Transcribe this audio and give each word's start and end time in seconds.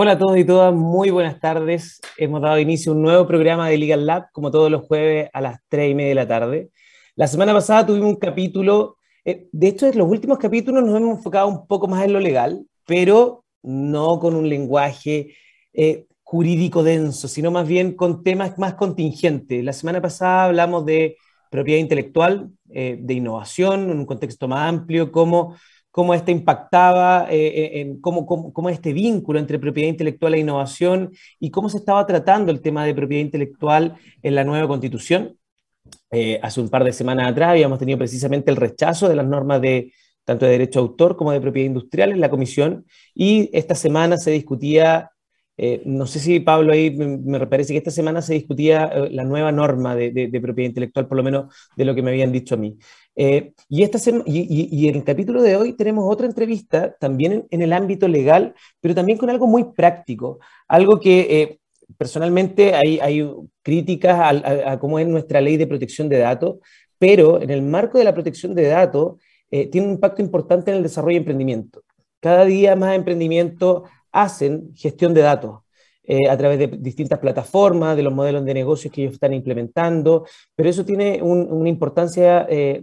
Hola 0.00 0.12
a 0.12 0.18
todos 0.18 0.38
y 0.38 0.44
todas, 0.44 0.72
muy 0.72 1.10
buenas 1.10 1.40
tardes. 1.40 2.00
Hemos 2.16 2.40
dado 2.40 2.60
inicio 2.60 2.92
a 2.92 2.94
un 2.94 3.02
nuevo 3.02 3.26
programa 3.26 3.68
de 3.68 3.78
Legal 3.78 4.06
Lab, 4.06 4.30
como 4.30 4.52
todos 4.52 4.70
los 4.70 4.82
jueves 4.82 5.28
a 5.32 5.40
las 5.40 5.58
3 5.68 5.90
y 5.90 5.94
media 5.96 6.10
de 6.10 6.14
la 6.14 6.28
tarde. 6.28 6.70
La 7.16 7.26
semana 7.26 7.52
pasada 7.52 7.84
tuvimos 7.84 8.10
un 8.10 8.14
capítulo, 8.14 8.98
eh, 9.24 9.48
de 9.50 9.66
hecho, 9.66 9.88
en 9.88 9.98
los 9.98 10.08
últimos 10.08 10.38
capítulos 10.38 10.84
nos 10.84 10.96
hemos 10.96 11.16
enfocado 11.16 11.48
un 11.48 11.66
poco 11.66 11.88
más 11.88 12.04
en 12.04 12.12
lo 12.12 12.20
legal, 12.20 12.64
pero 12.86 13.44
no 13.60 14.20
con 14.20 14.36
un 14.36 14.48
lenguaje 14.48 15.34
eh, 15.72 16.06
jurídico 16.22 16.84
denso, 16.84 17.26
sino 17.26 17.50
más 17.50 17.66
bien 17.66 17.96
con 17.96 18.22
temas 18.22 18.56
más 18.56 18.74
contingentes. 18.74 19.64
La 19.64 19.72
semana 19.72 20.00
pasada 20.00 20.44
hablamos 20.44 20.86
de 20.86 21.16
propiedad 21.50 21.80
intelectual, 21.80 22.52
eh, 22.70 22.98
de 23.00 23.14
innovación, 23.14 23.90
en 23.90 23.98
un 23.98 24.06
contexto 24.06 24.46
más 24.46 24.68
amplio, 24.68 25.10
cómo 25.10 25.56
cómo 25.98 26.14
este 26.14 26.30
impactaba, 26.30 27.26
eh, 27.28 27.48
eh, 27.48 27.80
en 27.80 28.00
cómo, 28.00 28.24
cómo, 28.24 28.68
este 28.68 28.92
vínculo 28.92 29.40
entre 29.40 29.58
propiedad 29.58 29.88
intelectual 29.88 30.34
e 30.34 30.38
innovación 30.38 31.10
y 31.40 31.50
cómo 31.50 31.68
se 31.68 31.78
estaba 31.78 32.06
tratando 32.06 32.52
el 32.52 32.60
tema 32.60 32.84
de 32.84 32.94
propiedad 32.94 33.24
intelectual 33.24 33.96
en 34.22 34.36
la 34.36 34.44
nueva 34.44 34.68
constitución. 34.68 35.36
Eh, 36.12 36.38
hace 36.40 36.60
un 36.60 36.68
par 36.68 36.84
de 36.84 36.92
semanas 36.92 37.28
atrás 37.28 37.50
habíamos 37.50 37.80
tenido 37.80 37.98
precisamente 37.98 38.48
el 38.48 38.56
rechazo 38.56 39.08
de 39.08 39.16
las 39.16 39.26
normas 39.26 39.60
de 39.60 39.92
tanto 40.22 40.46
de 40.46 40.52
derecho 40.52 40.78
autor 40.78 41.16
como 41.16 41.32
de 41.32 41.40
propiedad 41.40 41.66
industrial 41.66 42.12
en 42.12 42.20
la 42.20 42.30
comisión 42.30 42.86
y 43.12 43.50
esta 43.52 43.74
semana 43.74 44.18
se 44.18 44.30
discutía 44.30 45.10
eh, 45.60 45.82
no 45.84 46.06
sé 46.06 46.20
si 46.20 46.38
Pablo 46.38 46.72
ahí 46.72 46.92
me, 46.92 47.44
parece 47.48 47.72
que 47.72 47.78
esta 47.78 47.90
semana 47.90 48.22
se 48.22 48.34
discutía 48.34 48.84
eh, 48.94 49.08
la 49.10 49.24
nueva 49.24 49.50
norma 49.50 49.96
de, 49.96 50.30
propiedad 50.40 50.68
intelectual, 50.68 51.08
por 51.08 51.16
lo 51.16 51.24
menos 51.24 51.52
de 51.76 51.84
lo 51.84 51.96
que 51.96 52.02
me 52.02 52.10
habían 52.10 52.30
dicho 52.30 52.54
a 52.54 52.58
mí. 52.58 52.78
Eh, 53.16 53.52
y, 53.68 53.82
esta 53.82 53.98
y, 54.26 54.88
en 54.88 54.94
el 54.94 55.02
capítulo 55.02 55.42
de 55.42 55.56
hoy 55.56 55.72
tenemos 55.72 56.04
otra 56.08 56.26
entrevista 56.28 56.94
también 57.00 57.48
en, 57.50 57.62
el 57.62 57.72
ámbito 57.72 58.06
legal, 58.06 58.54
pero 58.80 58.94
también 58.94 59.18
con 59.18 59.30
algo 59.30 59.48
muy 59.48 59.64
práctico, 59.64 60.38
algo 60.68 61.00
que 61.00 61.58
personalmente 61.96 62.74
hay, 62.74 63.00
hay 63.00 63.28
críticas 63.62 64.44
a, 64.44 64.78
cómo 64.78 65.00
es 65.00 65.08
nuestra 65.08 65.40
ley 65.40 65.56
de 65.56 65.66
protección 65.66 66.08
de 66.08 66.18
datos, 66.18 66.58
pero 66.98 67.42
en 67.42 67.50
el 67.50 67.62
marco 67.62 67.98
de 67.98 68.04
la 68.04 68.14
protección 68.14 68.54
de 68.54 68.68
datos 68.68 69.16
tiene 69.50 69.88
un 69.88 69.94
impacto 69.94 70.22
importante 70.22 70.70
en 70.70 70.76
el 70.76 70.82
desarrollo 70.84 71.14
de 71.14 71.18
emprendimiento. 71.18 71.82
Cada 72.20 72.44
día 72.44 72.76
más 72.76 72.94
emprendimiento 72.94 73.84
hacen 74.12 74.74
gestión 74.74 75.14
de 75.14 75.22
datos 75.22 75.60
eh, 76.10 76.26
a 76.26 76.38
través 76.38 76.58
de 76.58 76.68
distintas 76.68 77.18
plataformas, 77.18 77.94
de 77.94 78.02
los 78.02 78.14
modelos 78.14 78.42
de 78.42 78.54
negocios 78.54 78.90
que 78.90 79.02
ellos 79.02 79.12
están 79.12 79.34
implementando, 79.34 80.24
pero 80.54 80.70
eso 80.70 80.82
tiene 80.82 81.20
una 81.22 81.68
importancia, 81.68 82.46
eh, 82.48 82.80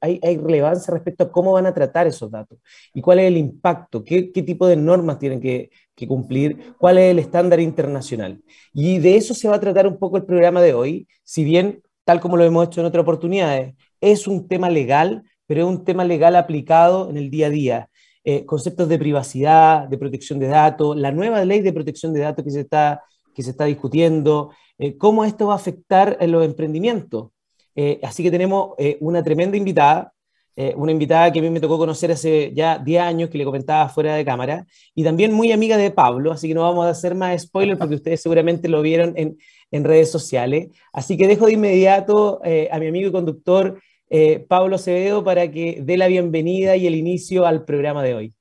hay, 0.00 0.18
relevancia 0.38 0.92
respecto 0.92 1.22
a 1.22 1.30
cómo 1.30 1.52
van 1.52 1.66
a 1.66 1.72
tratar 1.72 2.08
esos 2.08 2.28
datos 2.32 2.58
y 2.92 3.00
cuál 3.00 3.20
es 3.20 3.28
el 3.28 3.36
impacto, 3.36 4.02
qué, 4.02 4.24
tipo 4.24 4.66
de 4.66 4.74
normas 4.74 5.20
tienen 5.20 5.40
que, 5.40 5.70
que 5.94 6.08
cumplir, 6.08 6.74
cuál 6.76 6.98
es 6.98 7.12
el 7.12 7.20
estándar 7.20 7.60
internacional. 7.60 8.42
Y 8.72 8.98
de 8.98 9.18
eso 9.18 9.34
se 9.34 9.48
va 9.48 9.54
a 9.54 9.60
tratar 9.60 9.86
un 9.86 9.96
poco 9.96 10.16
el 10.16 10.24
programa 10.24 10.60
de 10.60 10.74
hoy, 10.74 11.06
si 11.22 11.44
bien, 11.44 11.80
tal 12.04 12.18
como 12.18 12.36
lo 12.36 12.42
hemos 12.42 12.66
hecho 12.66 12.80
en 12.80 12.88
otras 12.88 13.02
oportunidades, 13.02 13.76
es 14.00 14.26
un 14.26 14.48
tema 14.48 14.68
legal, 14.68 15.22
pero 15.46 15.60
es 15.60 15.66
un 15.68 15.84
tema 15.84 16.04
legal 16.04 16.34
aplicado 16.34 17.08
en 17.08 17.18
el 17.18 17.30
día 17.30 17.46
a 17.46 17.50
día 17.50 17.90
eh, 18.26 18.46
conceptos 18.46 18.88
de 18.88 18.98
privacidad, 18.98 19.86
de 19.86 19.98
protección 19.98 20.38
de 20.38 20.46
datos, 20.46 20.96
la 20.96 21.12
nueva 21.12 21.44
ley 21.44 21.60
de 21.60 21.74
protección 21.74 22.14
de 22.14 22.20
datos 22.20 22.42
que 22.42 22.50
se 22.50 22.60
está, 22.60 23.02
que 23.34 23.42
se 23.42 23.50
está 23.50 23.66
discutiendo, 23.66 24.50
eh, 24.78 24.96
cómo 24.96 25.26
esto 25.26 25.48
va 25.48 25.52
a 25.52 25.56
afectar 25.56 26.16
los 26.26 26.42
emprendimientos. 26.42 27.32
Eh, 27.76 28.00
así 28.02 28.22
que 28.22 28.30
tenemos 28.30 28.70
una 29.00 29.22
tremenda 29.22 29.58
invitada, 29.58 30.12
una 30.76 30.92
invitada 30.92 31.32
que 31.32 31.40
a 31.40 31.42
mí 31.42 31.50
me 31.50 31.60
tocó 31.60 31.76
conocer 31.76 32.12
hace 32.12 32.52
ya 32.54 32.78
10 32.78 33.02
años, 33.02 33.28
que 33.28 33.36
le 33.36 33.44
comentaba 33.44 33.88
fuera 33.90 34.14
de 34.14 34.24
cámara, 34.24 34.64
y 34.94 35.04
también 35.04 35.32
muy 35.32 35.52
amiga 35.52 35.76
de 35.76 35.90
Pablo, 35.90 36.32
así 36.32 36.48
que 36.48 36.54
no 36.54 36.62
vamos 36.62 36.86
a 36.86 36.90
hacer 36.90 37.14
más 37.14 37.42
spoilers 37.42 37.78
porque 37.78 37.96
ustedes 37.96 38.22
seguramente 38.22 38.68
lo 38.68 38.80
vieron 38.80 39.12
en, 39.16 39.36
en 39.70 39.84
redes 39.84 40.10
sociales. 40.10 40.68
Así 40.94 41.18
que 41.18 41.26
dejo 41.26 41.46
de 41.46 41.54
inmediato 41.54 42.40
a 42.70 42.78
mi 42.78 42.86
amigo 42.86 43.08
y 43.08 43.12
conductor 43.12 43.80
eh, 44.16 44.46
Pablo 44.48 44.76
Acevedo 44.76 45.24
para 45.24 45.50
que 45.50 45.82
dé 45.82 45.96
la 45.96 46.06
bienvenida 46.06 46.76
y 46.76 46.86
el 46.86 46.94
inicio 46.94 47.46
al 47.46 47.64
programa 47.64 48.00
de 48.04 48.14
hoy. 48.14 48.34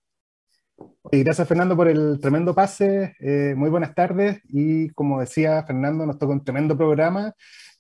Gracias 1.12 1.48
Fernando 1.48 1.76
por 1.76 1.88
el 1.88 2.20
tremendo 2.22 2.54
pase, 2.54 3.16
eh, 3.20 3.56
muy 3.58 3.72
buenas 3.72 3.96
tardes 3.96 4.40
y 4.50 4.90
como 4.90 5.20
decía 5.20 5.64
Fernando, 5.66 6.06
nos 6.06 6.20
toca 6.20 6.32
un 6.32 6.44
tremendo 6.44 6.78
programa, 6.78 7.34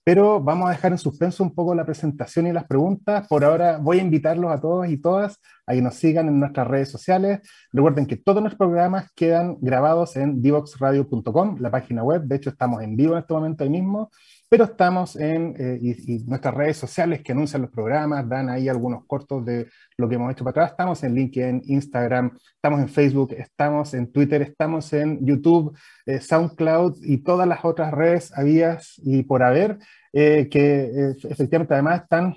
pero 0.03 0.41
vamos 0.41 0.69
a 0.69 0.71
dejar 0.71 0.91
en 0.91 0.97
suspenso 0.97 1.43
un 1.43 1.53
poco 1.53 1.75
la 1.75 1.85
presentación 1.85 2.47
y 2.47 2.51
las 2.51 2.65
preguntas. 2.65 3.27
Por 3.27 3.45
ahora 3.45 3.77
voy 3.77 3.99
a 3.99 4.01
invitarlos 4.01 4.51
a 4.51 4.59
todos 4.59 4.89
y 4.89 4.97
todas 4.97 5.39
a 5.67 5.73
que 5.73 5.81
nos 5.83 5.93
sigan 5.93 6.27
en 6.29 6.39
nuestras 6.39 6.67
redes 6.67 6.89
sociales. 6.89 7.41
Recuerden 7.71 8.07
que 8.07 8.17
todos 8.17 8.41
nuestros 8.41 8.57
programas 8.57 9.11
quedan 9.15 9.57
grabados 9.61 10.15
en 10.15 10.41
divoxradio.com, 10.41 11.57
la 11.59 11.69
página 11.69 12.03
web, 12.03 12.23
de 12.23 12.37
hecho 12.37 12.49
estamos 12.49 12.81
en 12.81 12.95
vivo 12.95 13.13
en 13.13 13.19
este 13.19 13.35
momento 13.35 13.63
ahí 13.63 13.69
mismo 13.69 14.09
pero 14.53 14.65
estamos 14.65 15.15
en 15.15 15.55
eh, 15.57 15.79
y, 15.81 16.19
nuestras 16.25 16.53
redes 16.53 16.77
sociales 16.77 17.23
que 17.23 17.31
anuncian 17.31 17.63
los 17.63 17.71
programas, 17.71 18.29
dan 18.29 18.49
ahí 18.49 18.69
algunos 18.69 19.03
cortos 19.07 19.43
de 19.43 19.67
lo 19.97 20.07
que 20.07 20.13
hemos 20.13 20.31
hecho 20.31 20.43
para 20.43 20.51
atrás. 20.51 20.71
Estamos 20.73 21.03
en 21.03 21.15
LinkedIn, 21.15 21.63
Instagram, 21.65 22.37
estamos 22.53 22.79
en 22.79 22.87
Facebook, 22.87 23.33
estamos 23.35 23.95
en 23.95 24.11
Twitter, 24.11 24.43
estamos 24.43 24.93
en 24.93 25.25
YouTube, 25.25 25.75
eh, 26.05 26.19
SoundCloud 26.19 26.97
y 27.01 27.23
todas 27.23 27.47
las 27.47 27.65
otras 27.65 27.91
redes 27.93 28.31
habías 28.37 29.01
y 29.03 29.23
por 29.23 29.41
haber. 29.41 29.79
Eh, 30.15 30.47
que 30.51 31.15
efectivamente 31.23 31.73
además 31.73 32.03
están 32.03 32.35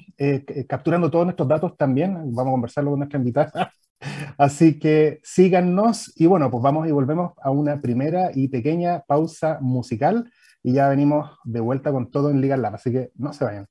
capturando 0.67 1.11
todos 1.11 1.27
nuestros 1.27 1.47
datos 1.47 1.77
también. 1.77 2.15
Vamos 2.15 2.47
a 2.47 2.53
conversarlo 2.53 2.93
con 2.93 3.01
nuestra 3.01 3.19
invitada. 3.19 3.75
Así 4.39 4.79
que 4.79 5.21
síganos 5.23 6.15
y 6.17 6.25
bueno, 6.25 6.51
pues 6.51 6.63
vamos 6.63 6.89
y 6.89 6.93
volvemos 6.93 7.35
a 7.43 7.51
una 7.51 7.79
primera 7.83 8.31
y 8.35 8.49
pequeña 8.49 9.03
pausa 9.07 9.59
musical 9.61 10.31
y 10.67 10.73
ya 10.73 10.89
venimos 10.89 11.31
de 11.45 11.61
vuelta 11.61 11.93
con 11.93 12.11
todo 12.11 12.29
en 12.29 12.41
Liga 12.41 12.57
Lab, 12.57 12.75
así 12.75 12.91
que 12.91 13.13
no 13.15 13.33
se 13.33 13.45
vayan. 13.45 13.69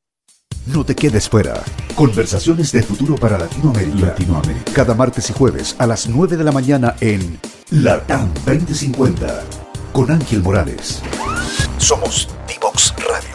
No 0.66 0.86
te 0.86 0.96
quedes 0.96 1.28
fuera. 1.28 1.62
Conversaciones 1.94 2.72
de 2.72 2.82
futuro 2.84 3.16
para 3.16 3.38
Latinoamérica. 3.38 4.08
Latinoamérica. 4.08 4.72
Cada 4.74 4.94
martes 4.94 5.30
y 5.30 5.34
jueves 5.34 5.76
a 5.78 5.88
las 5.88 6.08
9 6.08 6.38
de 6.38 6.44
la 6.46 6.54
mañana 6.54 6.96
en 7.02 7.38
LATAM 7.70 8.34
2050 8.46 9.44
con 9.92 10.10
Ángel 10.10 10.42
Morales. 10.42 11.04
Somos 11.80 12.30
divoxradio.com. 12.48 13.35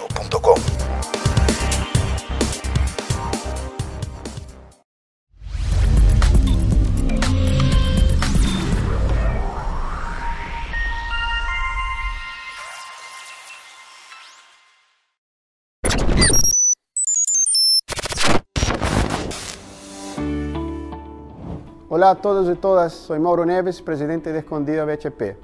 Hola 22.00 22.12
a 22.12 22.14
todos 22.14 22.50
y 22.50 22.58
todas, 22.58 22.94
soy 22.94 23.18
Mauro 23.18 23.44
Neves, 23.44 23.82
presidente 23.82 24.32
de 24.32 24.38
Escondido 24.38 24.86
BHP. 24.86 25.36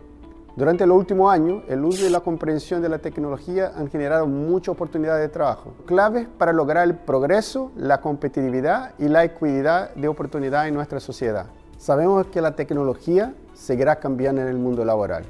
Durante 0.57 0.87
los 0.87 0.97
últimos 0.97 1.31
años, 1.31 1.63
el 1.69 1.85
uso 1.85 2.07
y 2.07 2.09
la 2.09 2.21
comprensión 2.21 2.81
de 2.81 2.89
la 2.89 2.99
tecnología 2.99 3.73
han 3.77 3.91
generado 3.91 4.27
muchas 4.27 4.73
oportunidades 4.73 5.21
de 5.21 5.29
trabajo, 5.29 5.75
claves 5.85 6.27
para 6.39 6.55
lograr 6.55 6.89
el 6.89 6.95
progreso, 6.95 7.73
la 7.77 8.01
competitividad 8.01 8.95
y 8.99 9.09
la 9.09 9.25
equidad 9.25 9.95
de 9.97 10.09
oportunidad 10.09 10.67
en 10.67 10.73
nuestra 10.73 10.99
sociedad. 10.99 11.49
Sabemos 11.77 12.29
que 12.29 12.41
la 12.41 12.57
tecnología 12.57 13.35
seguirá 13.53 13.97
cambiando 13.97 14.41
en 14.41 14.49
el 14.49 14.57
mundo 14.57 14.83
laboral, 14.83 15.27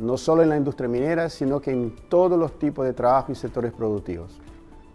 no 0.00 0.16
solo 0.16 0.42
en 0.42 0.48
la 0.48 0.56
industria 0.56 0.88
minera, 0.88 1.28
sino 1.28 1.60
que 1.60 1.72
en 1.72 1.94
todos 2.08 2.38
los 2.38 2.58
tipos 2.58 2.86
de 2.86 2.94
trabajo 2.94 3.32
y 3.32 3.34
sectores 3.34 3.74
productivos. 3.74 4.40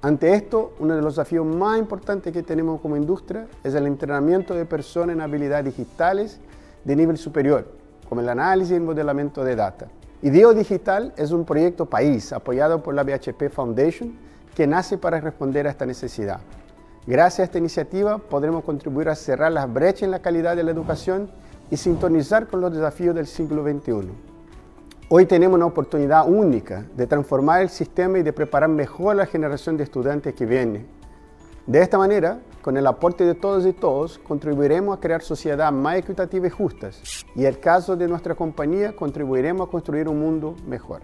Ante 0.06 0.36
esto, 0.36 0.74
uno 0.78 0.96
de 0.96 1.02
los 1.02 1.16
desafíos 1.16 1.44
más 1.48 1.80
importantes 1.80 2.32
que 2.32 2.44
tenemos 2.44 2.80
como 2.80 2.96
industria 2.96 3.48
es 3.64 3.74
el 3.74 3.88
entrenamiento 3.88 4.54
de 4.54 4.64
personas 4.64 5.16
en 5.16 5.22
habilidades 5.22 5.66
digitales 5.66 6.40
de 6.84 6.96
nivel 6.96 7.18
superior, 7.18 7.68
como 8.08 8.22
el 8.22 8.30
análisis 8.30 8.78
y 8.78 8.80
modelamiento 8.80 9.44
de 9.44 9.56
data. 9.56 9.88
IDEO 10.22 10.54
Digital 10.54 11.12
es 11.18 11.32
un 11.32 11.44
proyecto 11.44 11.88
país 11.88 12.32
apoyado 12.34 12.84
por 12.84 12.94
la 12.94 13.02
BHP 13.02 13.50
Foundation 13.50 14.16
que 14.54 14.68
nace 14.68 15.00
para 15.00 15.20
responder 15.20 15.66
a 15.66 15.72
esta 15.72 15.88
necesidad. 15.88 16.40
Gracias 17.08 17.40
a 17.40 17.44
esta 17.46 17.58
iniciativa 17.58 18.20
podremos 18.20 18.64
contribuir 18.64 19.10
a 19.10 19.16
cerrar 19.16 19.54
las 19.54 19.74
brechas 19.74 20.04
en 20.04 20.12
la 20.12 20.20
calidad 20.20 20.56
de 20.56 20.62
la 20.62 20.70
educación 20.70 21.32
y 21.72 21.78
sintonizar 21.78 22.46
con 22.46 22.62
los 22.62 22.72
desafíos 22.72 23.16
del 23.16 23.26
siglo 23.26 23.64
XXI. 23.64 24.35
Hoy 25.08 25.28
tenemos 25.28 25.56
una 25.56 25.68
oportunidad 25.68 26.28
única 26.28 26.84
de 26.96 27.06
transformar 27.06 27.62
el 27.62 27.70
sistema 27.70 28.18
y 28.18 28.24
de 28.24 28.34
preparar 28.34 28.70
mejor 28.70 29.16
la 29.16 29.28
generación 29.28 29.78
de 29.78 29.84
estudiantes 29.84 30.34
que 30.34 30.48
viene. 30.48 30.88
De 31.68 31.80
esta 31.80 32.00
manera, 32.00 32.40
con 32.64 32.76
el 32.76 32.88
aporte 32.88 33.24
de 33.24 33.36
todos 33.36 33.68
y 33.68 33.74
todos, 33.74 34.18
contribuiremos 34.18 34.98
a 34.98 35.00
crear 35.00 35.22
sociedades 35.22 35.72
más 35.72 35.98
equitativas 35.98 36.52
y 36.52 36.56
justas. 36.56 37.24
Y 37.36 37.42
en 37.42 37.46
el 37.46 37.60
caso 37.60 37.96
de 37.96 38.08
nuestra 38.08 38.34
compañía, 38.34 38.96
contribuiremos 38.96 39.68
a 39.68 39.72
construir 39.72 40.08
un 40.10 40.20
mundo 40.20 40.56
mejor. 40.66 41.04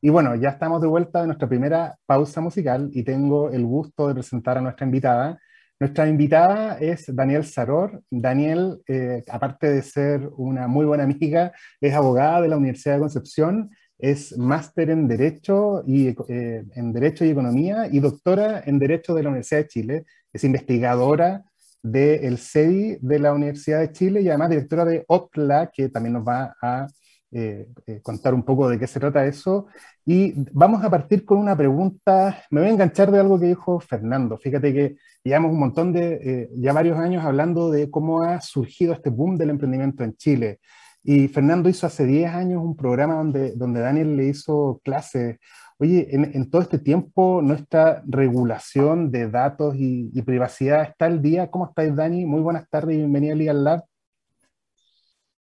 Y 0.00 0.10
bueno, 0.10 0.34
ya 0.34 0.50
estamos 0.50 0.80
de 0.82 0.88
vuelta 0.88 1.20
de 1.20 1.26
nuestra 1.26 1.48
primera 1.48 1.96
pausa 2.06 2.40
musical 2.40 2.90
y 2.92 3.02
tengo 3.02 3.50
el 3.50 3.64
gusto 3.64 4.08
de 4.08 4.14
presentar 4.14 4.58
a 4.58 4.60
nuestra 4.60 4.86
invitada. 4.86 5.40
Nuestra 5.80 6.08
invitada 6.08 6.78
es 6.78 7.04
Daniel 7.14 7.44
Saror. 7.44 8.02
Daniel, 8.10 8.82
eh, 8.88 9.24
aparte 9.30 9.70
de 9.70 9.82
ser 9.82 10.28
una 10.36 10.68
muy 10.68 10.86
buena 10.86 11.04
amiga, 11.04 11.52
es 11.80 11.94
abogada 11.94 12.42
de 12.42 12.48
la 12.48 12.56
Universidad 12.56 12.94
de 12.94 13.00
Concepción, 13.00 13.70
es 13.98 14.36
máster 14.36 14.90
en 14.90 15.08
Derecho 15.08 15.82
y, 15.86 16.08
eh, 16.28 16.64
en 16.74 16.92
Derecho 16.92 17.24
y 17.24 17.30
Economía 17.30 17.88
y 17.90 18.00
doctora 18.00 18.62
en 18.66 18.78
Derecho 18.78 19.14
de 19.14 19.22
la 19.22 19.30
Universidad 19.30 19.60
de 19.62 19.68
Chile. 19.68 20.04
Es 20.32 20.44
investigadora 20.44 21.44
del 21.82 22.38
CEDI 22.38 22.98
de 23.00 23.18
la 23.18 23.32
Universidad 23.32 23.80
de 23.80 23.92
Chile 23.92 24.20
y 24.20 24.28
además 24.28 24.50
directora 24.50 24.84
de 24.84 25.04
OCLA, 25.08 25.70
que 25.72 25.88
también 25.88 26.14
nos 26.14 26.26
va 26.26 26.54
a 26.60 26.86
eh, 27.32 27.66
eh, 27.86 28.00
contar 28.02 28.34
un 28.34 28.44
poco 28.44 28.68
de 28.68 28.78
qué 28.78 28.86
se 28.86 29.00
trata 29.00 29.26
eso. 29.26 29.66
Y 30.04 30.32
vamos 30.52 30.84
a 30.84 30.90
partir 30.90 31.24
con 31.24 31.38
una 31.38 31.56
pregunta, 31.56 32.42
me 32.50 32.60
voy 32.60 32.70
a 32.70 32.72
enganchar 32.72 33.10
de 33.10 33.18
algo 33.18 33.38
que 33.40 33.46
dijo 33.46 33.80
Fernando. 33.80 34.38
Fíjate 34.38 34.72
que 34.72 34.96
llevamos 35.24 35.52
un 35.52 35.58
montón 35.58 35.92
de, 35.92 36.20
eh, 36.22 36.50
ya 36.54 36.72
varios 36.72 36.98
años 36.98 37.24
hablando 37.24 37.70
de 37.70 37.90
cómo 37.90 38.22
ha 38.22 38.40
surgido 38.40 38.92
este 38.92 39.10
boom 39.10 39.36
del 39.36 39.50
emprendimiento 39.50 40.04
en 40.04 40.16
Chile. 40.16 40.60
Y 41.02 41.28
Fernando 41.28 41.68
hizo 41.68 41.86
hace 41.86 42.04
10 42.06 42.32
años 42.32 42.62
un 42.62 42.76
programa 42.76 43.14
donde, 43.14 43.52
donde 43.56 43.80
Daniel 43.80 44.16
le 44.16 44.26
hizo 44.26 44.80
clases. 44.84 45.38
Oye, 45.78 46.08
en, 46.10 46.48
todo 46.50 46.62
este 46.62 46.78
tiempo 46.78 47.42
nuestra 47.42 48.02
regulación 48.06 49.10
de 49.10 49.28
datos 49.30 49.76
y, 49.76 50.10
y, 50.14 50.22
privacidad 50.22 50.82
está 50.82 51.06
al 51.06 51.20
día. 51.22 51.50
¿Cómo 51.50 51.66
estáis, 51.66 51.94
Dani? 51.94 52.24
Muy 52.24 52.40
buenas 52.40 52.68
tardes 52.70 52.94
y 52.94 52.98
bienvenida 52.98 53.34
a 53.34 53.36
Legal 53.36 53.64
Lab. 53.64 53.95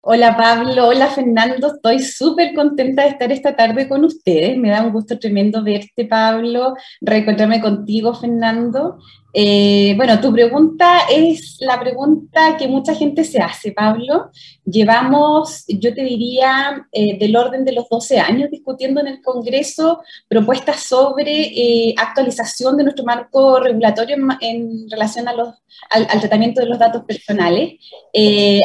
Hola 0.07 0.37
Pablo, 0.37 0.89
hola 0.89 1.07
Fernando, 1.07 1.65
estoy 1.65 1.97
súper 1.97 2.53
contenta 2.53 3.01
de 3.01 3.09
estar 3.09 3.31
esta 3.31 3.55
tarde 3.55 3.87
con 3.89 4.03
ustedes. 4.03 4.55
Me 4.55 4.69
da 4.69 4.83
un 4.83 4.91
gusto 4.91 5.17
tremendo 5.17 5.63
verte, 5.63 6.05
Pablo, 6.05 6.75
reencontrarme 7.01 7.59
contigo, 7.59 8.13
Fernando. 8.13 8.99
Eh, 9.37 9.95
bueno, 9.97 10.21
tu 10.21 10.31
pregunta 10.31 10.99
es 11.11 11.57
la 11.59 11.77
pregunta 11.77 12.55
que 12.55 12.69
mucha 12.69 12.95
gente 12.95 13.25
se 13.25 13.41
hace, 13.41 13.73
Pablo. 13.73 14.31
Llevamos, 14.63 15.65
yo 15.67 15.93
te 15.93 16.03
diría, 16.03 16.87
eh, 16.93 17.19
del 17.19 17.35
orden 17.35 17.65
de 17.65 17.73
los 17.73 17.89
12 17.89 18.17
años 18.17 18.49
discutiendo 18.49 19.01
en 19.01 19.07
el 19.07 19.21
Congreso 19.21 20.01
propuestas 20.29 20.83
sobre 20.83 21.47
eh, 21.47 21.93
actualización 21.97 22.77
de 22.77 22.83
nuestro 22.83 23.03
marco 23.03 23.59
regulatorio 23.59 24.15
en, 24.39 24.89
relación 24.89 25.27
al, 25.27 26.17
tratamiento 26.21 26.61
de 26.61 26.67
los 26.67 26.79
datos 26.79 27.03
personales. 27.03 27.73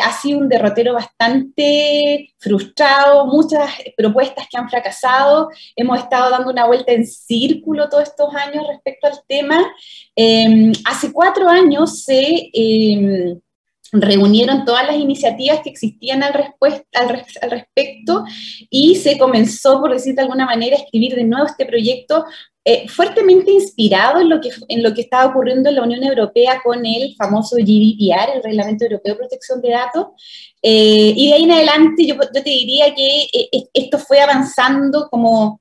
ha 0.07 0.13
sido 0.13 0.39
un 0.39 0.49
derrotero 0.49 0.95
bastante 0.95 2.33
frustrado, 2.39 3.27
muchas 3.27 3.71
propuestas 3.97 4.47
que 4.49 4.57
han 4.57 4.71
fracasado. 4.71 5.51
Hemos 5.75 5.99
estado 5.99 6.31
dando 6.31 6.51
una 6.51 6.67
vuelta 6.67 6.93
en 6.93 7.05
círculo 7.07 7.89
todos 7.89 8.05
estos 8.05 8.33
años 8.35 8.65
respecto 8.69 9.09
al 9.09 9.19
tema. 9.27 9.59
Em, 10.15 10.60
hace 10.85 11.13
cuatro 11.13 11.49
años 11.49 12.05
se 12.05 12.51
em, 12.53 13.41
reunieron 13.93 14.65
todas 14.65 14.87
las 14.87 14.97
iniciativas 14.97 15.61
que 15.63 15.71
existían 15.71 16.23
al, 16.23 16.33
respecto 17.51 18.25
y 18.71 18.95
se 18.97 19.19
comenzó, 19.19 19.81
por 19.81 19.93
decir 19.93 20.15
de 20.15 20.23
alguna 20.23 20.47
manera, 20.47 20.77
a 20.77 20.81
escribir 20.81 21.15
de 21.15 21.25
nuevo 21.25 21.47
este 21.47 21.67
proyecto 21.67 22.25
eh, 22.65 22.89
fuertemente 22.89 23.51
inspirado 23.51 24.21
en 24.21 24.29
lo, 24.29 24.41
que, 24.41 25.01
estaba 25.01 25.31
ocurriendo 25.31 25.69
en 25.69 25.77
la 25.77 25.83
Unión 25.83 26.05
Europea 26.05 26.61
con 26.63 26.85
el 26.85 27.15
famoso 27.17 27.57
GDPR, 27.57 28.37
el 28.37 28.43
Reglamento 28.43 28.85
Europeo 28.85 29.15
de 29.15 29.19
Protección 29.19 29.61
de 29.61 29.71
Datos. 29.71 30.07
Eh, 30.63 31.15
y 31.17 31.29
de 31.29 31.35
ahí 31.35 31.45
en 31.45 31.53
adelante 31.53 32.07
yo, 32.07 32.15
yo 32.15 32.43
te 32.43 32.51
diría 32.51 32.95
que 32.95 33.23
eh, 33.33 33.49
esto 33.73 33.99
fue 33.99 34.21
avanzando 34.21 35.09
como 35.11 35.61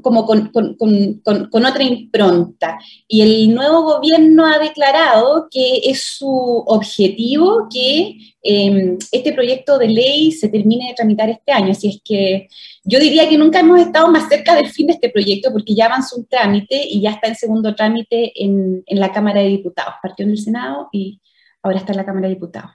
como 0.00 0.24
con, 0.24 0.48
con, 0.48 0.74
con, 0.76 1.20
con, 1.50 1.64
otra 1.64 1.82
impronta. 1.82 2.78
Y 3.06 3.20
el 3.20 3.54
nuevo 3.54 3.82
gobierno 3.82 4.46
ha 4.46 4.58
declarado 4.58 5.48
que 5.50 5.80
es 5.84 6.02
su 6.04 6.26
objetivo 6.66 7.68
que 7.70 8.16
em, 8.42 8.96
este 9.10 9.32
proyecto 9.34 9.78
de 9.78 9.88
ley 9.88 10.32
se 10.32 10.48
termine 10.48 10.88
de 10.88 10.94
tramitar 10.94 11.28
este 11.28 11.52
año. 11.52 11.72
Así 11.72 11.88
es 11.88 12.00
que 12.02 12.48
yo 12.84 12.98
diría 12.98 13.28
que 13.28 13.36
nunca 13.36 13.60
hemos 13.60 13.80
estado 13.80 14.10
más 14.10 14.28
cerca 14.28 14.54
del 14.54 14.68
fin 14.68 14.86
de 14.86 14.94
este 14.94 15.10
proyecto 15.10 15.52
porque 15.52 15.74
ya 15.74 15.86
avanzó 15.86 16.16
un 16.16 16.26
trámite 16.26 16.82
y 16.82 17.02
ya 17.02 17.10
está 17.10 17.28
en 17.28 17.36
segundo 17.36 17.74
trámite 17.74 18.32
en, 18.42 18.82
en 18.86 19.00
la 19.00 19.12
Cámara 19.12 19.40
de 19.40 19.48
Diputados. 19.48 19.94
Partió 20.02 20.24
en 20.24 20.30
el 20.30 20.38
Senado 20.38 20.88
y 20.90 21.20
ahora 21.62 21.78
está 21.78 21.92
en 21.92 21.98
la 21.98 22.06
Cámara 22.06 22.28
de 22.28 22.34
Diputados. 22.34 22.70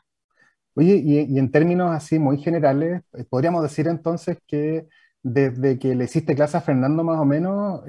Oye, 0.76 1.02
y, 1.04 1.36
y 1.36 1.40
en 1.40 1.50
términos 1.50 1.90
así 1.92 2.20
muy 2.20 2.38
generales, 2.38 3.02
podríamos 3.32 3.64
decir 3.64 3.88
entonces 3.88 4.38
que 4.46 4.86
desde 5.24 5.78
que 5.78 5.96
le 5.96 6.06
hiciste 6.06 6.36
clase 6.36 6.58
a 6.58 6.62
Fernando 6.62 7.04
más 7.04 7.20
o 7.20 7.26
menos, 7.26 7.82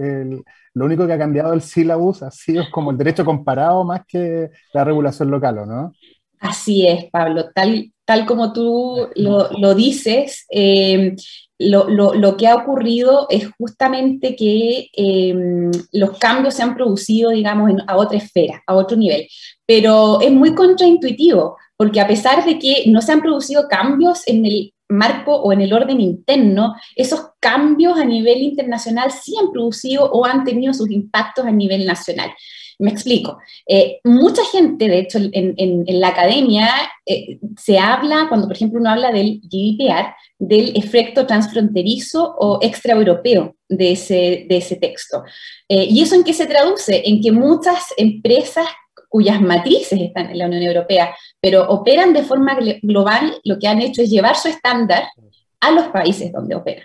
lo 0.74 0.84
único 0.84 1.06
que 1.06 1.12
ha 1.12 1.18
cambiado 1.18 1.52
el 1.52 1.62
sílabus 1.62 2.22
ha 2.22 2.30
sido 2.30 2.64
como 2.70 2.90
el 2.90 2.98
derecho 2.98 3.24
comparado 3.24 3.84
más 3.84 4.02
que 4.06 4.50
la 4.72 4.84
regulación 4.84 5.30
local, 5.30 5.58
¿o 5.58 5.66
no? 5.66 5.92
Así 6.40 6.86
es, 6.86 7.06
Pablo, 7.10 7.50
tal, 7.52 7.92
tal 8.04 8.24
como 8.24 8.52
tú 8.52 9.08
lo, 9.16 9.74
dices, 9.74 10.46
eh, 10.50 11.16
lo, 11.58 12.36
que 12.36 12.46
ha 12.46 12.54
ocurrido 12.54 13.26
es 13.28 13.50
justamente 13.58 14.36
que 14.36 14.88
eh, 14.96 15.34
los 15.92 16.16
cambios 16.18 16.54
se 16.54 16.62
han 16.62 16.76
producido, 16.76 17.30
digamos, 17.30 17.72
a 17.86 17.96
otra 17.96 18.18
esfera, 18.18 18.62
a 18.66 18.74
otro 18.74 18.96
nivel, 18.96 19.26
pero 19.66 20.20
es 20.20 20.30
muy 20.30 20.54
contraintuitivo, 20.54 21.56
porque 21.76 22.00
a 22.00 22.06
pesar 22.06 22.44
de 22.44 22.58
que 22.58 22.84
no 22.86 23.02
se 23.02 23.12
han 23.12 23.20
producido 23.20 23.66
cambios 23.68 24.26
en 24.28 24.46
el 24.46 24.72
marco 24.88 25.34
o 25.34 25.52
en 25.52 25.60
el 25.60 25.72
orden 25.72 26.00
interno, 26.00 26.74
esos 26.96 27.20
cambios 27.40 27.98
a 27.98 28.04
nivel 28.04 28.38
internacional 28.38 29.10
sí 29.12 29.34
han 29.40 29.52
producido 29.52 30.10
o 30.10 30.24
han 30.24 30.44
tenido 30.44 30.72
sus 30.72 30.90
impactos 30.90 31.46
a 31.46 31.52
nivel 31.52 31.86
nacional. 31.86 32.30
Me 32.78 32.90
explico. 32.90 33.38
Eh, 33.66 33.98
mucha 34.04 34.44
gente, 34.44 34.88
de 34.88 35.00
hecho, 35.00 35.18
en, 35.32 35.84
la 36.00 36.08
academia 36.08 36.68
eh, 37.04 37.40
se 37.56 37.78
habla, 37.78 38.26
cuando 38.28 38.46
por 38.46 38.54
ejemplo 38.54 38.78
uno 38.78 38.90
habla 38.90 39.10
del 39.10 39.40
GDPR, 39.42 40.14
del 40.38 40.76
efecto 40.76 41.26
transfronterizo 41.26 42.36
o 42.38 42.60
extraeuropeo 42.62 43.56
de 43.68 43.92
ese, 43.92 44.46
de 44.48 44.56
ese 44.58 44.76
texto. 44.76 45.24
Eh, 45.68 45.88
¿Y 45.90 46.02
eso 46.02 46.14
en 46.14 46.22
qué 46.22 46.32
se 46.32 46.46
traduce? 46.46 47.02
En 47.04 47.20
que 47.20 47.32
muchas 47.32 47.92
empresas 47.96 48.68
cuyas 49.08 49.40
matrices 49.40 50.00
están 50.00 50.30
en 50.30 50.38
la 50.38 50.46
Unión 50.46 50.62
Europea, 50.62 51.14
pero 51.40 51.68
operan 51.68 52.12
de 52.12 52.22
forma 52.22 52.58
global, 52.82 53.40
lo 53.42 53.58
que 53.58 53.66
han 53.66 53.80
hecho 53.80 54.02
es 54.02 54.10
llevar 54.10 54.36
su 54.36 54.48
estándar 54.48 55.04
a 55.60 55.70
los 55.70 55.88
países 55.88 56.30
donde 56.30 56.54
operan. 56.54 56.84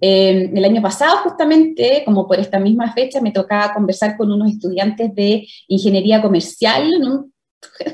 Eh, 0.00 0.50
el 0.54 0.64
año 0.64 0.82
pasado, 0.82 1.18
justamente, 1.18 2.02
como 2.04 2.26
por 2.26 2.38
esta 2.38 2.58
misma 2.58 2.92
fecha, 2.92 3.20
me 3.20 3.32
tocaba 3.32 3.74
conversar 3.74 4.16
con 4.16 4.30
unos 4.30 4.50
estudiantes 4.50 5.14
de 5.14 5.46
ingeniería 5.68 6.20
comercial 6.20 6.90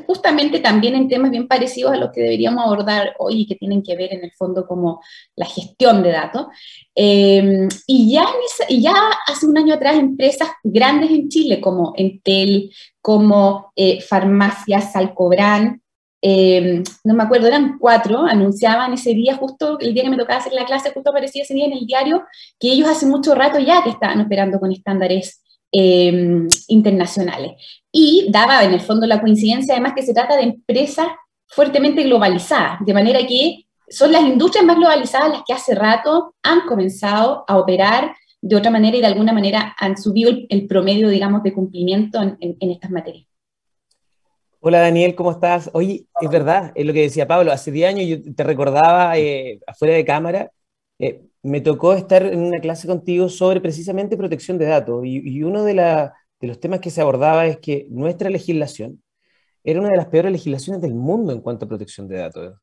justamente 0.07 0.61
también 0.61 0.95
en 0.95 1.09
temas 1.09 1.31
bien 1.31 1.47
parecidos 1.47 1.93
a 1.93 1.97
los 1.97 2.11
que 2.11 2.23
deberíamos 2.23 2.65
abordar 2.65 3.15
hoy 3.19 3.43
y 3.43 3.47
que 3.47 3.55
tienen 3.55 3.83
que 3.83 3.97
ver 3.97 4.13
en 4.13 4.25
el 4.25 4.33
fondo 4.33 4.67
como 4.67 5.01
la 5.37 5.47
gestión 5.47 6.03
de 6.03 6.11
datos. 6.11 6.47
Y, 6.95 8.13
ya 8.13 8.27
y 8.69 8.83
ya 8.83 8.95
hace 9.27 9.47
un 9.47 9.59
año 9.59 9.75
atrás 9.75 9.97
empresas 9.97 10.49
grandes 10.63 11.11
en 11.11 11.29
Chile 11.29 11.61
como 11.61 11.93
Entel, 11.97 12.73
como 13.01 13.73
eh, 13.77 14.01
Farmacias 14.01 14.93
Salcobran, 14.93 15.83
eh, 16.23 16.83
no 17.05 17.15
me 17.15 17.23
acuerdo, 17.23 17.47
eran 17.47 17.79
cuatro, 17.79 18.25
anunciaban 18.25 18.93
ese 18.93 19.15
día, 19.15 19.37
justo 19.37 19.79
el 19.81 19.95
día 19.95 20.05
que 20.05 20.11
me 20.11 20.17
tocaba 20.17 20.41
hacer 20.41 20.53
la 20.53 20.65
clase, 20.65 20.93
justo 20.93 21.11
aparecía 21.11 21.43
ese 21.43 21.55
día 21.55 21.67
en 21.67 21.73
el 21.73 21.87
diario, 21.87 22.25
que 22.59 22.73
ellos 22.73 22.89
hace 22.89 23.07
mucho 23.07 23.35
rato 23.35 23.59
ya 23.59 23.83
que 23.83 23.91
estaban 23.91 24.21
operando 24.21 24.59
con 24.59 24.73
estándares 24.73 25.43
Em, 25.71 26.49
internacionales. 26.69 27.63
Y 27.93 28.29
daba 28.31 28.65
en 28.65 28.73
el 28.73 28.81
fondo 28.81 29.07
la 29.07 29.21
coincidencia 29.21 29.75
además 29.75 29.93
que 29.95 30.03
se 30.03 30.15
trata 30.15 30.35
de 30.35 30.45
empresas 30.45 31.09
fuertemente 31.47 32.05
globalizadas, 32.05 32.79
de 32.87 32.95
manera 32.95 33.19
que 33.27 33.67
son 33.91 34.13
las 34.13 34.23
industrias 34.23 34.65
más 34.65 34.77
globalizadas 34.79 35.29
las 35.29 35.43
que 35.47 35.53
hace 35.53 35.75
rato 35.75 36.35
han 36.43 36.63
comenzado 36.63 37.45
a 37.47 37.59
operar 37.59 38.17
de 38.41 38.57
otra 38.57 38.71
manera 38.71 38.97
y 38.97 39.01
de 39.01 39.09
alguna 39.09 39.35
manera 39.35 39.77
han 39.79 39.99
subido 39.99 40.31
el, 40.49 40.67
promedio, 40.67 41.11
digamos, 41.11 41.43
de 41.43 41.53
cumplimiento 41.53 42.19
en, 42.23 42.57
estas 42.61 42.91
materias. 42.91 43.27
Hola 44.61 44.81
Daniel, 44.81 45.15
¿cómo 45.15 45.31
estás? 45.31 45.71
Oye, 45.73 46.07
es 46.21 46.31
verdad, 46.31 46.73
es 46.75 46.85
lo 46.85 46.93
que 46.93 47.03
decía 47.03 47.29
Pablo, 47.29 47.53
hace 47.53 47.71
10 47.71 47.89
años 47.89 48.09
yo 48.09 48.35
te 48.35 48.43
recordaba 48.43 49.17
eh, 49.17 49.61
afuera 49.67 49.95
de 49.95 50.05
cámara, 50.05 50.51
eh, 50.99 51.23
me 51.43 51.61
tocó 51.61 51.95
estar 51.95 52.25
en 52.25 52.41
una 52.41 52.59
clase 52.61 52.89
contigo 52.89 53.29
sobre 53.29 53.61
precisamente 53.61 54.17
protección 54.17 54.59
de 54.59 54.67
datos 54.67 55.03
y, 55.05 55.21
de, 55.41 56.11
de 56.41 56.47
los 56.49 56.59
temas 56.59 56.81
que 56.81 56.91
se 56.91 57.01
abordaba 57.01 57.47
es 57.47 57.59
que 57.59 57.87
nuestra 57.91 58.31
legislación 58.31 59.01
era 59.63 59.81
una 59.81 59.91
de 59.91 59.97
las 59.97 60.07
peores 60.07 60.33
legislaciones 60.33 60.83
del 60.83 60.95
mundo 60.95 61.33
en 61.33 61.41
cuanto 61.41 61.67
a 61.67 61.69
protección 61.69 62.09
de 62.09 62.19
datos. 62.19 62.55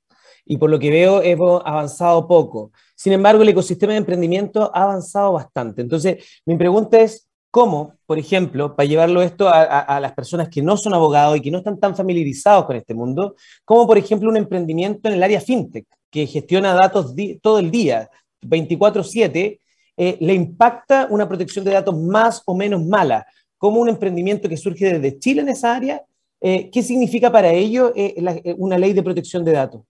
Y 0.46 0.58
por 0.58 0.70
lo 0.70 0.80
que 0.80 0.92
veo, 0.92 1.22
hemos 1.24 1.62
avanzado 1.66 2.28
poco. 2.28 2.72
Sin 2.96 3.14
embargo, 3.14 3.42
el 3.42 3.50
ecosistema 3.50 3.94
de 3.94 4.00
emprendimiento 4.00 4.72
ha 4.76 4.84
avanzado 4.84 5.34
bastante. 5.34 5.82
Entonces, 5.82 6.42
mi 6.46 6.58
pregunta 6.58 7.00
es, 7.00 7.30
¿cómo, 7.56 7.94
por 8.06 8.20
ejemplo, 8.20 8.76
para 8.76 8.86
llevarlo 8.86 9.22
esto 9.22 9.48
a, 9.48 9.98
las 10.02 10.12
personas 10.12 10.50
que 10.50 10.62
no 10.62 10.76
son 10.76 10.94
abogados 10.94 11.38
y 11.38 11.42
que 11.42 11.50
no 11.50 11.60
están 11.60 11.80
tan 11.80 11.96
familiarizados 11.96 12.66
con 12.66 12.76
este 12.76 12.94
mundo, 12.94 13.38
cómo, 13.64 13.88
por 13.88 13.98
ejemplo, 13.98 14.28
un 14.28 14.36
emprendimiento 14.36 15.08
en 15.08 15.14
el 15.14 15.24
área 15.24 15.40
fintech, 15.40 15.88
que 16.12 16.28
gestiona 16.28 16.74
datos 16.74 17.16
todo 17.42 17.60
el 17.60 17.72
día, 17.72 18.10
24/7, 18.42 19.62
eh, 19.96 20.18
le 20.20 20.34
impacta 20.34 21.08
una 21.10 21.30
protección 21.30 21.64
de 21.64 21.72
datos 21.72 21.98
más 21.98 22.44
o 22.46 22.54
menos 22.54 22.84
mala? 22.84 23.26
¿Cómo 23.58 23.80
un 23.80 23.88
emprendimiento 23.88 24.50
que 24.50 24.58
surge 24.58 25.00
desde 25.00 25.18
Chile 25.18 25.40
en 25.40 25.48
esa 25.48 25.74
área 25.78 26.04
eh, 26.42 26.70
¿Qué 26.70 26.84
significa 26.84 27.32
para 27.32 27.54
ello 27.54 27.94
eh, 27.96 28.14
una 28.58 28.78
ley 28.78 28.92
de 28.92 29.02
protección 29.02 29.46
de 29.46 29.54
datos? 29.54 29.82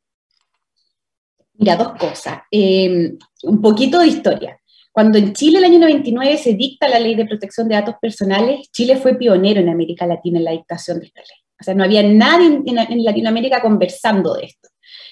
Mira, 1.56 1.76
dos 1.76 1.94
cosas. 1.98 2.44
un 2.52 3.60
poquito 3.60 3.98
de 3.98 4.08
historia. 4.08 4.60
Cuando 4.96 5.18
en 5.18 5.34
Chile 5.34 5.58
el 5.58 5.66
año 5.66 5.80
99 5.80 6.38
se 6.38 6.54
dicta 6.54 6.88
la 6.88 7.00
ley 7.00 7.16
de 7.16 7.26
protección 7.26 7.68
de 7.68 7.76
datos 7.76 7.96
personales, 8.02 8.72
Chile 8.72 8.96
fue 8.96 9.16
pionero 9.16 9.60
en 9.60 9.68
América 9.68 10.08
Latina 10.08 10.40
en 10.40 10.46
la 10.46 10.52
dictación 10.52 11.02
de 11.02 11.08
esta 11.08 11.20
ley. 11.20 11.38
O 11.60 11.64
sea, 11.66 11.74
no 11.74 11.84
había 11.84 12.02
nadie 12.02 12.62
en, 12.66 13.04
Latinoamérica 13.04 13.62
conversando 13.62 14.36
de 14.36 14.46
esto. 14.46 14.70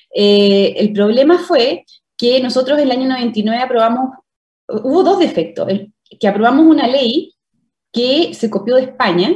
el 0.09 0.93
problema 0.93 1.37
fue 1.37 1.83
que 2.15 2.39
nosotros 2.39 2.77
en 2.77 2.85
el 2.85 2.91
año 2.91 3.09
99 3.09 3.61
aprobamos, 3.61 4.11
hubo 4.69 5.03
dos 5.03 5.19
defectos, 5.19 5.67
que 6.17 6.27
aprobamos 6.29 6.65
una 6.65 6.87
ley 6.87 7.33
que 7.91 8.33
se 8.33 8.49
copió 8.49 8.75
de 8.75 8.83
España, 8.83 9.35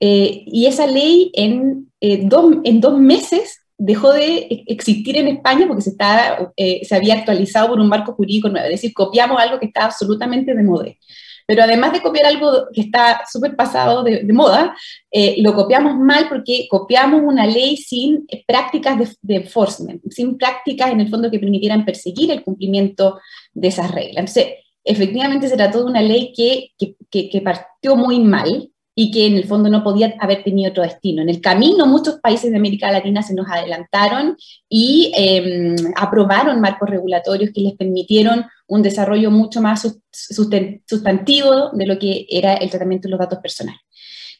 eh, 0.00 0.42
y 0.46 0.64
esa 0.64 0.86
ley 0.86 1.30
en, 1.34 1.92
eh, 2.00 2.22
dos, 2.24 2.56
en 2.64 2.80
dos 2.80 2.98
meses 2.98 3.60
dejó 3.78 4.12
de 4.12 4.64
existir 4.66 5.16
en 5.16 5.28
España 5.28 5.66
porque 5.66 5.82
se, 5.82 5.90
estaba, 5.90 6.52
eh, 6.56 6.84
se 6.84 6.94
había 6.94 7.14
actualizado 7.14 7.68
por 7.68 7.80
un 7.80 7.88
marco 7.88 8.14
jurídico 8.14 8.48
nuevo. 8.48 8.66
Es 8.66 8.72
decir, 8.72 8.94
copiamos 8.94 9.40
algo 9.40 9.58
que 9.58 9.66
estaba 9.66 9.86
absolutamente 9.86 10.54
de 10.54 10.62
moda. 10.62 10.86
Pero 11.46 11.62
además 11.62 11.92
de 11.92 12.02
copiar 12.02 12.26
algo 12.26 12.66
que 12.72 12.80
está 12.80 13.22
súper 13.30 13.54
pasado 13.54 14.02
de, 14.02 14.24
moda, 14.32 14.74
lo 15.38 15.54
copiamos 15.54 15.96
mal 15.96 16.26
porque 16.28 16.66
copiamos 16.68 17.22
una 17.22 17.46
ley 17.46 17.76
sin 17.76 18.26
prácticas 18.48 19.16
de, 19.22 19.36
enforcement, 19.36 20.02
sin 20.10 20.36
prácticas 20.36 20.90
en 20.90 21.00
el 21.00 21.08
fondo 21.08 21.30
que 21.30 21.38
permitieran 21.38 21.84
perseguir 21.84 22.32
el 22.32 22.42
cumplimiento 22.42 23.20
de 23.54 23.68
esas 23.68 23.92
reglas. 23.92 24.16
Entonces, 24.36 24.54
efectivamente 24.82 25.48
se 25.48 25.56
trató 25.56 25.84
de 25.84 25.90
una 25.90 26.02
ley 26.02 26.32
que, 26.36 26.72
que 27.08 27.40
partió 27.40 27.94
muy 27.94 28.18
mal, 28.18 28.68
y 28.98 29.10
que 29.10 29.26
en 29.26 29.36
el 29.36 29.44
fondo 29.44 29.68
no 29.68 29.84
podía 29.84 30.14
haber 30.18 30.42
tenido 30.42 30.70
otro 30.70 30.82
destino. 30.82 31.20
En 31.20 31.28
el 31.28 31.42
camino 31.42 31.86
muchos 31.86 32.18
países 32.18 32.50
de 32.50 32.56
América 32.56 32.90
Latina 32.90 33.22
se 33.22 33.34
nos 33.34 33.46
adelantaron 33.46 34.36
y 34.70 35.12
em, 35.14 35.76
aprobaron 35.96 36.62
marcos 36.62 36.88
regulatorios 36.88 37.50
que 37.52 37.60
les 37.60 37.74
permitieron 37.74 38.46
un 38.66 38.82
desarrollo 38.82 39.30
mucho 39.30 39.60
más 39.60 39.86
sustantivo 40.10 41.70
de 41.72 41.86
lo 41.86 41.98
que 41.98 42.26
era 42.30 42.54
el 42.54 42.70
tratamiento 42.70 43.06
de 43.06 43.10
los 43.10 43.20
datos 43.20 43.38
personales. 43.40 43.80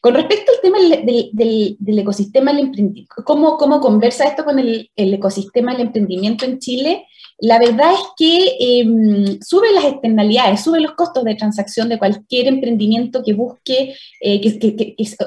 Con 0.01 0.13
respecto 0.13 0.51
al 0.51 0.61
tema 0.61 0.77
del, 0.79 1.99
ecosistema 1.99 2.51
del 2.53 2.67
emprendimiento, 2.67 3.15
¿cómo, 3.25 3.57
¿cómo, 3.57 3.79
conversa 3.79 4.25
esto 4.25 4.45
con 4.45 4.59
el, 4.59 4.89
ecosistema 4.95 5.73
del 5.73 5.87
emprendimiento 5.87 6.45
en 6.45 6.59
Chile? 6.59 7.05
la 7.39 7.59
verdad 7.59 7.93
es 7.93 7.99
que 8.17 8.57
eh, 8.59 9.37
suben 9.45 9.75
las 9.75 9.85
externalidades, 9.85 10.63
suben 10.63 10.81
los 10.81 10.93
costos 10.93 11.23
de 11.23 11.35
transacción 11.35 11.87
de 11.87 11.99
cualquier 11.99 12.47
emprendimiento 12.47 13.21
que 13.23 13.33
busque 13.33 13.95
eh, 14.21 14.59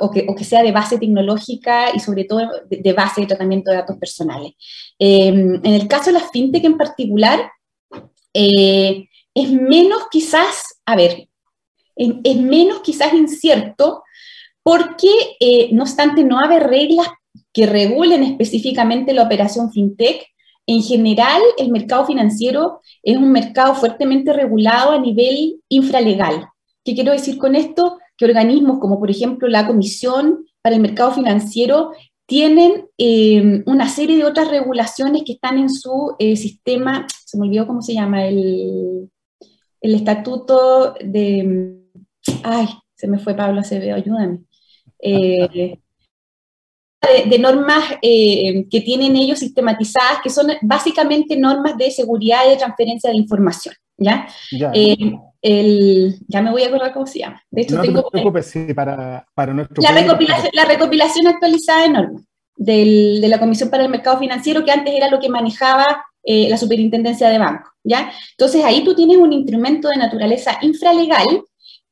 o, 0.01 0.11
que, 0.11 0.45
sea 0.45 0.63
de 0.63 0.73
base 0.73 0.99
tecnológica 0.99 1.95
y 1.95 2.01
sobre 2.01 2.25
todo 2.25 2.41
de, 2.69 2.93
base 2.93 3.21
de 3.21 3.29
tratamiento 3.29 3.71
de 3.71 3.77
datos 3.77 3.97
personales. 3.97 4.53
Em, 4.99 5.55
en 5.63 5.75
el 5.75 5.87
caso 5.87 6.07
de 6.07 6.19
la 6.19 6.29
fintech 6.29 6.65
en 6.65 6.77
particular, 6.77 7.49
eh, 8.35 9.07
es 9.33 9.53
menos 9.53 10.03
quizás, 10.11 10.81
a 10.85 10.97
ver, 10.97 11.29
es, 11.95 12.37
menos 12.37 12.81
quizás 12.81 13.13
incierto 13.15 14.03
porque, 14.63 15.09
no 15.73 15.83
obstante, 15.83 16.25
no 16.25 16.39
hay 16.39 16.59
reglas 16.59 17.09
que 17.53 17.67
regulen 17.67 18.23
específicamente 18.23 19.15
la 19.15 19.23
operación 19.23 19.73
fintech, 19.73 20.31
en 20.67 20.83
general, 20.83 21.43
el 21.59 21.73
mercado 21.73 22.07
financiero 22.07 22.81
es 23.03 23.17
un 23.17 23.33
mercado 23.33 23.75
fuertemente 23.75 24.33
regulado 24.33 24.93
a 24.93 25.01
nivel 25.01 25.61
infralegal. 25.69 26.47
¿Qué 26.85 26.95
quiero 26.95 27.11
decir 27.11 27.39
con 27.39 27.57
esto? 27.57 27.99
Que 28.17 28.27
organismos 28.27 28.79
como 28.79 29.01
por 29.01 29.11
ejemplo 29.11 29.49
la 29.49 29.67
Comisión 29.67 30.47
para 30.63 30.77
el 30.77 30.83
Mercado 30.83 31.11
Financiero 31.11 31.91
tienen 32.27 32.87
eh, 32.99 33.65
una 33.67 33.89
serie 33.89 34.17
de 34.17 34.25
otras 34.25 34.49
regulaciones 34.49 35.25
que 35.27 35.33
están 35.33 35.59
en 35.59 35.71
su 35.71 36.15
eh, 36.21 36.37
sistema, 36.37 37.05
se 37.25 37.37
me 37.37 37.49
olvidó 37.49 37.67
cómo 37.67 37.83
se 37.83 37.95
llama, 37.95 38.25
el, 38.27 39.11
el 39.81 39.95
estatuto 39.97 40.95
de... 41.05 41.81
Ay, 42.45 42.69
se 42.95 43.09
me 43.09 43.19
fue 43.19 43.35
Pablo 43.35 43.61
Acevedo, 43.61 43.97
ayúdame. 43.97 44.39
Eh, 45.03 45.79
de, 47.27 47.39
normas 47.39 47.85
eh, 48.03 48.67
que 48.71 48.81
tienen 48.83 49.17
ellos 49.17 49.39
sistematizadas, 49.39 50.21
que 50.23 50.31
son 50.31 50.49
básicamente 50.63 51.37
normas 51.37 51.77
de 51.79 51.91
seguridad 51.91 52.41
y 52.47 52.51
de 52.51 52.57
transferencia 52.57 53.11
de 53.11 53.17
información. 53.17 53.75
¿ya? 53.97 54.29
Ya. 54.53 54.71
Eh, 54.75 55.15
el, 55.43 56.19
ya 56.29 56.43
me 56.43 56.51
voy 56.51 56.63
a 56.63 56.69
acordar 56.69 56.93
cómo 56.93 57.07
se 57.07 57.21
llama. 57.21 57.43
De 57.51 57.63
hecho, 57.63 57.77
no 57.77 57.83
tengo, 57.83 58.03
te 58.03 58.11
preocupes, 58.11 58.47
sí, 58.47 58.75
para, 58.75 59.27
para 59.35 59.55
nuestro 59.55 59.83
la 59.83 59.93
recopilación, 59.93 60.51
la 60.53 60.65
recopilación 60.67 61.27
actualizada 61.27 61.83
de 61.83 61.89
normas 61.89 62.23
del, 62.57 63.21
de 63.23 63.29
la 63.29 63.39
Comisión 63.39 63.71
para 63.71 63.85
el 63.85 63.91
Mercado 63.91 64.19
Financiero, 64.19 64.65
que 64.65 64.71
antes 64.71 64.95
era 64.95 65.09
lo 65.09 65.19
que 65.19 65.31
manejaba 65.31 66.05
eh, 66.23 66.49
la 66.51 66.59
Superintendencia 66.59 67.31
de 67.31 67.39
Banco. 67.39 67.71
¿ya? 67.83 68.13
Entonces 68.33 68.63
ahí 68.65 68.85
tú 68.85 68.95
tienes 68.95 69.17
un 69.17 69.33
instrumento 69.33 69.89
de 69.89 69.97
naturaleza 69.97 70.59
infralegal 70.61 71.43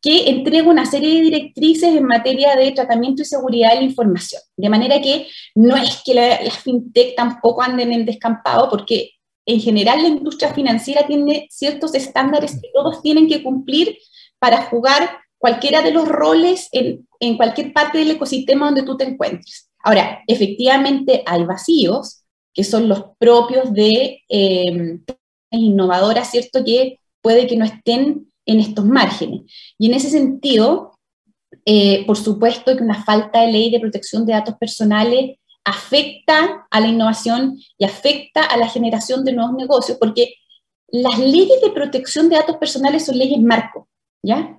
que 0.00 0.28
entrega 0.30 0.68
una 0.68 0.86
serie 0.86 1.16
de 1.16 1.22
directrices 1.22 1.94
en 1.94 2.04
materia 2.04 2.54
de 2.56 2.70
tratamiento 2.72 3.22
y 3.22 3.24
seguridad 3.24 3.70
de 3.70 3.76
la 3.76 3.82
información. 3.82 4.40
De 4.56 4.68
manera 4.68 5.00
que 5.00 5.26
no 5.54 5.76
es 5.76 6.02
que 6.04 6.14
las 6.14 6.58
fintech 6.58 7.16
tampoco 7.16 7.62
anden 7.62 7.92
en 7.92 8.06
descampado, 8.06 8.70
porque 8.70 9.12
en 9.44 9.60
general 9.60 10.02
la 10.02 10.08
industria 10.08 10.54
financiera 10.54 11.06
tiene 11.06 11.46
ciertos 11.50 11.94
estándares 11.94 12.60
que 12.60 12.70
todos 12.72 13.02
tienen 13.02 13.28
que 13.28 13.42
cumplir 13.42 13.96
para 14.38 14.62
jugar 14.66 15.18
cualquiera 15.38 15.82
de 15.82 15.92
los 15.92 16.06
roles 16.06 16.68
en, 16.72 17.08
en 17.20 17.36
cualquier 17.36 17.72
parte 17.72 17.98
del 17.98 18.10
ecosistema 18.12 18.66
donde 18.66 18.82
tú 18.82 18.96
te 18.96 19.04
encuentres. 19.04 19.70
Ahora, 19.82 20.22
efectivamente 20.26 21.22
hay 21.26 21.44
vacíos 21.44 22.24
que 22.52 22.64
son 22.64 22.88
los 22.88 23.04
propios 23.18 23.72
de 23.72 24.22
eh, 24.28 24.98
innovadoras, 25.50 26.30
¿cierto? 26.30 26.64
Que 26.64 26.98
puede 27.22 27.46
que 27.46 27.56
no 27.56 27.64
estén 27.64 28.27
en 28.48 28.60
estos 28.60 28.84
márgenes. 28.84 29.42
Y 29.78 29.86
en 29.86 29.94
ese 29.94 30.10
sentido, 30.10 30.98
eh, 31.64 32.04
por 32.06 32.16
supuesto 32.16 32.76
que 32.76 32.82
una 32.82 33.04
falta 33.04 33.42
de 33.42 33.52
ley 33.52 33.70
de 33.70 33.78
protección 33.78 34.24
de 34.24 34.32
datos 34.32 34.56
personales 34.56 35.36
afecta 35.64 36.66
a 36.70 36.80
la 36.80 36.88
innovación 36.88 37.58
y 37.76 37.84
afecta 37.84 38.42
a 38.42 38.56
la 38.56 38.68
generación 38.68 39.22
de 39.24 39.34
nuevos 39.34 39.54
negocios, 39.54 39.98
porque 40.00 40.34
las 40.88 41.18
leyes 41.18 41.60
de 41.60 41.70
protección 41.70 42.30
de 42.30 42.36
datos 42.36 42.56
personales 42.56 43.04
son 43.04 43.18
leyes 43.18 43.40
marco, 43.40 43.86
¿ya? 44.24 44.58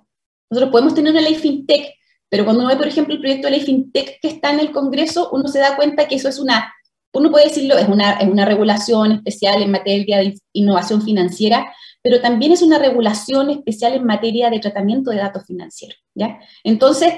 Nosotros 0.51 0.71
podemos 0.71 0.93
tener 0.93 1.11
una 1.11 1.21
ley 1.21 1.33
fintech, 1.33 1.95
pero 2.29 2.43
cuando 2.45 2.61
uno 2.61 2.69
ve, 2.69 2.77
por 2.77 2.87
ejemplo, 2.87 3.15
el 3.15 3.21
proyecto 3.21 3.47
de 3.47 3.51
ley 3.51 3.61
fintech 3.61 4.19
que 4.21 4.27
está 4.27 4.51
en 4.51 4.59
el 4.59 4.71
Congreso, 4.71 5.29
uno 5.31 5.47
se 5.47 5.59
da 5.59 5.75
cuenta 5.75 6.07
que 6.07 6.15
eso 6.15 6.29
es 6.29 6.37
una, 6.37 6.71
uno 7.13 7.31
puede 7.31 7.45
decirlo, 7.45 7.75
es 7.75 7.87
una, 7.87 8.11
es 8.19 8.29
una 8.29 8.45
regulación 8.45 9.13
especial 9.13 9.63
en 9.63 9.71
materia 9.71 10.19
de 10.19 10.35
innovación 10.53 11.01
financiera, 11.01 11.73
pero 12.01 12.21
también 12.21 12.51
es 12.51 12.61
una 12.61 12.79
regulación 12.79 13.49
especial 13.49 13.93
en 13.93 14.05
materia 14.05 14.49
de 14.49 14.59
tratamiento 14.59 15.11
de 15.11 15.17
datos 15.17 15.45
financieros. 15.45 15.99
¿ya? 16.13 16.39
Entonces, 16.63 17.13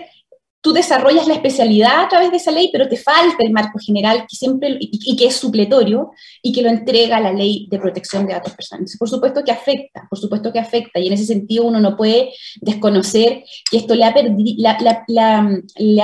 tú 0.61 0.71
desarrollas 0.73 1.27
la 1.27 1.33
especialidad 1.33 2.05
a 2.05 2.07
través 2.07 2.29
de 2.29 2.37
esa 2.37 2.51
ley, 2.51 2.69
pero 2.71 2.87
te 2.87 2.95
falta 2.95 3.37
el 3.39 3.51
marco 3.51 3.79
general 3.83 4.25
que 4.29 4.35
siempre, 4.35 4.77
y, 4.79 5.15
que 5.15 5.25
es 5.25 5.35
supletorio 5.35 6.11
y 6.41 6.53
que 6.53 6.61
lo 6.61 6.69
entrega 6.69 7.19
la 7.19 7.33
ley 7.33 7.67
de 7.69 7.79
protección 7.79 8.27
de 8.27 8.33
datos 8.33 8.53
personales. 8.53 8.95
Por 8.97 9.09
supuesto 9.09 9.43
que 9.43 9.51
afecta, 9.51 10.05
por 10.07 10.19
supuesto 10.19 10.53
que 10.53 10.59
afecta, 10.59 10.99
y 10.99 11.07
en 11.07 11.13
ese 11.13 11.25
sentido 11.25 11.65
uno 11.65 11.79
no 11.79 11.97
puede 11.97 12.31
desconocer 12.61 13.43
que 13.69 13.77
esto 13.77 13.95
le 13.95 14.05
ha, 14.05 14.13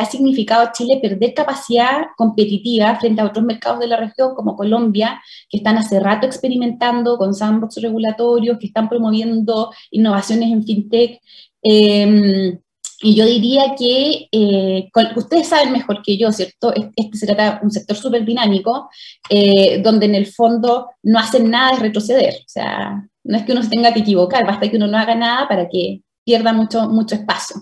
significado 0.06 0.64
a 0.64 0.72
Chile 0.72 1.00
perder 1.02 1.34
capacidad 1.36 2.08
competitiva 2.18 2.96
frente 3.00 3.22
a 3.22 3.26
otros 3.26 3.46
mercados 3.46 3.80
de 3.80 3.88
la 3.88 3.98
región 3.98 4.34
como 4.34 4.56
Colombia, 4.56 5.22
que 5.50 5.58
están 5.58 5.78
hace 5.78 6.00
rato 6.00 6.26
experimentando 6.26 7.18
con 7.18 7.36
sandbox 7.36 7.80
regulatorios, 7.82 8.58
que 8.58 8.68
están 8.68 8.90
promoviendo 8.90 9.72
innovaciones 9.92 10.52
en 10.52 10.64
fintech. 10.64 11.22
Eh, 11.62 12.58
y 13.02 13.16
yo 13.16 13.26
diría 13.26 13.76
que 13.78 14.28
eh, 14.32 14.90
ustedes 15.16 15.48
saben 15.48 15.72
mejor 15.72 16.02
que 16.02 16.18
yo, 16.18 16.32
¿cierto? 16.32 16.74
Este 16.96 17.18
se 17.18 17.26
trata 17.28 17.60
de 17.60 17.66
un 17.66 17.72
sector 17.72 17.96
súper 17.96 18.26
dinámico, 18.26 18.90
eh, 19.30 19.82
donde 19.84 20.08
en 20.08 20.16
el 20.16 20.26
fondo 20.28 20.90
no 21.04 21.20
hacen 21.20 21.50
nada 21.50 21.76
de 21.76 21.84
retroceder. 21.84 22.34
O 22.36 22.48
sea, 22.48 23.08
no 23.24 23.38
es 23.38 23.44
que 23.44 23.52
uno 23.52 23.62
se 23.64 23.70
tenga 23.70 23.94
que 23.94 24.00
equivocar, 24.00 24.46
basta 24.46 24.70
que 24.70 24.78
uno 24.78 24.88
no 24.88 24.98
haga 24.98 25.16
nada 25.16 25.48
para 25.48 25.70
que 25.70 26.02
pierda 26.24 26.54
mucho, 26.54 26.90
mucho 26.90 27.16
espacio. 27.16 27.58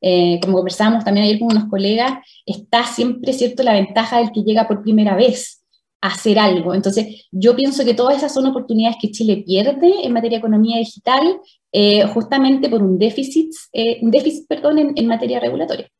eh, 0.00 0.38
como 0.42 0.58
conversábamos 0.58 1.04
también 1.04 1.26
ayer 1.26 1.38
con 1.38 1.48
unos 1.50 1.68
colegas, 1.68 2.18
está 2.46 2.84
siempre, 2.84 3.32
¿cierto?, 3.32 3.62
la 3.62 3.72
ventaja 3.72 4.18
del 4.18 4.32
que 4.32 4.42
llega 4.42 4.68
por 4.68 4.82
primera 4.82 5.14
vez 5.16 5.57
hacer 6.00 6.38
algo. 6.38 6.74
Entonces, 6.74 7.26
yo 7.32 7.56
pienso 7.56 7.84
que 7.84 7.94
todas 7.94 8.16
esas 8.18 8.32
son 8.32 8.46
oportunidades 8.46 8.98
que 9.00 9.10
Chile 9.10 9.42
pierde 9.44 10.04
en 10.04 10.12
materia 10.12 10.36
de 10.36 10.40
economía 10.40 10.78
digital, 10.78 11.40
eh, 11.72 12.06
justamente 12.06 12.68
por 12.68 12.82
un 12.82 12.98
déficit, 12.98 13.50
eh, 13.72 13.98
un 14.02 14.10
déficit 14.10 14.46
perdón, 14.48 14.92
en 14.96 15.06
materia 15.06 15.40
regulatoria 15.40 15.90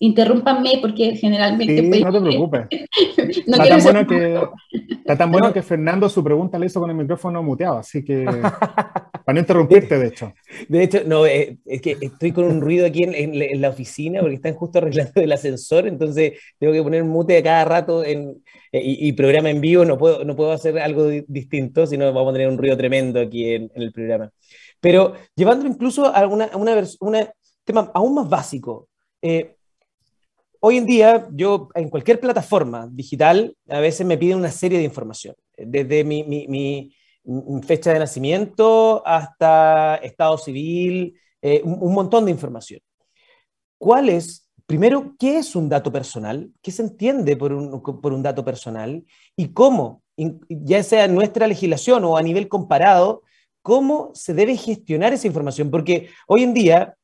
interrúmpanme 0.00 0.78
porque 0.80 1.14
generalmente... 1.14 1.76
Sí, 1.76 2.02
no 2.02 2.12
te 2.12 2.20
preocupes. 2.20 2.66
no 3.46 3.62
está, 3.62 3.68
tan 3.68 3.82
bueno 3.82 4.06
que, 4.06 4.40
está 4.90 5.16
tan 5.16 5.30
bueno 5.30 5.52
que 5.52 5.62
Fernando 5.62 6.08
su 6.08 6.24
pregunta 6.24 6.58
le 6.58 6.66
hizo 6.66 6.80
con 6.80 6.90
el 6.90 6.96
micrófono 6.96 7.42
muteado, 7.42 7.78
así 7.78 8.02
que 8.02 8.24
para 9.24 9.34
no 9.34 9.40
interrumpirte, 9.40 9.98
de 9.98 10.06
hecho. 10.06 10.32
De 10.68 10.82
hecho, 10.82 11.02
no, 11.06 11.26
eh, 11.26 11.58
es 11.66 11.82
que 11.82 11.98
estoy 12.00 12.32
con 12.32 12.44
un 12.44 12.62
ruido 12.62 12.86
aquí 12.86 13.04
en, 13.04 13.60
la 13.60 13.68
oficina 13.68 14.20
porque 14.20 14.36
están 14.36 14.54
justo 14.54 14.78
arreglando 14.78 15.20
el 15.20 15.32
ascensor, 15.32 15.86
entonces 15.86 16.32
tengo 16.58 16.72
que 16.72 16.82
poner 16.82 17.04
mute 17.04 17.36
a 17.36 17.42
cada 17.42 17.64
rato 17.66 18.02
en, 18.02 18.42
eh, 18.72 18.80
y, 18.82 19.12
programa 19.12 19.50
en 19.50 19.60
vivo, 19.60 19.84
no 19.84 19.98
puedo, 19.98 20.24
no 20.24 20.34
puedo 20.34 20.52
hacer 20.52 20.78
algo 20.78 21.08
distinto, 21.28 21.86
sino 21.86 22.10
vamos 22.10 22.30
a 22.30 22.32
tener 22.32 22.48
un 22.48 22.56
ruido 22.56 22.76
tremendo 22.78 23.20
aquí 23.20 23.52
en, 23.52 23.70
el 23.74 23.92
programa. 23.92 24.30
Pero 24.80 25.12
llevándolo 25.36 25.68
incluso 25.68 26.06
a 26.06 26.26
una, 26.26 26.48
una, 26.54 27.32
tema 27.64 27.90
aún 27.92 28.14
más 28.14 28.30
básico, 28.30 28.88
eh, 29.20 29.56
hoy 30.60 30.76
en 30.76 30.86
día, 30.86 31.28
yo 31.32 31.68
en 31.74 31.88
cualquier 31.88 32.20
plataforma 32.20 32.88
digital, 32.90 33.56
a 33.68 33.80
veces 33.80 34.06
me 34.06 34.18
piden 34.18 34.38
una 34.38 34.50
serie 34.50 34.78
de 34.78 34.84
información, 34.84 35.34
desde 35.56 36.04
mi, 36.04 36.94
fecha 37.66 37.92
de 37.92 37.98
nacimiento 37.98 39.06
hasta 39.06 39.96
estado 39.96 40.38
civil, 40.38 41.18
eh, 41.42 41.62
un, 41.64 41.92
montón 41.92 42.24
de 42.26 42.30
información. 42.30 42.80
¿Cuál 43.78 44.10
es, 44.10 44.48
primero, 44.66 45.14
qué 45.18 45.38
es 45.38 45.56
un 45.56 45.68
dato 45.68 45.90
personal? 45.90 46.50
¿Qué 46.62 46.70
se 46.70 46.82
entiende 46.82 47.36
por 47.36 47.52
un, 47.52 47.82
por 47.82 48.12
un 48.12 48.22
dato 48.22 48.44
personal? 48.44 49.04
¿Y 49.36 49.48
cómo, 49.48 50.02
ya 50.48 50.82
sea 50.82 51.04
en 51.04 51.14
nuestra 51.14 51.46
legislación 51.46 52.04
o 52.04 52.16
a 52.16 52.22
nivel 52.22 52.48
comparado, 52.48 53.22
cómo 53.62 54.10
se 54.14 54.34
debe 54.34 54.56
gestionar 54.56 55.12
esa 55.12 55.26
información? 55.26 55.70
Porque 55.70 56.10
hoy 56.26 56.42
en 56.42 56.52
día, 56.52 56.96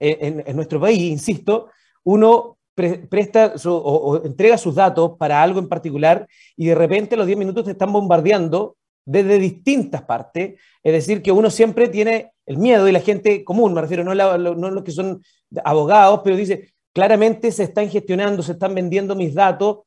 en, 0.00 0.42
en 0.46 0.56
nuestro 0.56 0.80
país, 0.80 1.00
insisto, 1.02 1.68
uno 2.04 2.58
presta 2.74 3.54
o, 3.66 4.22
entrega 4.24 4.56
sus 4.58 4.74
datos 4.74 5.12
para 5.18 5.42
algo 5.42 5.58
en 5.58 5.68
particular 5.68 6.26
y 6.56 6.66
de 6.66 6.74
repente 6.74 7.16
los 7.16 7.26
10 7.26 7.38
minutos 7.38 7.64
te 7.64 7.72
están 7.72 7.92
bombardeando 7.92 8.76
desde 9.04 9.38
distintas 9.38 10.02
partes. 10.02 10.60
Es 10.82 10.92
decir, 10.92 11.22
que 11.22 11.32
uno 11.32 11.50
siempre 11.50 11.88
tiene 11.88 12.32
el 12.46 12.58
miedo 12.58 12.88
y 12.88 12.92
la 12.92 13.00
gente 13.00 13.44
común, 13.44 13.74
me 13.74 13.80
refiero, 13.80 14.04
no, 14.04 14.14
no 14.14 14.70
los 14.70 14.84
que 14.84 14.92
son 14.92 15.22
abogados, 15.64 16.20
pero 16.24 16.36
dice, 16.36 16.72
claramente 16.92 17.50
se 17.52 17.64
están 17.64 17.88
gestionando, 17.88 18.42
se 18.42 18.52
están 18.52 18.74
vendiendo 18.74 19.14
mis 19.14 19.34
datos. 19.34 19.80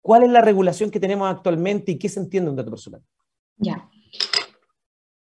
¿Cuál 0.00 0.24
es 0.24 0.30
la 0.30 0.40
regulación 0.40 0.90
que 0.90 1.00
tenemos 1.00 1.28
actualmente 1.28 1.92
y 1.92 1.98
qué 1.98 2.08
se 2.08 2.20
entiende 2.20 2.50
un 2.50 2.56
dato 2.56 2.70
personal? 2.70 3.02
Ya. 3.56 3.88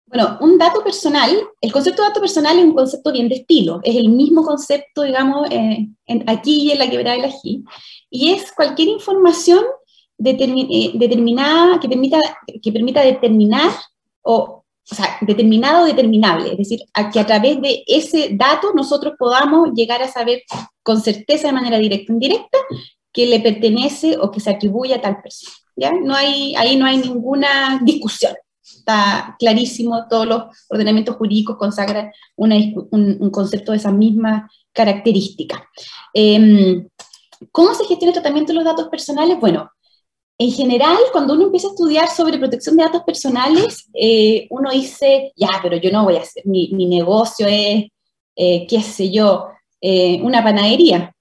Bueno, 0.06 0.38
un 0.40 0.56
dato 0.56 0.84
personal, 0.84 1.36
el 1.60 1.72
concepto 1.72 2.02
de 2.02 2.08
dato 2.08 2.20
personal 2.20 2.56
es 2.56 2.64
un 2.64 2.74
concepto 2.74 3.10
bien 3.10 3.28
de 3.28 3.36
estilo, 3.36 3.80
es 3.82 3.96
el 3.96 4.08
mismo 4.08 4.44
concepto, 4.44 5.02
digamos, 5.02 5.48
eh, 5.50 5.88
aquí 6.28 6.62
y 6.62 6.70
en 6.70 6.78
la 6.78 6.88
quebrada 6.88 7.16
del 7.16 7.24
ají, 7.24 7.64
y 8.08 8.30
es 8.30 8.52
cualquier 8.52 8.88
información 8.88 9.64
eh, 10.24 10.92
determinada 10.94 11.80
que 11.80 11.88
permita, 11.88 12.20
que 12.62 12.72
permita 12.72 13.02
determinar 13.02 13.72
o, 14.22 14.64
o 14.88 14.94
sea, 14.94 15.18
determinado 15.22 15.82
o 15.82 15.86
determinable, 15.86 16.52
es 16.52 16.58
decir, 16.58 16.80
a 16.94 17.10
que 17.10 17.18
a 17.18 17.26
través 17.26 17.60
de 17.60 17.82
ese 17.88 18.30
dato 18.32 18.72
nosotros 18.74 19.14
podamos 19.18 19.70
llegar 19.74 20.02
a 20.02 20.08
saber 20.08 20.42
con 20.84 21.00
certeza 21.00 21.48
de 21.48 21.52
manera 21.52 21.78
directa 21.78 22.12
o 22.12 22.14
indirecta 22.14 22.58
que 23.12 23.26
le 23.26 23.40
pertenece 23.40 24.16
o 24.18 24.30
que 24.30 24.38
se 24.38 24.50
atribuye 24.50 24.94
a 24.94 25.00
tal 25.00 25.20
persona. 25.20 25.52
¿ya? 25.74 25.90
No 25.90 26.14
hay, 26.14 26.54
ahí 26.54 26.76
no 26.76 26.86
hay 26.86 26.98
ninguna 26.98 27.80
discusión 27.82 28.34
está 28.86 29.36
clarísimo, 29.38 30.06
todos 30.08 30.26
los 30.26 30.42
ordenamientos 30.70 31.16
jurídicos 31.16 31.56
consagran 31.56 32.12
un, 32.36 33.30
concepto 33.30 33.72
de 33.72 33.78
esa 33.78 33.90
misma 33.90 34.48
característica. 34.72 35.68
Em, 36.14 36.88
¿Cómo 37.52 37.74
se 37.74 37.84
gestiona 37.84 38.10
el 38.10 38.22
tratamiento 38.22 38.52
de 38.52 38.56
los 38.56 38.64
datos 38.64 38.88
personales? 38.88 39.38
Bueno, 39.40 39.70
en 40.38 40.52
general, 40.52 40.96
cuando 41.12 41.34
uno 41.34 41.44
empieza 41.44 41.68
a 41.68 41.70
estudiar 41.70 42.08
sobre 42.08 42.38
protección 42.38 42.76
de 42.76 42.84
datos 42.84 43.02
personales, 43.02 43.88
eh, 43.94 44.46
uno 44.50 44.70
dice, 44.70 45.32
ya, 45.36 45.48
pero 45.62 45.76
yo 45.76 45.90
no 45.90 46.04
voy 46.04 46.16
a 46.16 46.20
hacer, 46.20 46.44
mi, 46.46 46.68
negocio 46.72 47.46
es, 47.48 47.86
eh, 48.36 48.66
qué 48.68 48.82
sé 48.82 49.10
yo, 49.10 49.48
eh, 49.80 50.20
una 50.22 50.42
panadería. 50.44 51.12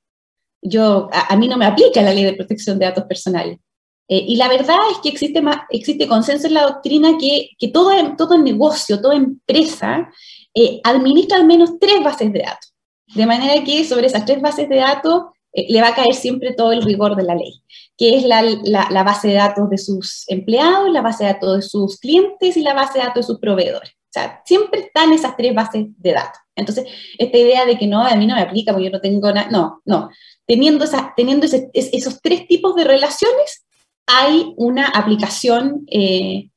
Yo, 0.62 1.10
a, 1.12 1.36
mí 1.36 1.48
no 1.48 1.58
me 1.58 1.66
aplica 1.66 2.02
la 2.02 2.14
ley 2.14 2.24
de 2.24 2.34
protección 2.34 2.78
de 2.80 2.86
datos 2.86 3.06
personales. 3.06 3.60
Eh, 4.08 4.24
y 4.28 4.36
la 4.38 4.48
verdad 4.48 4.78
es 4.92 5.00
que 5.00 5.10
existe, 5.10 5.42
más, 5.42 5.58
existe 5.70 6.08
consenso 6.08 6.48
en 6.48 6.54
la 6.54 6.64
doctrina 6.64 7.18
que, 7.20 7.50
que 7.58 7.70
todo, 7.70 7.92
todo 8.18 8.38
negocio, 8.38 9.02
toda 9.02 9.16
empresa 9.16 10.10
eh, 10.54 10.80
administra 10.84 11.38
al 11.38 11.46
menos 11.46 11.80
tres 11.80 12.04
bases 12.04 12.32
de 12.32 12.40
datos. 12.40 12.74
De 13.16 13.26
manera 13.26 13.64
que 13.64 13.84
sobre 13.84 14.08
esas 14.08 14.26
tres 14.26 14.42
bases 14.42 14.70
de 14.70 14.78
datos 14.78 15.24
eh, 15.54 15.66
le 15.70 15.82
va 15.82 15.90
a 15.90 15.96
caer 15.96 16.14
siempre 16.14 16.54
todo 16.54 16.72
el 16.72 16.84
rigor 16.84 17.16
de 17.16 17.24
la 17.24 17.36
ley, 17.36 17.64
que 17.98 18.18
es 18.18 18.24
la, 18.24 18.42
la, 18.42 19.04
base 19.04 19.30
de 19.30 19.36
datos 19.36 19.70
de 19.70 19.78
sus 19.78 20.24
empleados, 20.28 20.92
la 20.92 21.02
base 21.02 21.24
de 21.24 21.34
datos 21.34 21.56
de 21.56 21.62
sus 21.62 21.98
clientes 21.98 22.58
y 22.58 22.62
la 22.62 22.74
base 22.74 23.00
de 23.00 23.06
datos 23.06 23.26
de 23.26 23.34
sus 23.34 23.40
proveedores. 23.40 23.90
O 23.90 24.12
sea, 24.12 24.42
siempre 24.46 24.82
están 24.82 25.14
esas 25.14 25.36
tres 25.36 25.54
bases 25.54 25.88
de 25.98 26.14
datos. 26.14 26.42
Entonces, 26.56 26.86
esta 27.18 27.38
idea 27.38 27.66
de 27.66 27.78
que 27.78 27.88
no, 27.88 28.02
a 28.02 28.16
mí 28.16 28.26
no 28.28 28.36
me 28.36 28.42
aplica 28.42 28.72
porque 28.72 28.86
yo 28.86 28.92
no 28.92 29.02
tengo 29.02 29.32
nada, 29.34 29.50
no, 29.50 29.82
no. 29.84 30.10
Teniendo, 30.48 30.86
esa, 30.86 31.14
teniendo 31.18 31.46
esos 31.74 32.22
tres 32.22 32.48
tipos 32.48 32.76
de 32.76 32.86
relaciones, 32.86 33.65
hay 34.08 34.54
una 34.58 34.88
aplicación 34.88 35.86
eh, 35.88 36.50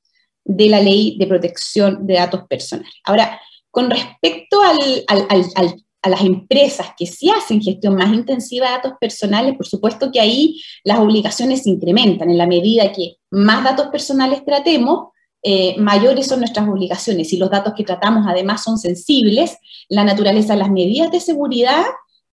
de 0.44 0.68
la 0.68 0.80
ley 0.80 1.16
de 1.18 1.26
protección 1.26 2.06
de 2.06 2.14
datos 2.14 2.42
personales. 2.48 2.92
Ahora, 3.04 3.40
con 3.70 3.90
respecto 3.90 4.60
a 4.62 6.08
las 6.08 6.20
empresas 6.22 6.88
que 6.96 7.06
sí 7.06 7.30
hacen 7.30 7.60
gestión 7.60 7.94
más 7.94 8.12
intensiva 8.12 8.66
de 8.66 8.72
datos 8.72 8.92
personales, 9.00 9.56
por 9.56 9.66
supuesto 9.66 10.10
que 10.10 10.20
ahí 10.20 10.60
las 10.84 10.98
obligaciones 10.98 11.64
se 11.64 11.70
incrementan 11.70 12.30
en 12.30 12.38
la 12.38 12.46
medida 12.46 12.92
que 12.92 13.16
más 13.30 13.62
datos 13.62 13.88
personales 13.88 14.44
tratemos, 14.44 15.08
eh, 15.42 15.76
mayores 15.78 16.26
son 16.26 16.40
nuestras 16.40 16.68
obligaciones. 16.68 17.28
Si 17.28 17.36
los 17.36 17.50
datos 17.50 17.74
que 17.76 17.84
tratamos 17.84 18.26
además 18.26 18.64
son 18.64 18.78
sensibles, 18.78 19.56
la 19.88 20.02
naturaleza 20.02 20.54
de 20.54 20.58
las 20.60 20.70
medidas 20.70 21.10
de 21.12 21.20
seguridad 21.20 21.84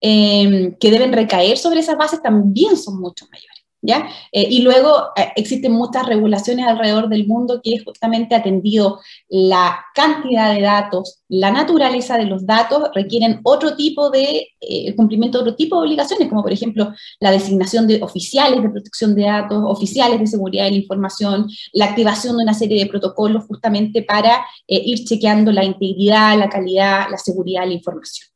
eh, 0.01 0.75
que 0.81 0.91
deben 0.91 1.13
recaer 1.13 1.59
sobre 1.59 1.81
esas 1.81 1.97
bases 1.97 2.23
también 2.23 2.77
son 2.77 3.01
mucho 3.01 3.27
mayores. 3.31 3.54
Eh, 3.87 4.47
y 4.51 4.63
luego 4.63 5.09
eh, 5.17 5.29
existen 5.37 5.73
muchas 5.73 6.07
regulaciones 6.07 6.67
alrededor 6.67 7.09
del 7.09 7.27
mundo 7.27 7.61
que 7.63 7.79
justamente 7.85 8.35
atendido 8.35 9.01
la 9.29 9.85
cantidad 9.95 10.55
de 10.55 10.63
datos, 10.63 11.23
la 11.29 11.51
naturaleza 11.51 12.17
de 12.17 12.25
los 12.25 12.47
datos, 12.47 12.91
requieren 12.95 13.41
otro 13.43 13.77
tipo 13.77 14.11
de, 14.11 14.49
eh, 14.61 14.95
cumplimiento 14.97 15.39
de 15.39 15.43
otro 15.43 15.57
tipo 15.57 15.77
de 15.77 15.87
obligaciones, 15.87 16.29
como 16.29 16.43
por 16.43 16.53
ejemplo 16.53 16.93
la 17.21 17.31
designación 17.31 17.87
de 17.87 18.03
oficiales 18.03 18.63
de 18.63 18.71
protección 18.71 19.15
de 19.15 19.25
datos, 19.25 19.63
oficiales 19.67 20.19
de 20.19 20.27
seguridad 20.27 20.65
de 20.65 20.71
la 20.71 20.77
información, 20.77 21.47
la 21.73 21.87
activación 21.87 22.37
de 22.37 22.45
una 22.45 22.55
serie 22.55 22.83
de 22.83 22.91
protocolos 22.91 23.45
justamente 23.47 24.03
para 24.03 24.47
ir 24.67 25.05
chequeando 25.05 25.53
la 25.53 25.65
integridad, 25.65 26.39
la 26.39 26.49
calidad, 26.49 27.07
la 27.11 27.19
seguridad 27.19 27.63
de 27.63 27.69
la 27.69 27.75
información. 27.75 28.29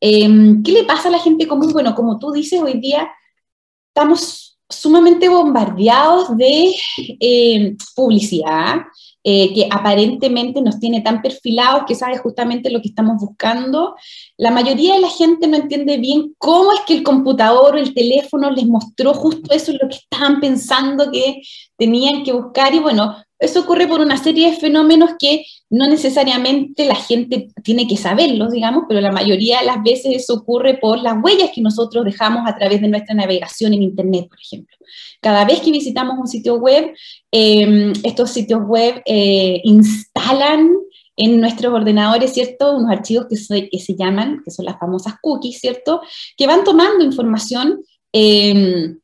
Em, 0.00 0.62
¿Qué 0.62 0.72
le 0.72 0.84
pasa 0.84 1.08
a 1.08 1.12
la 1.12 1.18
gente 1.18 1.46
común? 1.46 1.72
Bueno, 1.72 1.94
como 1.94 2.18
tú 2.18 2.32
dices, 2.32 2.60
hoy 2.60 2.80
día 2.80 3.08
estamos 3.88 4.49
sumamente 4.70 5.28
bombardeados 5.28 6.36
de 6.36 6.74
eh, 7.20 7.76
publicidad, 7.94 8.76
eh, 9.22 9.52
que 9.52 9.68
aparentemente 9.70 10.62
nos 10.62 10.80
tiene 10.80 11.02
tan 11.02 11.20
perfilados 11.20 11.82
que 11.86 11.94
sabe 11.94 12.16
justamente 12.16 12.70
lo 12.70 12.80
que 12.80 12.88
estamos 12.88 13.20
buscando. 13.20 13.94
La 14.38 14.50
mayoría 14.50 14.94
de 14.94 15.00
la 15.00 15.10
gente 15.10 15.46
no 15.46 15.56
entiende 15.56 15.98
bien 15.98 16.34
cómo 16.38 16.72
es 16.72 16.80
que 16.86 16.94
el 16.94 17.02
computador 17.02 17.74
o 17.74 17.78
el 17.78 17.92
teléfono 17.92 18.50
les 18.50 18.66
mostró 18.66 19.12
justo 19.12 19.54
eso, 19.54 19.72
lo 19.72 19.88
que 19.90 19.96
estaban 19.96 20.40
pensando 20.40 21.10
que 21.10 21.42
tenían 21.76 22.22
que 22.24 22.32
buscar. 22.32 22.74
Y 22.74 22.78
bueno, 22.78 23.14
eso 23.40 23.60
ocurre 23.60 23.88
por 23.88 24.00
una 24.00 24.18
serie 24.18 24.50
de 24.50 24.56
fenómenos 24.56 25.12
que 25.18 25.46
no 25.70 25.88
necesariamente 25.88 26.84
la 26.84 26.94
gente 26.94 27.48
tiene 27.64 27.88
que 27.88 27.96
saberlos, 27.96 28.52
digamos, 28.52 28.84
pero 28.86 29.00
la 29.00 29.12
mayoría 29.12 29.60
de 29.60 29.66
las 29.66 29.82
veces 29.82 30.14
eso 30.14 30.34
ocurre 30.34 30.76
por 30.76 31.00
las 31.00 31.16
huellas 31.22 31.50
que 31.54 31.62
nosotros 31.62 32.04
dejamos 32.04 32.42
a 32.46 32.54
través 32.56 32.82
de 32.82 32.88
nuestra 32.88 33.14
navegación 33.14 33.72
en 33.72 33.82
Internet, 33.82 34.28
por 34.28 34.38
ejemplo. 34.38 34.76
Cada 35.22 35.46
vez 35.46 35.60
que 35.60 35.70
visitamos 35.70 36.18
un 36.18 36.28
sitio 36.28 36.56
web, 36.56 36.92
em, 37.32 37.92
estos 38.04 38.30
sitios 38.30 38.60
web 38.66 39.02
eh, 39.06 39.62
instalan 39.64 40.70
en 41.16 41.40
nuestros 41.40 41.72
ordenadores, 41.72 42.34
¿cierto? 42.34 42.76
Unos 42.76 42.90
archivos 42.90 43.26
que, 43.28 43.68
que 43.70 43.78
se 43.78 43.94
llaman, 43.94 44.42
que 44.44 44.50
son 44.50 44.66
las 44.66 44.78
famosas 44.78 45.14
cookies, 45.22 45.60
¿cierto? 45.60 46.02
Que 46.36 46.46
van 46.46 46.62
tomando 46.62 47.04
información. 47.04 47.82
Eh, 48.12 48.96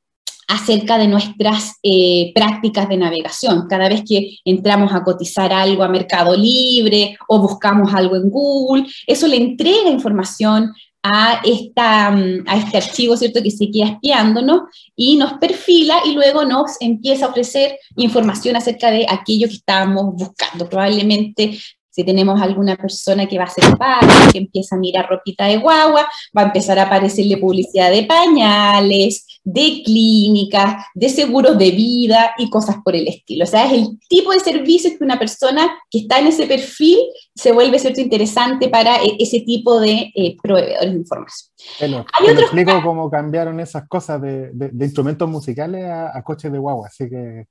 acerca 0.49 0.99
de 0.99 1.09
nuestras 1.09 1.75
eh, 1.83 2.33
prácticas 2.35 2.89
de 2.89 2.97
navegación. 2.97 3.67
Cada 3.69 3.89
vez 3.89 4.03
que 4.07 4.39
entramos 4.45 4.93
a 4.93 5.03
cotizar 5.03 5.53
algo 5.53 5.83
a 5.83 5.89
Mercado 5.89 6.37
Libre 6.37 7.17
o 7.29 7.41
buscamos 7.41 7.93
algo 7.95 8.17
en 8.17 8.31
Google, 8.31 8.87
eso 9.07 9.27
le 9.27 9.37
entrega 9.37 9.91
información 9.91 10.73
a, 11.03 11.41
esta, 11.45 12.11
mm, 12.11 12.45
a 12.47 12.57
este 12.57 12.77
archivo, 12.79 13.17
¿cierto?, 13.17 13.43
que 13.43 13.51
se 13.51 13.71
queda 13.71 13.91
espiándonos 13.91 14.63
y 14.97 15.17
nos 15.17 15.35
perfila 15.35 15.99
y 16.05 16.13
luego 16.13 16.45
nos 16.45 16.73
empieza 16.81 17.27
a 17.27 17.29
ofrecer 17.29 17.79
información 17.97 18.57
acerca 18.57 18.91
de 18.91 19.07
aquello 19.09 19.47
que 19.47 19.55
estábamos 19.55 20.15
buscando. 20.15 20.69
Probablemente 20.69 21.59
si 21.97 22.05
tenemos 22.05 22.39
alguna 22.43 22.77
persona 22.77 23.27
que 23.27 23.39
va 23.39 23.45
a 23.45 23.49
ser 23.49 23.75
padre, 23.79 24.31
que 24.31 24.37
empieza 24.37 24.77
a 24.77 24.79
mirar 24.79 25.09
ropita 25.09 25.47
de 25.47 25.57
guagua, 25.57 26.07
va 26.37 26.43
a 26.43 26.45
empezar 26.45 26.79
a 26.79 26.83
aparecerle 26.83 27.39
publicidad 27.39 27.91
de 27.91 28.03
pañales, 28.03 29.41
de 29.43 29.81
clínicas, 29.83 30.85
de 30.95 31.09
seguros 31.09 31.57
de 31.57 31.71
vida 31.71 32.35
y 32.37 32.51
cosas 32.51 32.77
por 32.85 32.95
el 32.95 33.09
estilo. 33.09 33.45
O 33.45 33.47
sea, 33.47 33.65
es 33.65 33.73
el 33.73 33.99
tipo 34.11 34.33
de 34.33 34.41
servicios 34.41 34.93
que 34.93 35.05
una 35.05 35.19
persona 35.19 35.75
que 35.91 36.01
está 36.01 36.19
en 36.19 36.27
ese 36.27 36.47
perfil 36.47 36.99
se 37.35 37.53
vuelve 37.53 37.79
cierto 37.79 38.03
interesante 38.03 38.69
para 38.69 39.03
e, 39.03 39.17
ese 39.19 39.41
tipo 39.41 39.81
de 39.81 40.13
eh, 40.15 40.37
proveedores 40.43 40.93
de 40.93 40.99
información. 40.99 41.51
Bueno, 41.79 42.05
Hay 42.13 42.27
otros... 42.27 42.43
explico 42.43 42.83
cómo 42.85 43.11
cambiaron 43.11 43.59
esas 43.59 43.89
cosas 43.89 44.21
de, 44.21 44.51
instrumentos 44.83 45.31
musicales 45.31 45.87
a, 45.87 46.23
coches 46.23 46.53
de 46.53 46.59
guagua, 46.59 46.89
así 46.89 47.09
que... 47.09 47.47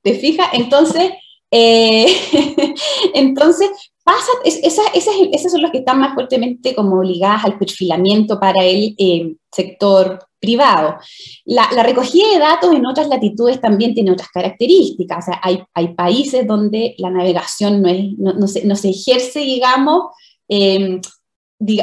¿te 0.00 0.14
fijas? 0.14 0.46
Entonces... 0.52 1.10
Eh, 1.56 2.06
entonces, 3.14 3.70
pasa, 4.02 4.32
esas, 4.44 5.52
son 5.52 5.62
las 5.62 5.70
que 5.70 5.78
están 5.78 6.00
más 6.00 6.12
fuertemente 6.14 6.74
como 6.74 6.98
obligadas 6.98 7.44
al 7.44 7.58
perfilamiento 7.58 8.40
para 8.40 8.64
el 8.64 8.96
eh, 8.98 9.36
sector 9.52 10.18
privado. 10.40 10.96
La, 11.44 11.68
recogida 11.84 12.28
de 12.32 12.40
datos 12.40 12.74
en 12.74 12.84
otras 12.84 13.06
latitudes 13.06 13.60
también 13.60 13.94
tiene 13.94 14.10
otras 14.10 14.30
características. 14.30 15.18
O 15.18 15.30
sea, 15.30 15.40
hay, 15.44 15.62
hay 15.74 15.94
países 15.94 16.44
donde 16.44 16.96
la 16.98 17.10
navegación 17.10 17.80
no, 17.82 17.88
es, 17.88 18.64
no, 18.64 18.76
se, 18.76 18.88
ejerce, 18.90 19.38
digamos, 19.38 20.06
em, 20.48 21.00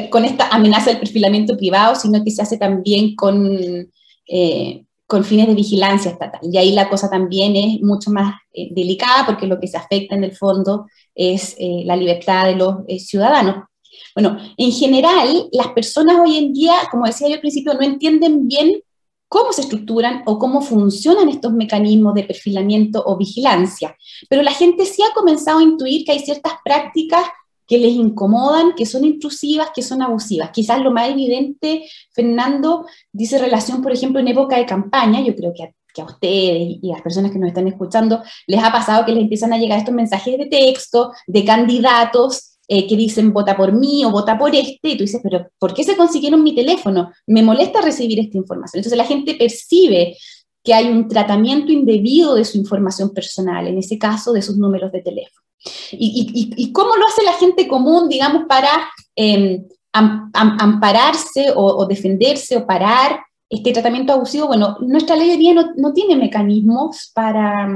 con 0.10 0.26
esta 0.26 0.50
amenaza 0.50 0.90
del 0.90 1.00
perfilamiento 1.00 1.56
privado, 1.56 1.96
sino 1.96 2.22
que 2.26 2.32
se 2.32 2.42
hace 2.42 2.58
también 2.58 3.16
con, 3.16 3.58
eh, 4.28 4.84
con 5.12 5.26
fines 5.26 5.46
de 5.46 5.56
vigilancia 5.56 6.10
estatal. 6.10 6.40
Y 6.42 6.58
ahí 6.58 6.72
la 6.72 6.88
cosa 6.88 7.10
también 7.10 7.54
es 7.58 7.82
mucho 7.82 8.12
más 8.12 8.34
eh, 8.54 8.70
delicada 8.72 9.26
porque 9.26 9.46
lo 9.46 9.60
que 9.60 9.68
se 9.68 9.76
afecta 9.76 10.16
en 10.16 10.24
el 10.24 10.34
fondo 10.34 10.86
es 11.14 11.54
eh, 11.60 11.84
la 11.84 11.98
libertad 11.98 12.46
de 12.46 12.56
los 12.56 12.76
eh, 12.88 12.98
ciudadanos. 12.98 13.66
Bueno, 14.16 14.38
en 14.56 14.72
general, 14.72 15.50
las 15.52 15.68
personas 15.74 16.16
hoy 16.18 16.38
en 16.38 16.54
día, 16.54 16.76
como 16.90 17.08
decía 17.08 17.28
yo 17.28 17.34
al 17.34 17.42
principio, 17.42 17.74
no 17.74 17.82
entienden 17.82 18.48
bien 18.48 18.82
cómo 19.28 19.52
se 19.52 19.64
estructuran 19.64 20.24
o 20.26 20.40
cómo 20.40 20.62
funcionan 20.62 21.28
estos 21.28 21.52
mecanismos 21.52 22.14
de 22.14 22.24
perfilamiento 22.24 23.04
o 23.06 23.18
vigilancia. 23.18 23.98
Pero 24.30 24.44
la 24.44 24.54
gente 24.54 24.86
sí 24.86 25.04
ha 25.04 25.14
comenzado 25.14 25.60
a 25.60 25.64
intuir 25.64 26.06
que 26.06 26.14
hay 26.14 26.20
ciertas 26.20 26.54
prácticas 26.64 27.26
que 27.72 27.78
les 27.78 27.94
incomodan, 27.94 28.74
que 28.76 28.86
son 28.86 29.06
intrusivas, 29.06 29.70
que 29.74 29.82
son 29.82 30.02
abusivas. 30.02 30.52
Quizás 30.52 30.82
lo 30.82 30.92
más 30.92 31.10
evidente, 31.10 31.88
Fernando, 32.12 32.86
dice 33.14 33.38
relación, 33.38 33.82
por 33.82 33.94
ejemplo, 33.94 34.20
en 34.20 34.28
época 34.28 34.58
de 34.58 34.66
campaña, 34.66 35.22
yo 35.22 35.34
creo 35.34 35.54
que 35.54 35.64
a, 36.02 36.04
ustedes 36.04 36.80
y 36.82 36.90
a 36.90 36.96
las 36.96 37.02
personas 37.02 37.32
que 37.32 37.40
nos 37.40 37.48
están 37.48 37.70
escuchando 37.70 38.22
les 38.46 38.62
ha 38.62 38.74
pasado 38.74 39.06
que 39.06 39.14
les 39.14 39.24
empiezan 39.24 39.54
a 39.54 39.58
llegar 39.58 39.80
estos 39.80 39.94
mensajes 39.94 40.38
de 40.38 40.48
texto 40.48 41.14
de 41.28 41.46
candidatos 41.46 42.58
eh, 42.68 42.86
que 42.88 42.98
dicen 42.98 43.32
vota 43.32 43.56
por 43.56 43.72
mí 43.72 44.04
o 44.04 44.12
vota 44.12 44.38
por 44.38 44.54
este, 44.54 44.90
y 44.90 44.98
tú 44.98 45.06
dices, 45.06 45.22
pero 45.24 45.48
¿por 45.58 45.74
qué 45.74 45.86
se 45.86 45.96
consiguieron 45.96 46.44
mi 46.44 46.54
teléfono? 46.54 47.14
Me 47.26 47.42
molesta 47.42 47.80
recibir 47.80 48.20
esta 48.20 48.38
información. 48.38 48.80
Entonces 48.80 48.98
la 48.98 49.06
gente 49.06 49.36
percibe 49.36 50.18
que 50.62 50.74
hay 50.74 50.90
un 50.90 51.08
tratamiento 51.08 51.72
indebido 51.72 52.36
de 52.36 52.44
su 52.44 52.58
información 52.58 53.14
personal, 53.14 53.66
en 53.66 53.78
ese 53.78 53.98
caso 53.98 54.34
de 54.34 54.42
sus 54.42 54.58
números 54.58 54.92
de 54.92 55.02
teléfono. 55.02 55.51
¿Y, 55.92 56.72
cómo 56.74 56.96
lo 56.96 57.06
hace 57.08 57.24
la 57.24 57.34
gente 57.34 57.68
común, 57.68 58.10
digamos, 58.10 58.44
para 58.48 58.70
em, 59.16 59.64
ampararse 59.94 61.52
o, 61.56 61.86
defenderse 61.86 62.58
o 62.58 62.66
parar 62.66 63.20
este 63.50 63.72
tratamiento 63.72 64.14
abusivo? 64.14 64.48
Bueno, 64.48 64.78
nuestra 64.82 65.16
ley 65.16 65.30
de 65.30 65.38
día 65.38 65.54
no, 65.54 65.94
tiene 65.94 66.16
mecanismos 66.16 67.12
para, 67.14 67.70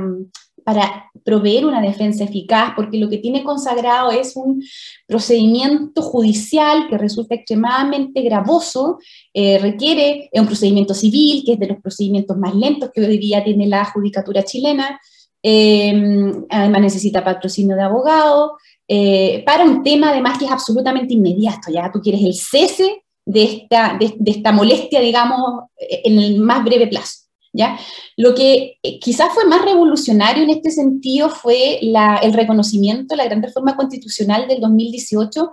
para 0.63 1.11
proveer 1.23 1.65
una 1.65 1.81
defensa 1.81 2.23
eficaz, 2.23 2.73
porque 2.75 2.97
lo 2.97 3.09
que 3.09 3.19
tiene 3.19 3.43
consagrado 3.43 4.11
es 4.11 4.35
un 4.35 4.63
procedimiento 5.05 6.01
judicial 6.01 6.87
que 6.89 6.97
resulta 6.97 7.35
extremadamente 7.35 8.21
gravoso, 8.21 8.97
eh, 9.33 9.59
requiere 9.59 10.29
un 10.33 10.47
procedimiento 10.47 10.93
civil, 10.93 11.43
que 11.45 11.53
es 11.53 11.59
de 11.59 11.67
los 11.67 11.81
procedimientos 11.81 12.37
más 12.37 12.55
lentos 12.55 12.89
que 12.93 13.05
hoy 13.05 13.17
día 13.19 13.43
tiene 13.43 13.67
la 13.67 13.85
judicatura 13.85 14.43
chilena, 14.43 14.99
Em, 15.47 16.43
además 16.49 16.81
necesita 16.81 17.23
patrocinio 17.23 17.75
de 17.75 17.83
abogado, 17.83 18.57
eh, 18.87 19.43
para 19.45 19.63
un 19.63 19.83
tema 19.83 20.09
además 20.09 20.39
que 20.39 20.45
es 20.45 20.51
absolutamente 20.51 21.13
inmediato, 21.13 21.71
ya 21.71 21.91
tú 21.91 22.01
quieres 22.01 22.23
el 22.23 22.33
cese 22.33 23.03
de 23.23 23.43
esta, 23.43 23.95
de, 23.99 24.15
esta 24.25 24.51
molestia, 24.51 24.99
digamos, 24.99 25.65
en 25.77 26.17
el 26.17 26.39
más 26.39 26.63
breve 26.63 26.87
plazo. 26.87 27.19
¿Ya? 27.53 27.77
Lo 28.17 28.33
que 28.33 28.79
eh, 28.81 28.99
quizás 28.99 29.33
fue 29.33 29.45
más 29.45 29.63
revolucionario 29.63 30.43
en 30.43 30.49
este 30.49 30.71
sentido 30.71 31.29
fue 31.29 31.79
el 31.79 32.33
reconocimiento, 32.33 33.15
la 33.15 33.25
gran 33.25 33.43
reforma 33.43 33.77
constitucional 33.77 34.47
del 34.47 34.59
2018, 34.59 35.51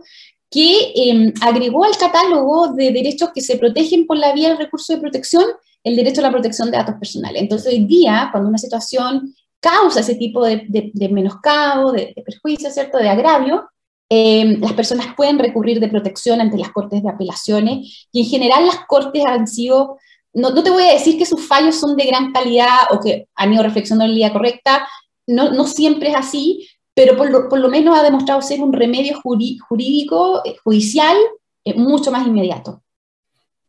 que 0.50 0.92
em, 0.96 1.34
agregó 1.42 1.84
al 1.84 1.98
catálogo 1.98 2.68
de 2.68 2.92
derechos 2.92 3.28
que 3.34 3.42
se 3.42 3.58
protegen 3.58 4.06
por 4.06 4.16
la 4.16 4.32
vía 4.32 4.48
del 4.48 4.58
recurso 4.58 4.94
de 4.94 5.00
protección 5.00 5.44
el 5.84 5.96
derecho 5.96 6.20
a 6.20 6.24
la 6.24 6.30
protección 6.30 6.70
de 6.70 6.78
datos 6.78 6.94
personales. 6.94 7.42
Entonces, 7.42 7.72
hoy 7.72 7.84
día, 7.84 8.28
cuando 8.30 8.48
una 8.48 8.58
situación 8.58 9.34
causa 9.62 10.00
ese 10.00 10.16
tipo 10.16 10.44
de, 10.44 10.66
de, 10.68 11.08
menoscabo, 11.08 11.92
de, 11.92 12.12
perjuicio, 12.26 12.70
¿cierto?, 12.70 12.98
de 12.98 13.08
agravio, 13.08 13.70
eh, 14.10 14.58
las 14.58 14.72
personas 14.72 15.14
pueden 15.16 15.38
recurrir 15.38 15.80
de 15.80 15.88
protección 15.88 16.40
ante 16.40 16.58
las 16.58 16.70
cortes 16.72 17.02
de 17.02 17.08
apelaciones 17.08 18.08
y 18.12 18.20
en 18.20 18.26
general 18.26 18.66
las 18.66 18.80
cortes 18.86 19.24
han 19.24 19.46
sido, 19.46 19.98
no, 20.34 20.52
te 20.62 20.70
voy 20.70 20.82
a 20.82 20.92
decir 20.92 21.16
que 21.16 21.24
sus 21.24 21.46
fallos 21.46 21.76
son 21.76 21.96
de 21.96 22.06
gran 22.06 22.32
calidad 22.32 22.80
o 22.90 23.00
que 23.00 23.28
han 23.36 23.52
ido 23.52 23.62
reflexionando 23.62 24.04
en 24.04 24.10
la 24.10 24.14
línea 24.14 24.32
correcta, 24.32 24.86
no, 25.26 25.52
no 25.52 25.64
siempre 25.64 26.10
es 26.10 26.16
así, 26.16 26.68
pero 26.92 27.16
por 27.16 27.30
lo, 27.30 27.48
por 27.48 27.60
lo, 27.60 27.68
menos 27.68 27.96
ha 27.96 28.02
demostrado 28.02 28.42
ser 28.42 28.60
un 28.60 28.72
remedio 28.72 29.18
jurídico, 29.22 30.42
eh, 30.44 30.56
judicial, 30.62 31.16
eh, 31.64 31.74
mucho 31.74 32.10
más 32.10 32.26
inmediato. 32.26 32.82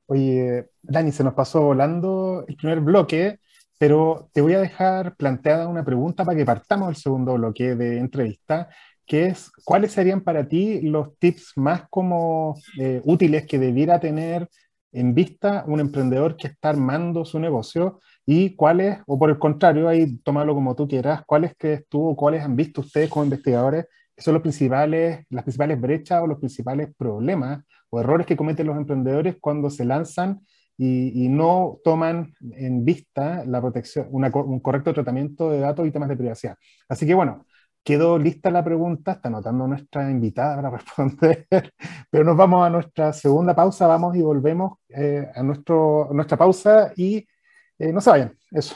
Oye, 0.07 0.71
Dani, 0.81 1.11
se 1.11 1.23
nos 1.23 1.35
pasó 1.35 1.61
volando 1.61 2.43
el 2.47 2.55
primer 2.57 2.81
bloque 2.81 3.39
pero 3.83 4.29
te 4.31 4.39
voy 4.39 4.53
a 4.53 4.61
dejar 4.61 5.13
planteada 5.17 5.67
una 5.67 5.83
pregunta 5.83 6.23
para 6.23 6.37
que 6.37 6.45
partamos 6.45 6.87
el 6.87 6.95
segundo 6.95 7.33
bloque 7.33 7.75
de 7.75 7.97
entrevista, 7.97 8.69
que 9.05 9.25
es, 9.25 9.51
¿cuáles 9.65 9.91
serían 9.91 10.21
para 10.21 10.47
ti 10.47 10.79
los 10.83 11.19
tips 11.19 11.51
más 11.57 11.83
como 11.89 12.55
eh, 12.79 13.01
útiles 13.03 13.45
que 13.45 13.59
debiera 13.59 13.99
tener 13.99 14.47
en 14.93 15.13
vista 15.13 15.65
un 15.67 15.81
emprendedor 15.81 16.37
que 16.37 16.47
está 16.47 16.69
armando 16.69 17.25
su 17.25 17.41
negocio 17.41 17.99
y 18.25 18.55
cuáles, 18.55 18.99
o 19.05 19.19
por 19.19 19.29
el 19.29 19.37
contrario, 19.37 19.89
ahí 19.89 20.17
tómalo 20.19 20.53
como 20.53 20.75
tú 20.77 20.87
quieras, 20.87 21.23
cuáles 21.25 21.53
que 21.57 21.83
tú 21.89 22.15
cuáles 22.15 22.41
han 22.41 22.55
visto 22.55 22.79
ustedes 22.79 23.09
como 23.09 23.25
investigadores 23.25 23.87
que 24.15 24.23
son 24.23 24.33
los 24.35 24.43
principales, 24.43 25.25
las 25.29 25.43
principales 25.43 25.81
brechas 25.81 26.21
o 26.21 26.27
los 26.27 26.39
principales 26.39 26.87
problemas 26.97 27.65
o 27.89 27.99
errores 27.99 28.25
que 28.25 28.37
cometen 28.37 28.65
los 28.65 28.77
emprendedores 28.77 29.35
cuando 29.41 29.69
se 29.69 29.83
lanzan 29.83 30.39
y, 30.77 31.29
no 31.29 31.79
toman 31.83 32.33
en 32.55 32.83
vista 32.85 33.43
la 33.45 33.61
protección, 33.61 34.07
un 34.11 34.59
correcto 34.59 34.93
tratamiento 34.93 35.49
de 35.51 35.59
datos 35.59 35.87
y 35.87 35.91
temas 35.91 36.09
de 36.09 36.17
privacidad. 36.17 36.57
Así 36.89 37.05
que 37.05 37.13
bueno, 37.13 37.45
quedó 37.83 38.17
lista 38.17 38.49
la 38.51 38.63
pregunta, 38.63 39.13
está 39.13 39.29
anotando 39.29 39.67
nuestra 39.67 40.09
invitada 40.09 40.55
para 40.55 40.69
responder, 40.77 41.47
pero 42.09 42.23
nos 42.23 42.37
vamos 42.37 42.65
a 42.65 42.69
nuestra 42.69 43.13
segunda 43.13 43.55
pausa, 43.55 43.87
vamos 43.87 44.15
y 44.15 44.21
volvemos 44.21 44.79
eh, 44.89 45.27
a, 45.35 45.43
nuestro, 45.43 46.09
nuestra 46.13 46.37
pausa 46.37 46.93
y 46.95 47.27
eh, 47.79 47.91
no 47.93 48.01
se 48.01 48.09
vayan, 48.09 48.37
eso. 48.51 48.75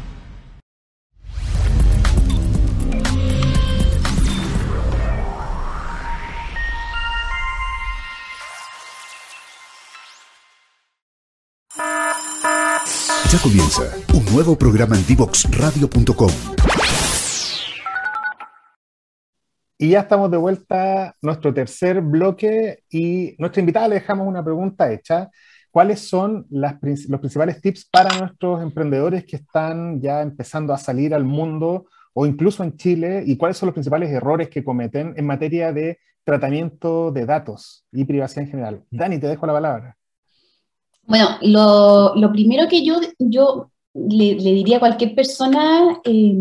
Ya 13.31 13.39
comienza 13.39 13.83
un 14.13 14.25
nuevo 14.33 14.57
programa 14.57 14.97
en 14.97 15.05
divoxradio.com. 15.05 16.31
Y 19.77 19.91
ya 19.91 20.01
estamos 20.01 20.29
de 20.29 20.37
vuelta 20.37 21.03
a 21.05 21.15
nuestro 21.21 21.53
tercer 21.53 22.01
bloque 22.01 22.83
y 22.89 23.35
nuestra 23.39 23.61
invitada 23.61 23.87
le 23.87 23.95
dejamos 23.95 24.27
una 24.27 24.43
pregunta 24.43 24.91
hecha. 24.91 25.29
¿cuáles 25.71 26.01
son 26.01 26.45
las, 26.49 26.75
los 26.81 27.19
principales 27.21 27.61
tips 27.61 27.87
para 27.89 28.19
nuestros 28.19 28.61
emprendedores 28.61 29.25
que 29.25 29.37
están 29.37 30.01
ya 30.01 30.21
empezando 30.21 30.73
a 30.73 30.77
salir 30.77 31.15
al 31.15 31.23
mundo 31.23 31.85
o 32.13 32.25
incluso 32.25 32.63
en 32.63 32.75
Chile 32.75 33.23
y 33.25 33.37
cuáles 33.37 33.57
son 33.57 33.67
los 33.67 33.73
principales 33.73 34.09
errores 34.09 34.49
que 34.49 34.63
cometen 34.63 35.13
en 35.15 35.25
materia 35.25 35.71
de 35.71 35.99
tratamiento 36.25 37.11
de 37.11 37.25
datos 37.25 37.87
y 37.91 38.03
privacidad 38.03 38.43
en 38.43 38.51
general? 38.51 38.83
Dani, 38.91 39.17
te 39.17 39.27
dejo 39.27 39.47
la 39.47 39.53
palabra. 39.53 39.97
Bueno, 41.03 41.37
lo, 41.41 42.15
lo 42.15 42.31
primero 42.31 42.67
que 42.67 42.85
yo, 42.85 42.99
yo 43.19 43.71
le, 43.93 44.35
le, 44.35 44.53
diría 44.53 44.77
a 44.77 44.79
cualquier 44.79 45.15
persona 45.15 45.99
eh, 46.03 46.33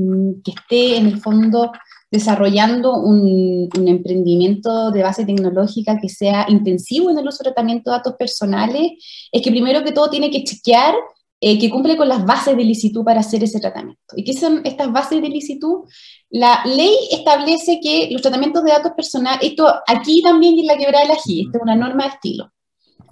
que 0.44 0.52
esté 0.52 0.96
en 0.96 1.06
el 1.06 1.20
fondo 1.20 1.72
desarrollando 2.10 2.94
un, 2.96 3.68
un, 3.76 3.88
emprendimiento 3.88 4.90
de 4.90 5.02
base 5.02 5.24
tecnológica 5.24 5.98
que 6.00 6.08
sea 6.08 6.46
intensivo 6.48 7.10
en 7.10 7.18
el 7.18 7.28
uso 7.28 7.38
de 7.38 7.50
tratamiento 7.50 7.90
de 7.90 7.96
datos 7.96 8.14
personales, 8.14 8.92
es 9.30 9.42
que 9.42 9.50
primero 9.50 9.84
que 9.84 9.92
todo 9.92 10.10
tiene 10.10 10.30
que 10.30 10.42
chequear 10.42 10.94
eh, 11.42 11.58
que 11.58 11.70
cumple 11.70 11.96
con 11.96 12.06
las 12.06 12.26
bases 12.26 12.54
de 12.54 12.64
licitud 12.64 13.02
para 13.02 13.20
hacer 13.20 13.42
ese 13.42 13.60
tratamiento. 13.60 14.14
¿Y 14.14 14.24
qué 14.24 14.34
son 14.34 14.60
estas 14.64 14.92
bases 14.92 15.22
de 15.22 15.28
licitud? 15.30 15.84
La 16.28 16.62
ley 16.66 16.94
establece 17.12 17.80
que 17.82 18.10
los 18.10 18.20
tratamientos 18.20 18.62
de 18.62 18.72
datos 18.72 18.92
personales, 18.92 19.40
esto 19.40 19.72
aquí 19.86 20.20
también 20.20 20.58
en 20.58 20.66
la 20.66 20.76
quebrada 20.76 21.06
de 21.06 21.14
la 21.14 21.20
GI, 21.20 21.46
esta 21.46 21.56
es 21.56 21.62
una 21.62 21.76
norma 21.76 22.04
de 22.04 22.10
estilo. 22.10 22.52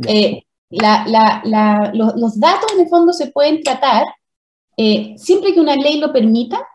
Eh, 0.07 0.43
la, 0.71 1.05
la, 1.45 1.91
los, 1.95 2.15
los, 2.17 2.39
datos 2.39 2.73
en 2.73 2.81
el 2.81 2.89
fondo 2.89 3.13
se 3.13 3.29
pueden 3.29 3.63
tratar 3.63 4.05
eh, 4.77 5.15
siempre 5.17 5.55
que 5.55 5.61
una 5.61 5.75
ley 5.75 5.99
lo 5.99 6.13
permita 6.13 6.67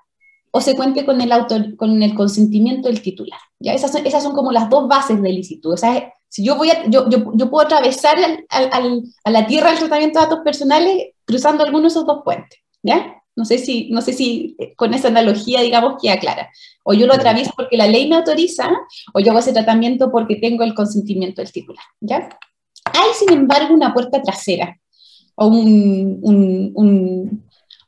o 0.51 0.61
se 0.61 0.75
cuente 0.75 1.05
con 1.05 1.21
el, 1.21 1.31
autor, 1.31 1.75
con 1.75 2.01
el 2.03 2.13
consentimiento 2.13 2.87
del 2.87 3.01
titular. 3.01 3.39
¿ya? 3.59 3.73
Esas, 3.73 3.91
son, 3.91 4.05
esas 4.05 4.23
son 4.23 4.33
como 4.33 4.51
las 4.51 4.69
dos 4.69 4.87
bases 4.87 5.21
de 5.21 5.29
licitud. 5.29 5.73
O 5.73 5.77
sea, 5.77 6.13
si 6.29 6.43
yo, 6.43 6.55
voy 6.55 6.69
a, 6.69 6.87
yo, 6.89 7.09
yo, 7.09 7.31
yo 7.33 7.49
puedo 7.49 7.65
atravesar 7.65 8.17
al, 8.17 8.69
al, 8.71 9.03
a 9.23 9.31
la 9.31 9.47
tierra 9.47 9.69
del 9.69 9.79
tratamiento 9.79 10.19
de 10.19 10.25
datos 10.25 10.43
personales 10.43 11.13
cruzando 11.25 11.63
alguno 11.63 11.83
de 11.83 11.87
esos 11.87 12.05
dos 12.05 12.21
puentes. 12.23 12.59
¿ya? 12.83 13.23
No 13.35 13.45
sé, 13.45 13.57
si, 13.57 13.89
no 13.89 14.01
sé 14.01 14.13
si 14.13 14.55
eh, 14.59 14.75
con 14.75 14.93
esa 14.93 15.07
analogía, 15.07 15.61
digamos, 15.61 15.95
queda 16.01 16.19
clara. 16.19 16.49
O 16.83 16.93
yo 16.93 17.07
lo 17.07 17.13
atravieso 17.13 17.51
porque 17.55 17.77
la 17.77 17.87
ley 17.87 18.07
me 18.07 18.17
autoriza, 18.17 18.69
o 19.13 19.19
yo 19.19 19.31
hago 19.31 19.39
ese 19.39 19.53
tratamiento 19.53 20.11
porque 20.11 20.35
tengo 20.35 20.63
el 20.63 20.75
consentimiento 20.75 21.41
del 21.41 21.51
titular. 21.51 21.83
¿ya? 21.99 22.29
Hay, 22.85 23.13
sin 23.17 23.31
embargo, 23.31 23.73
una 23.73 23.93
puerta 23.93 24.21
trasera 24.21 24.77
o 25.35 25.47
un, 25.47 26.19
un, 26.21 26.71
un 26.75 27.43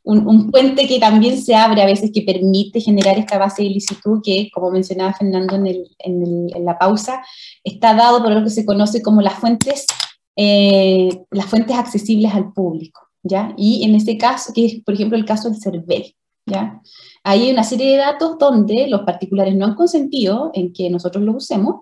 un, 0.05 0.51
puente 0.51 0.87
que 0.87 0.99
también 0.99 1.41
se 1.41 1.55
abre 1.55 1.81
a 1.81 1.85
veces 1.85 2.11
que 2.13 2.21
permite 2.21 2.79
generar 2.79 3.17
esta 3.17 3.37
base 3.37 3.63
de 3.63 3.69
licitud 3.69 4.21
que, 4.23 4.49
como 4.53 4.71
mencionaba 4.71 5.13
Fernando 5.13 5.55
en, 5.55 5.67
el, 5.67 5.95
en, 5.99 6.23
el, 6.23 6.55
en 6.55 6.65
la 6.65 6.77
pausa, 6.77 7.21
está 7.63 7.95
dado 7.95 8.21
por 8.21 8.31
lo 8.31 8.43
que 8.43 8.49
se 8.49 8.65
conoce 8.65 9.01
como 9.01 9.21
las 9.21 9.33
fuentes, 9.33 9.85
eh, 10.35 11.09
las 11.31 11.47
fuentes 11.47 11.75
accesibles 11.75 12.33
al 12.33 12.53
público. 12.53 13.01
¿ya? 13.23 13.53
Y 13.57 13.83
en 13.83 13.95
este 13.95 14.17
caso, 14.17 14.53
que 14.53 14.65
es 14.65 14.83
por 14.83 14.93
ejemplo 14.93 15.17
el 15.17 15.25
caso 15.25 15.49
del 15.49 15.59
CERVEL, 15.59 16.15
¿ya? 16.45 16.79
Ahí 17.23 17.45
hay 17.45 17.51
una 17.51 17.63
serie 17.63 17.91
de 17.91 17.97
datos 17.97 18.37
donde 18.37 18.87
los 18.87 19.01
particulares 19.01 19.55
no 19.55 19.65
han 19.65 19.73
consentido 19.73 20.51
en 20.53 20.71
que 20.71 20.91
nosotros 20.91 21.23
lo 21.23 21.33
usemos, 21.33 21.81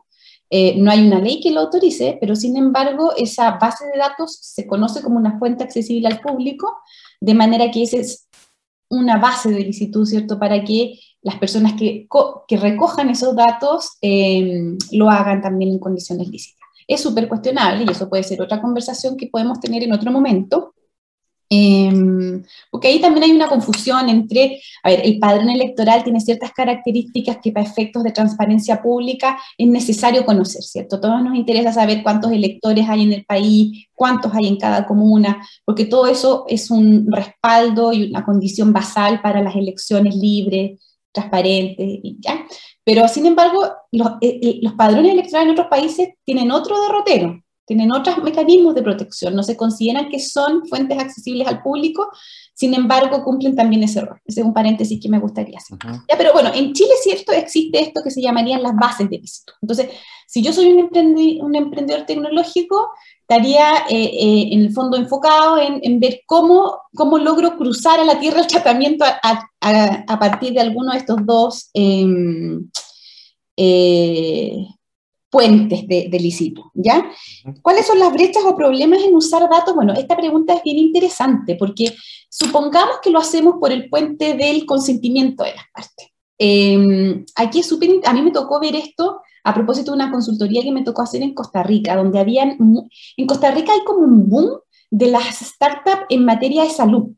eh, 0.56 0.76
no 0.78 0.92
hay 0.92 1.04
una 1.08 1.18
ley 1.18 1.42
que 1.42 1.50
lo 1.50 1.62
autorice, 1.62 2.16
pero 2.22 2.36
sin 2.36 2.56
embargo 2.58 3.12
esa 3.18 3.58
base 3.58 3.86
de 3.92 3.98
datos 3.98 4.38
se 4.40 4.68
conoce 4.68 5.02
como 5.02 5.18
una 5.18 5.40
fuente 5.40 5.64
accesible 5.64 6.08
al 6.08 6.22
público 6.22 6.78
de 7.20 7.34
manera 7.34 7.72
que 7.72 7.82
esa 7.82 7.98
es 7.98 8.28
una 8.88 9.18
base 9.18 9.50
de 9.50 9.62
licitud, 9.62 10.06
¿cierto? 10.06 10.38
Para 10.38 10.64
que 10.64 11.00
las 11.24 11.38
personas 11.38 11.74
que, 11.74 12.08
recojan 12.52 13.10
esos 13.10 13.36
datos 13.36 13.98
eh, 14.04 14.78
lo 14.92 15.10
hagan 15.10 15.42
también 15.42 15.72
en 15.72 15.80
condiciones 15.80 16.28
lícitas. 16.28 16.62
Es 16.88 17.02
súper 17.02 17.28
cuestionable 17.28 17.86
y 17.88 17.92
eso 17.92 18.08
puede 18.08 18.22
ser 18.22 18.40
otra 18.40 18.62
conversación 18.62 19.18
que 19.18 19.30
podemos 19.32 19.60
tener 19.60 19.82
en 19.82 19.94
otro 19.94 20.12
momento, 20.12 20.76
eh, 21.50 21.92
porque 22.72 22.88
ahí 22.88 23.00
también 23.00 23.24
hay 23.24 23.32
una 23.32 23.48
confusión 23.48 24.10
entre, 24.10 24.62
a 24.84 24.90
ver, 24.90 25.02
el 25.04 25.20
padrón 25.20 25.50
electoral 25.50 26.04
tiene 26.04 26.20
ciertas 26.20 26.52
características 26.52 27.38
que 27.42 27.52
para 27.52 27.66
efectos 27.66 28.04
de 28.04 28.12
transparencia 28.12 28.82
pública 28.82 29.38
es 29.58 29.68
necesario 29.68 30.26
conocer, 30.26 30.62
¿cierto? 30.64 31.00
Todos 31.00 31.24
nos 31.24 31.36
interesa 31.36 31.74
saber 31.74 32.04
cuántos 32.04 32.32
electores 32.32 32.88
hay 32.90 33.04
en 33.04 33.14
el 33.14 33.26
país, 33.26 33.88
cuántos 33.94 34.34
hay 34.34 34.48
en 34.48 34.58
cada 34.58 34.86
comuna, 34.86 35.46
porque 35.66 35.86
todo 35.86 36.08
eso 36.08 36.46
es 36.48 36.72
un 36.72 37.12
respaldo 37.12 37.94
y 37.94 38.10
una 38.10 38.26
condición 38.26 38.74
basal 38.74 39.22
para 39.22 39.42
las 39.42 39.56
elecciones 39.56 40.16
libres, 40.16 40.80
transparentes, 41.12 42.00
¿ya? 42.20 42.46
Pero, 42.84 43.08
sin 43.08 43.26
embargo, 43.26 43.72
los, 43.92 44.08
eh, 44.22 44.40
eh, 44.42 44.60
los 44.62 44.74
padrones 44.74 45.14
electorales 45.14 45.48
en 45.48 45.52
otros 45.54 45.68
países 45.68 46.10
tienen 46.26 46.52
otro 46.52 46.82
derrotero, 46.82 47.42
tienen 47.66 47.92
otros 47.92 48.18
mecanismos 48.24 48.76
de 48.76 48.84
protección, 48.84 49.36
no 49.36 49.44
se 49.44 49.56
consideran 49.56 50.10
que 50.10 50.20
son 50.20 50.66
fuentes 50.68 51.00
accesibles 51.00 51.48
al 51.48 51.62
público, 51.62 52.10
sin 52.54 52.74
embargo 52.74 53.24
cumplen 53.24 53.56
también 53.56 53.84
ese 53.84 54.02
rol. 54.02 54.20
Ese 54.26 54.42
es 54.42 54.46
un 54.46 54.54
paréntesis 54.54 55.00
que 55.02 55.10
me 55.10 55.20
gustaría 55.20 55.58
hacer. 55.58 55.78
Uh 55.78 55.80
-huh. 55.80 56.04
ya, 56.10 56.18
pero 56.18 56.34
bueno, 56.34 56.52
en 56.54 56.74
Chile 56.74 56.92
cierto 57.02 57.32
existe 57.32 57.82
esto 57.82 58.02
que 58.04 58.12
se 58.12 58.22
llamarían 58.22 58.62
las 58.62 58.76
bases 58.76 59.10
de 59.10 59.18
visito. 59.18 59.54
Entonces, 59.62 59.90
si 60.28 60.42
yo 60.42 60.52
soy 60.52 60.68
un, 60.68 60.80
emprendi 60.80 61.40
un 61.42 61.56
emprendedor 61.56 62.06
tecnológico, 62.06 62.90
estaría 63.22 63.86
eh, 63.90 64.04
eh, 64.04 64.50
en 64.52 64.62
el 64.62 64.72
fondo 64.74 64.98
enfocado 64.98 65.58
en, 65.58 65.80
en, 65.84 66.00
ver 66.00 66.22
cómo, 66.26 66.82
cómo 66.96 67.18
logro 67.18 67.56
cruzar 67.58 68.00
a 68.00 68.06
la 68.06 68.20
tierra 68.20 68.42
el 68.42 68.48
tratamiento 68.48 69.06
a, 69.06 69.20
a, 69.62 70.04
a 70.08 70.20
partir 70.20 70.54
de 70.54 70.62
alguno 70.62 70.92
de 70.92 70.98
estos 70.98 71.18
dos 71.26 71.70
em, 71.74 72.70
eh, 73.58 74.68
puentes 75.34 75.88
de, 75.88 76.08
de 76.10 76.20
licito, 76.20 76.72
¿ya? 76.76 77.04
¿Cuáles 77.64 77.88
son 77.88 77.98
las 77.98 78.14
brechas 78.14 78.44
o 78.46 78.56
problemas 78.56 79.02
en 79.02 79.16
usar 79.16 79.50
datos? 79.50 79.74
Bueno, 79.74 79.94
esta 79.94 80.16
pregunta 80.16 80.54
es 80.54 80.64
bien 80.64 80.78
interesante 80.78 81.56
porque 81.56 81.96
supongamos 82.30 82.98
que 83.02 83.10
lo 83.10 83.18
hacemos 83.18 83.56
por 83.60 83.72
el 83.72 83.90
puente 83.90 84.36
del 84.36 84.68
consentimiento 84.68 85.44
de 85.44 85.56
las 85.56 85.66
partes. 85.74 86.08
Eh, 86.38 87.26
aquí 87.36 87.60
es 87.60 87.74
a 88.06 88.14
mí 88.14 88.22
me 88.22 88.32
tocó 88.32 88.60
ver 88.60 88.76
esto 88.76 89.22
a 89.44 89.54
propósito 89.54 89.92
de 89.92 89.96
una 89.96 90.12
consultoría 90.12 90.62
que 90.62 90.72
me 90.72 90.84
tocó 90.84 91.02
hacer 91.02 91.22
en 91.22 91.34
Costa 91.34 91.64
Rica, 91.64 91.96
donde 91.96 92.20
habían, 92.20 92.58
en 93.18 93.28
Costa 93.28 93.52
Rica 93.52 93.74
hay 93.74 93.84
como 93.84 94.00
un 94.00 94.30
boom 94.30 94.60
de 94.90 95.08
las 95.08 95.40
startups 95.40 96.06
en 96.10 96.26
materia 96.26 96.64
de 96.64 96.70
salud. 96.70 97.10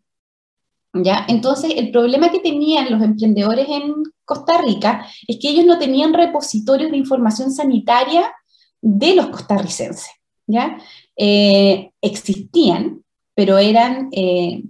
¿Ya? 0.94 1.26
Entonces, 1.28 1.74
el 1.76 1.92
problema 1.92 2.30
que 2.30 2.40
tenían 2.40 2.90
los 2.90 3.02
emprendedores 3.02 3.68
en 3.68 3.94
Costa 4.26 4.60
Rica 4.62 5.06
es 5.28 5.38
que 5.40 5.50
ellos 5.50 5.66
no 5.66 5.78
tenían 5.78 6.14
repositorios 6.14 6.92
de 6.92 6.98
información 6.98 7.52
sanitaria 7.52 8.34
de 8.82 9.16
los 9.16 9.28
costarricenses. 9.28 10.10
¿ya? 10.48 10.78
Eh, 11.16 11.92
existían, 12.02 13.04
pero 13.34 13.58
eran 13.58 14.10
eh, 14.12 14.64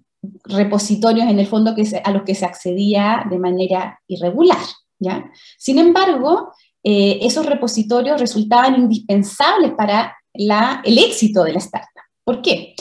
repositorios 0.44 1.28
en 1.28 1.40
el 1.40 1.48
fondo 1.48 1.74
a 2.04 2.12
los 2.12 2.24
que 2.24 2.36
se 2.36 2.46
accedía 2.46 3.26
de 3.30 3.40
manera 3.40 4.00
irregular. 4.08 4.64
¿ya? 5.00 5.32
Sin 5.58 5.80
embargo, 5.80 6.52
eh, 6.84 7.20
esos 7.22 7.46
repositorios 7.46 8.20
resultaban 8.20 8.76
indispensables 8.76 9.72
para 9.72 10.16
el 10.34 10.98
éxito 10.98 11.44
de 11.44 11.54
la 11.54 11.60
startup. 11.60 12.04
¿Por 12.24 12.42
qué? 12.42 12.76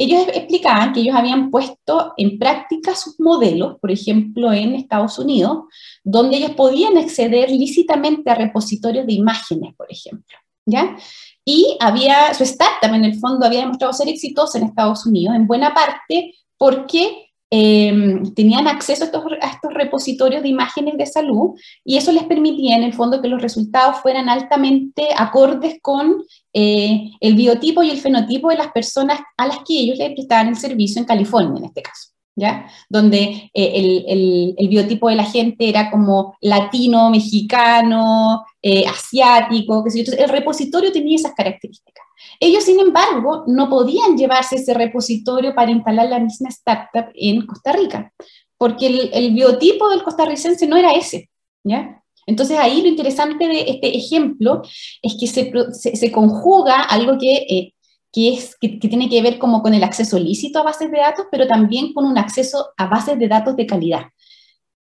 Ellos 0.00 0.28
explicaban 0.32 0.92
que 0.92 1.00
ellos 1.00 1.16
habían 1.16 1.50
puesto 1.50 2.14
en 2.16 2.38
práctica 2.38 2.94
sus 2.94 3.18
modelos, 3.18 3.78
por 3.80 3.90
ejemplo, 3.90 4.52
en 4.52 4.76
Estados 4.76 5.18
Unidos, 5.18 5.64
donde 6.04 6.36
ellos 6.36 6.52
podían 6.52 6.96
acceder 6.96 7.50
lícitamente 7.50 8.30
a 8.30 8.36
repositorios 8.36 9.06
de 9.06 9.14
imágenes, 9.14 9.74
por 9.74 9.90
ejemplo, 9.90 10.38
¿ya? 10.66 10.96
Y 11.44 11.76
había, 11.80 12.32
su 12.32 12.44
startup 12.44 12.94
en 12.94 13.04
el 13.06 13.18
fondo 13.18 13.44
había 13.44 13.60
demostrado 13.60 13.92
ser 13.92 14.08
exitosa 14.08 14.58
en 14.58 14.64
Estados 14.64 15.04
Unidos, 15.04 15.34
en 15.34 15.48
buena 15.48 15.74
parte 15.74 16.32
porque 16.56 17.27
eh, 17.50 18.20
tenían 18.34 18.68
acceso 18.68 19.04
a 19.04 19.06
estos, 19.06 19.72
repositorios 19.72 20.42
de 20.42 20.48
imágenes 20.48 20.98
de 20.98 21.06
salud 21.06 21.58
y 21.84 21.96
eso 21.96 22.12
les 22.12 22.24
permitía 22.24 22.76
en 22.76 22.82
el 22.82 22.92
fondo 22.92 23.22
que 23.22 23.28
los 23.28 23.40
resultados 23.40 24.00
fueran 24.02 24.28
altamente 24.28 25.08
acordes 25.16 25.78
con 25.80 26.22
eh, 26.52 27.10
el 27.20 27.34
biotipo 27.34 27.82
y 27.82 27.90
el 27.90 28.00
fenotipo 28.00 28.50
de 28.50 28.56
las 28.56 28.68
personas 28.72 29.20
a 29.36 29.46
las 29.46 29.58
que 29.58 29.78
ellos 29.78 29.98
le 29.98 30.10
prestaban 30.10 30.48
el 30.48 30.56
servicio 30.56 31.00
en 31.00 31.06
California 31.06 31.58
en 31.58 31.64
este 31.66 31.82
caso. 31.82 32.10
¿Ya? 32.36 32.68
Donde 32.88 33.50
eh, 33.52 34.04
el, 34.06 34.54
el, 34.56 34.68
biotipo 34.68 35.08
de 35.08 35.16
la 35.16 35.24
gente 35.24 35.68
era 35.68 35.90
como 35.90 36.36
latino, 36.40 37.10
mexicano, 37.10 38.44
eh, 38.62 38.86
asiático, 38.86 39.82
que 39.82 39.90
sé 39.90 39.98
yo. 39.98 40.00
Entonces, 40.02 40.24
el 40.24 40.30
repositorio 40.30 40.92
tenía 40.92 41.16
esas 41.16 41.34
características. 41.34 41.97
Ellos, 42.40 42.64
sin 42.64 42.78
embargo, 42.78 43.44
no 43.46 43.68
podían 43.68 44.16
llevarse 44.16 44.56
ese 44.56 44.74
repositorio 44.74 45.54
para 45.54 45.70
instalar 45.70 46.08
la 46.08 46.20
misma 46.20 46.48
startup 46.50 47.10
en 47.14 47.44
Costa 47.46 47.72
Rica, 47.72 48.12
porque 48.56 49.10
el, 49.12 49.32
biotipo 49.32 49.88
del 49.88 50.02
costarricense 50.02 50.66
no 50.66 50.76
era 50.76 50.92
ese, 50.92 51.30
¿ya? 51.64 52.02
Entonces 52.26 52.58
ahí 52.58 52.82
lo 52.82 52.88
interesante 52.88 53.48
de 53.48 53.60
este 53.70 53.96
ejemplo 53.96 54.62
es 55.02 55.16
que 55.18 55.26
se, 55.26 56.12
conjuga 56.12 56.82
algo 56.82 57.18
que, 57.18 57.32
eh, 57.48 57.74
que, 58.12 58.38
que, 58.60 58.88
tiene 58.88 59.08
que 59.08 59.22
ver 59.22 59.38
como 59.38 59.62
con 59.62 59.74
el 59.74 59.82
acceso 59.82 60.18
lícito 60.18 60.58
a 60.58 60.64
bases 60.64 60.90
de 60.90 60.98
datos, 60.98 61.26
pero 61.30 61.46
también 61.46 61.92
con 61.94 62.04
un 62.04 62.18
acceso 62.18 62.68
a 62.76 62.86
bases 62.86 63.18
de 63.18 63.28
datos 63.28 63.56
de 63.56 63.66
calidad. 63.66 64.02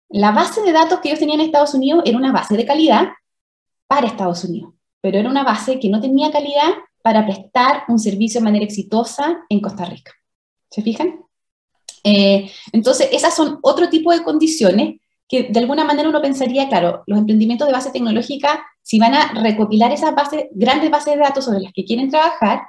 La 0.10 0.31
base 0.31 0.62
de 0.63 0.71
datos 0.71 0.99
que 0.99 1.10
ellos 1.10 1.19
tenían 1.19 1.39
en 1.39 1.47
Estados 1.47 1.73
Unidos 1.73 2.03
era 2.05 2.17
una 2.17 2.31
base 2.31 2.57
de 2.57 2.65
calidad 2.65 3.10
para 3.88 4.07
Estados 4.07 4.43
Unidos, 4.43 4.73
pero 4.99 5.19
era 5.19 5.29
una 5.29 5.43
base 5.43 5.79
que 5.79 5.89
no 5.89 6.01
tenía 6.01 6.31
calidad 6.31 6.73
para 7.08 7.26
prestar 7.26 7.84
un 7.88 8.00
servicio 8.00 8.41
de 8.41 8.43
manera 8.43 8.65
exitosa 8.65 9.46
en 9.48 9.62
Costa 9.62 9.86
Rica. 9.86 10.12
¿Se 10.70 10.82
fijan? 10.82 11.22
Eh, 12.04 12.52
entonces, 12.74 13.08
esas 13.13 13.34
son 13.34 13.60
otro 13.62 13.88
tipo 13.88 14.12
de 14.12 14.26
condiciones 14.26 15.00
que 15.26 15.43
de 15.43 15.58
alguna 15.58 15.86
manera 15.86 16.10
uno 16.10 16.22
pensaría, 16.22 16.67
claro, 16.67 17.04
los 17.08 17.17
emprendimientos 17.17 17.65
de 17.65 17.72
base 17.72 17.91
tecnológica, 17.91 18.62
si 18.82 19.00
van 19.00 19.13
a 19.13 19.41
recopilar 19.41 19.89
esas 19.93 20.13
grandes 20.52 20.91
bases 20.91 21.13
de 21.13 21.22
datos 21.22 21.46
sobre 21.46 21.62
las 21.62 21.72
que 21.72 21.86
quieren 21.86 22.10
trabajar, 22.10 22.63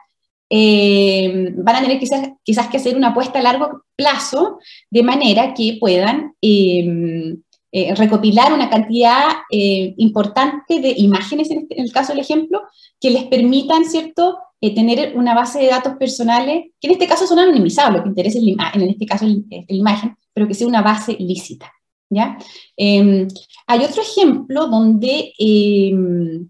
eh, 0.48 1.52
van 1.56 1.74
a 1.74 1.80
tener 1.80 1.98
quizás, 1.98 2.28
quizás 2.44 2.68
que 2.68 2.76
hacer 2.76 2.96
una 2.96 3.08
apuesta 3.08 3.40
a 3.40 3.42
largo 3.42 3.82
plazo 3.96 4.60
de 4.88 5.02
manera 5.02 5.52
que 5.52 5.78
puedan 5.80 6.36
eh, 6.40 7.34
eh, 7.70 7.94
recopilar 7.94 8.52
una 8.52 8.70
cantidad 8.70 9.24
importante 9.50 10.80
de 10.80 10.94
imágenes, 10.96 11.50
en, 11.50 11.58
este, 11.58 11.76
en, 11.78 11.84
el 11.84 11.92
caso 11.92 12.12
del 12.12 12.20
ejemplo, 12.20 12.62
que 13.00 13.10
les 13.10 13.24
permitan, 13.24 13.84
¿cierto?, 13.84 14.38
tener 14.60 15.16
una 15.16 15.34
base 15.34 15.60
de 15.60 15.68
datos 15.68 15.94
personales, 15.98 16.64
que 16.80 16.88
en 16.88 16.92
este 16.94 17.06
caso 17.06 17.26
son 17.26 17.38
anonimizados, 17.38 17.94
lo 17.94 18.02
que 18.02 18.08
interesa 18.08 18.38
es 18.38 18.44
en 18.44 18.90
este 18.90 19.06
caso 19.06 19.24
la 19.24 19.64
imagen, 19.68 20.16
pero 20.32 20.48
que 20.48 20.54
sea 20.54 20.66
una 20.66 20.82
base 20.82 21.16
lícita. 21.18 21.72
¿ya? 22.10 22.38
Em, 22.76 23.28
hay 23.66 23.84
otro 23.84 24.02
ejemplo 24.02 24.66
donde 24.68 25.32
em, 25.38 26.48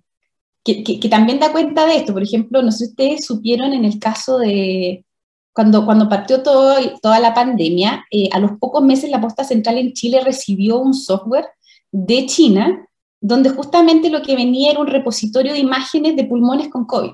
que, 0.64 1.09
también 1.09 1.38
da 1.38 1.52
cuenta 1.52 1.87
de 1.87 1.96
esto. 1.96 2.12
Por 2.12 2.22
ejemplo, 2.22 2.62
no 2.62 2.70
sé 2.70 2.78
si 2.78 2.90
ustedes 2.90 3.24
supieron 3.24 3.72
en 3.72 3.85
el 3.85 3.98
caso 3.98 4.38
de 4.38 5.04
cuando, 5.58 5.84
cuando 5.84 6.08
partió 6.08 6.40
todo, 6.44 6.76
toda 7.02 7.18
la 7.18 7.34
pandemia, 7.34 8.06
eh, 8.12 8.28
a 8.30 8.38
los 8.38 8.52
pocos 8.60 8.80
meses 8.80 9.10
la 9.10 9.20
Posta 9.20 9.42
Central 9.42 9.76
en 9.78 9.92
Chile 9.92 10.20
recibió 10.24 10.78
un 10.78 10.94
software 10.94 11.48
de 11.90 12.26
China 12.26 12.86
donde 13.20 13.50
justamente 13.50 14.08
lo 14.08 14.22
que 14.22 14.36
venía 14.36 14.70
era 14.70 14.78
un 14.78 14.86
repositorio 14.86 15.52
de 15.52 15.58
imágenes 15.58 16.14
de 16.14 16.22
pulmones 16.22 16.68
con 16.68 16.84
COVID. 16.86 17.10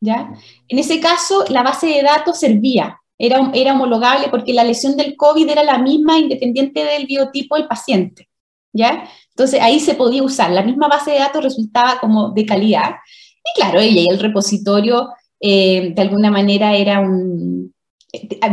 ¿ya? 0.00 0.34
En 0.66 0.78
ese 0.80 0.98
caso, 0.98 1.44
la 1.50 1.62
base 1.62 1.86
de 1.86 2.02
datos 2.02 2.40
servía, 2.40 3.00
era, 3.16 3.48
era 3.54 3.74
homologable 3.74 4.26
porque 4.28 4.54
la 4.54 4.64
lesión 4.64 4.96
del 4.96 5.14
COVID 5.14 5.48
era 5.48 5.62
la 5.62 5.78
misma 5.78 6.18
independiente 6.18 6.82
del 6.82 7.06
biotipo 7.06 7.54
del 7.54 7.68
paciente. 7.68 8.28
¿ya? 8.72 9.08
Entonces 9.30 9.60
ahí 9.62 9.78
se 9.78 9.94
podía 9.94 10.24
usar, 10.24 10.50
la 10.50 10.62
misma 10.62 10.88
base 10.88 11.12
de 11.12 11.20
datos 11.20 11.44
resultaba 11.44 12.00
como 12.00 12.30
de 12.30 12.44
calidad. 12.44 12.96
Y 13.44 13.60
claro, 13.60 13.78
ella 13.78 14.00
y 14.00 14.08
el 14.10 14.18
repositorio 14.18 15.10
eh, 15.40 15.92
de 15.94 16.02
alguna 16.02 16.30
manera 16.30 16.74
era 16.74 17.00
un... 17.00 17.74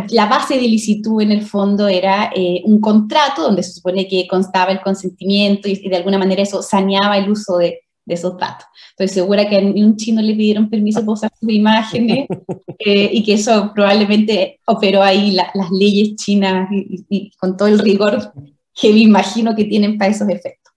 La 0.09 0.25
base 0.25 0.55
de 0.55 0.67
licitud 0.67 1.21
en 1.21 1.31
el 1.31 1.41
fondo 1.41 1.87
era 1.87 2.29
eh, 2.35 2.61
un 2.65 2.81
contrato 2.81 3.41
donde 3.41 3.63
se 3.63 3.71
supone 3.71 4.05
que 4.05 4.27
constaba 4.27 4.71
el 4.71 4.81
consentimiento 4.81 5.69
y, 5.69 5.75
de 5.75 5.95
alguna 5.95 6.17
manera 6.17 6.41
eso 6.41 6.61
saneaba 6.61 7.17
el 7.17 7.29
uso 7.29 7.57
de, 7.57 7.79
de 8.05 8.13
esos 8.13 8.37
datos. 8.37 8.67
Estoy 8.91 9.07
segura 9.07 9.49
que 9.49 9.57
a 9.57 9.59
un 9.59 9.97
chino 9.97 10.21
le 10.21 10.35
pidieron 10.35 10.69
permiso 10.69 11.01
para 11.01 11.11
usar 11.11 11.31
sus 11.39 11.49
imágenes 11.49 12.27
eh, 12.79 13.09
y 13.11 13.23
que 13.23 13.33
eso 13.33 13.71
probablemente 13.73 14.59
operó 14.67 15.01
ahí 15.01 15.31
las 15.31 15.71
leyes 15.71 16.15
chinas 16.15 16.69
y, 16.71 17.31
con 17.37 17.57
todo 17.57 17.67
el 17.67 17.79
rigor 17.79 18.31
que 18.73 18.93
me 18.93 18.99
imagino 18.99 19.55
que 19.55 19.65
tienen 19.65 19.97
para 19.97 20.11
esos 20.11 20.29
efectos. 20.29 20.73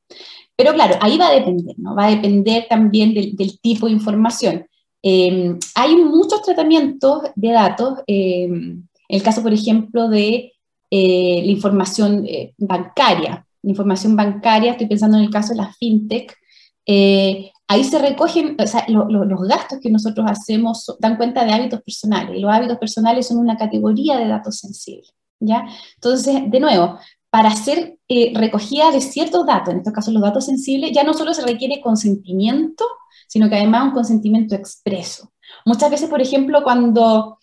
Pero 0.57 0.73
claro, 0.73 0.97
ahí 1.01 1.17
va 1.17 1.29
a 1.29 1.35
depender, 1.35 1.77
¿no? 1.79 1.95
Va 1.95 2.07
a 2.07 2.11
depender 2.11 2.67
también 2.69 3.15
del, 3.15 3.61
tipo 3.61 3.87
de 3.87 3.93
información. 3.93 4.67
Em, 5.11 5.59
hay 5.75 5.97
muchos 5.97 6.43
tratamientos 6.43 7.23
de 7.35 7.51
datos, 7.53 8.01
em, 8.07 8.87
el 9.09 9.23
caso, 9.23 9.43
por 9.43 9.55
ejemplo, 9.55 10.09
de 10.09 10.53
eh, 10.91 11.43
la 11.45 11.51
información 11.51 12.27
eh, 12.27 12.53
bancaria. 12.59 13.47
La 13.63 13.71
información 13.71 14.17
bancaria, 14.17 14.73
estoy 14.73 14.87
pensando 14.87 15.17
en 15.17 15.25
el 15.25 15.31
caso 15.31 15.51
de 15.51 15.57
la 15.63 15.73
fintech, 15.73 16.35
eh, 16.87 17.51
ahí 17.69 17.85
se 17.85 17.99
recogen, 17.99 18.57
o 18.59 18.67
sea, 18.67 18.85
los 18.89 19.49
gastos 19.49 19.79
que 19.81 19.91
nosotros 19.91 20.27
hacemos 20.31 20.97
dan 21.01 21.17
cuenta 21.17 21.45
de 21.45 21.53
hábitos 21.53 21.83
personales, 21.83 22.37
y 22.37 22.41
los 22.41 22.53
hábitos 22.53 22.79
personales 22.79 23.29
son 23.29 23.39
una 23.39 23.57
categoría 23.57 24.19
de 24.19 24.29
datos 24.29 24.59
sensibles, 24.59 25.15
¿ya? 25.41 25.65
Entonces, 25.97 26.51
de 26.51 26.61
nuevo, 26.61 26.99
para 27.31 27.49
hacer 27.49 27.99
eh, 28.09 28.33
recogida 28.35 28.91
de 28.91 29.01
ciertos 29.01 29.47
datos, 29.47 29.73
en 29.73 29.81
este 29.81 29.93
caso 29.93 30.11
los 30.11 30.23
datos 30.23 30.47
sensibles, 30.47 30.93
ya 30.93 31.05
no 31.05 31.15
solo 31.15 31.35
se 31.35 31.43
requiere 31.43 31.81
consentimiento, 31.81 32.85
sino 33.29 33.49
que 33.49 33.55
además 33.55 33.85
un 33.85 33.93
consentimiento 33.93 34.57
expreso. 34.57 35.33
Muchas 35.65 35.91
veces, 35.91 36.11
por 36.11 36.21
ejemplo, 36.21 36.63
cuando 36.65 37.39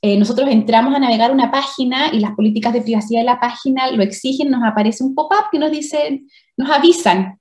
eh, 0.00 0.16
nosotros 0.16 0.48
entramos 0.48 0.94
a 0.94 0.98
navegar 0.98 1.30
una 1.30 1.50
página 1.50 2.12
y 2.12 2.20
las 2.20 2.32
políticas 2.32 2.72
de 2.72 2.82
privacidad 2.82 3.20
de 3.20 3.26
la 3.26 3.40
página 3.40 3.90
lo 3.90 4.02
exigen, 4.02 4.50
nos 4.50 4.62
aparece 4.62 5.04
un 5.04 5.14
pop-up 5.14 5.50
que 5.52 5.58
nos 5.58 5.70
dice, 5.70 6.22
nos 6.56 6.70
avisan, 6.70 7.38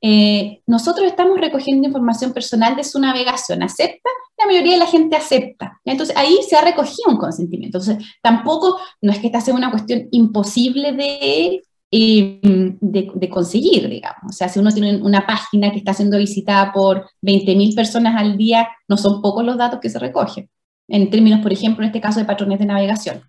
eh, 0.00 0.62
nosotros 0.66 1.06
estamos 1.06 1.40
recogiendo 1.40 1.88
información 1.88 2.32
personal 2.32 2.76
de 2.76 2.84
su 2.84 3.00
navegación. 3.00 3.62
¿Acepta? 3.62 4.10
La 4.38 4.46
mayoría 4.46 4.74
de 4.74 4.78
la 4.78 4.86
gente 4.86 5.16
acepta. 5.16 5.80
Entonces 5.84 6.16
ahí 6.16 6.38
se 6.48 6.56
ha 6.56 6.62
recogido 6.62 7.10
un 7.10 7.16
consentimiento. 7.16 7.78
Entonces 7.78 8.04
tampoco 8.22 8.78
no 9.02 9.10
es 9.10 9.18
que 9.18 9.26
esta 9.26 9.40
sea 9.40 9.54
una 9.54 9.70
cuestión 9.70 10.06
imposible 10.12 10.92
de, 10.92 11.62
eh, 11.90 12.40
de, 12.42 13.28
conseguir, 13.30 13.88
digamos. 13.88 14.30
O 14.30 14.32
sea, 14.32 14.48
si 14.48 14.58
uno 14.58 14.70
tiene 14.70 14.96
una 15.02 15.26
página 15.26 15.70
que 15.70 15.78
está 15.78 15.94
siendo 15.94 16.18
visitada 16.18 16.72
por 16.72 17.06
20.000 17.22 17.74
personas 17.74 18.20
al 18.20 18.36
día, 18.36 18.68
no 18.88 18.96
son 18.96 19.22
pocos 19.22 19.44
los 19.44 19.56
datos 19.56 19.80
que 19.80 19.88
se 19.88 19.98
recogen. 19.98 20.50
En 20.88 21.10
términos, 21.10 21.40
por 21.40 21.52
ejemplo, 21.52 21.82
en 21.82 21.88
este 21.88 22.00
caso 22.00 22.20
de 22.20 22.26
patrones 22.26 22.58
de 22.58 22.66
navegación. 22.66 23.22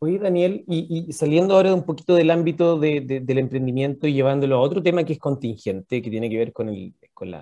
Oye, 0.00 0.18
Daniel, 0.18 0.64
y, 0.68 1.12
saliendo 1.12 1.54
ahora 1.54 1.74
un 1.74 1.84
poquito 1.84 2.14
del 2.14 2.30
ámbito 2.30 2.78
del 2.78 3.38
emprendimiento 3.38 4.06
y 4.06 4.12
llevándolo 4.12 4.56
a 4.56 4.60
otro 4.60 4.80
tema 4.82 5.02
que 5.04 5.14
es 5.14 5.18
contingente, 5.18 6.00
que 6.00 6.10
tiene 6.10 6.30
que 6.30 6.38
ver 6.38 6.52
con 6.52 6.68
el, 6.68 6.94
con 7.14 7.34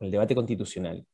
el 0.00 0.10
debate 0.10 0.34
constitucional. 0.34 1.04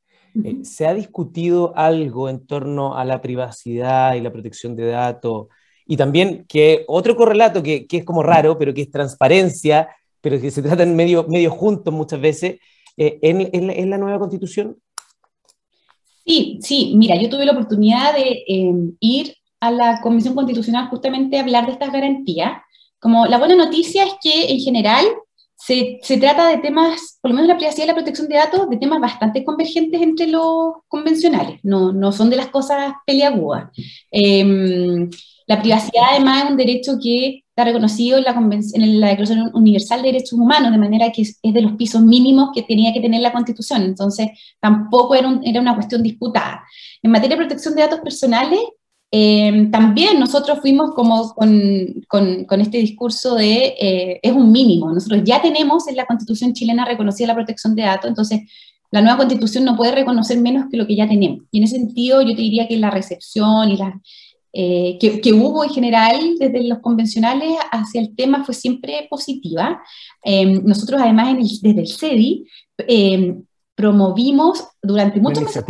Eh, 0.45 0.59
¿Se 0.63 0.87
ha 0.87 0.95
discutido 0.95 1.73
algo 1.77 2.29
en 2.29 2.47
torno 2.47 2.97
a 2.97 3.05
la 3.05 3.21
privacidad 3.21 4.15
y 4.15 4.21
la 4.21 4.33
protección 4.33 4.77
de 4.77 4.87
datos? 4.87 5.49
Y 5.91 5.97
también 5.97 6.45
que 6.49 6.85
otro 6.87 7.17
correlato 7.17 7.65
que, 7.65 7.89
que 7.89 7.97
es 7.97 8.05
como 8.05 8.23
raro, 8.23 8.57
pero 8.57 8.73
que 8.73 8.83
es 8.83 8.93
transparencia, 8.93 9.89
pero 10.21 10.41
que 10.41 10.53
se 10.53 10.63
tratan 10.63 10.95
medio, 10.95 11.27
medio 11.27 11.51
juntos 11.51 11.93
muchas 11.93 12.21
veces, 12.21 12.61
eh, 12.97 13.19
¿en, 13.23 13.51
en, 13.53 13.91
la, 13.91 13.99
nueva 13.99 14.21
constitución? 14.21 14.77
Sí, 16.25 16.61
sí, 16.63 16.93
mira, 16.95 17.21
yo 17.21 17.29
tuve 17.29 17.45
la 17.45 17.51
oportunidad 17.51 18.15
de 18.15 18.45
eh, 18.47 18.73
ir 19.01 19.35
a 19.59 19.73
la 19.73 20.01
Comisión 20.01 20.37
Constitucional 20.37 20.87
justamente 20.91 21.41
hablar 21.41 21.67
de 21.67 21.73
estas 21.73 21.93
garantías. 21.93 22.53
Como 23.01 23.27
la 23.27 23.39
buena 23.39 23.57
noticia 23.57 24.05
es 24.05 24.13
que 24.23 24.53
en 24.53 24.61
general 24.61 25.05
se, 25.57 25.99
se, 26.03 26.19
trata 26.19 26.47
de 26.47 26.59
temas, 26.59 27.19
por 27.21 27.33
lo 27.33 27.35
menos 27.35 27.49
la 27.49 27.57
privacidad 27.57 27.85
y 27.85 27.89
la 27.89 27.95
protección 27.95 28.29
de 28.29 28.37
datos, 28.37 28.71
de 28.71 28.77
temas 28.77 29.01
bastante 29.01 29.45
convergentes 29.45 30.01
entre 30.01 30.29
los 30.29 30.75
convencionales, 30.87 31.59
no, 31.65 31.93
no 31.93 32.13
son 32.13 32.31
de 32.31 32.37
las 32.37 32.47
cosas 32.47 32.93
peliagudas. 33.05 33.71
Em, 34.13 35.11
la 35.51 35.61
privacidad 35.61 36.03
además 36.13 36.45
es 36.45 36.51
un 36.51 36.57
derecho 36.57 36.93
que 37.03 37.43
está 37.49 37.65
reconocido 37.65 38.19
en 38.19 38.25
la, 38.25 38.31
en 38.33 39.01
la, 39.01 39.09
Declaración 39.09 39.51
Universal 39.55 40.03
de 40.03 40.13
Derechos 40.13 40.39
Humanos, 40.39 40.71
de 40.71 40.79
manera 40.79 41.11
que 41.11 41.23
es, 41.23 41.39
de 41.43 41.61
los 41.63 41.73
pisos 41.73 42.03
mínimos 42.03 42.51
que 42.55 42.63
tenía 42.63 42.93
que 42.93 43.01
tener 43.01 43.21
la 43.21 43.33
Constitución, 43.33 43.83
entonces 43.83 44.29
tampoco 44.61 45.15
era, 45.15 45.41
era 45.45 45.61
una 45.61 45.75
cuestión 45.75 46.03
disputada. 46.03 46.63
En 47.03 47.11
materia 47.11 47.37
de 47.37 47.45
protección 47.45 47.75
de 47.75 47.83
datos 47.83 48.01
personales, 48.01 48.61
Em, 49.13 49.73
también 49.73 50.21
nosotros 50.21 50.61
fuimos 50.61 50.93
como 50.95 51.35
con, 51.35 52.47
con, 52.47 52.61
este 52.61 52.79
discurso 52.79 53.35
de 53.35 53.75
eh, 53.81 54.21
es 54.23 54.33
un 54.33 54.53
mínimo. 54.53 54.93
Nosotros 54.93 55.23
ya 55.25 55.43
tenemos 55.43 55.89
en 55.89 55.97
la 55.97 56.07
constitución 56.07 56.53
chilena 56.53 56.85
reconocida 56.85 57.27
la 57.27 57.35
protección 57.35 57.75
de 57.75 57.83
datos, 57.83 58.09
entonces 58.09 58.43
la 58.93 59.03
nueva 59.03 59.19
constitución 59.19 59.65
no 59.65 59.77
puede 59.77 59.93
reconocer 59.93 60.39
menos 60.39 60.67
que 60.71 60.77
lo 60.77 60.87
que 60.87 60.95
ya 60.95 61.09
tenemos. 61.09 61.41
Y 61.51 61.59
en 61.59 61.65
ese 61.65 61.77
sentido 61.77 62.23
yo 62.23 62.37
te 62.37 62.43
diría 62.43 62.69
que 62.69 62.77
la 62.77 62.91
recepción 62.91 63.71
y 63.71 63.77
la, 63.77 64.01
eh, 64.53 64.99
que, 65.01 65.21
que, 65.21 65.33
hubo 65.33 65.63
en 65.65 65.71
general 65.71 66.37
desde 66.39 66.65
los 66.65 66.81
convencionales 66.81 67.57
hacia 67.71 68.01
el 68.01 68.15
tema 68.17 68.45
fue 68.45 68.55
siempre 68.55 69.07
positiva. 69.09 69.81
Em, 70.23 70.63
nosotros 70.65 71.01
además 71.01 71.37
desde 71.63 71.81
el 71.81 71.89
CEDI 71.89 72.47
em, 72.79 73.45
promovimos 73.75 74.65
durante 74.83 75.21
muchos 75.21 75.45
meses 75.45 75.65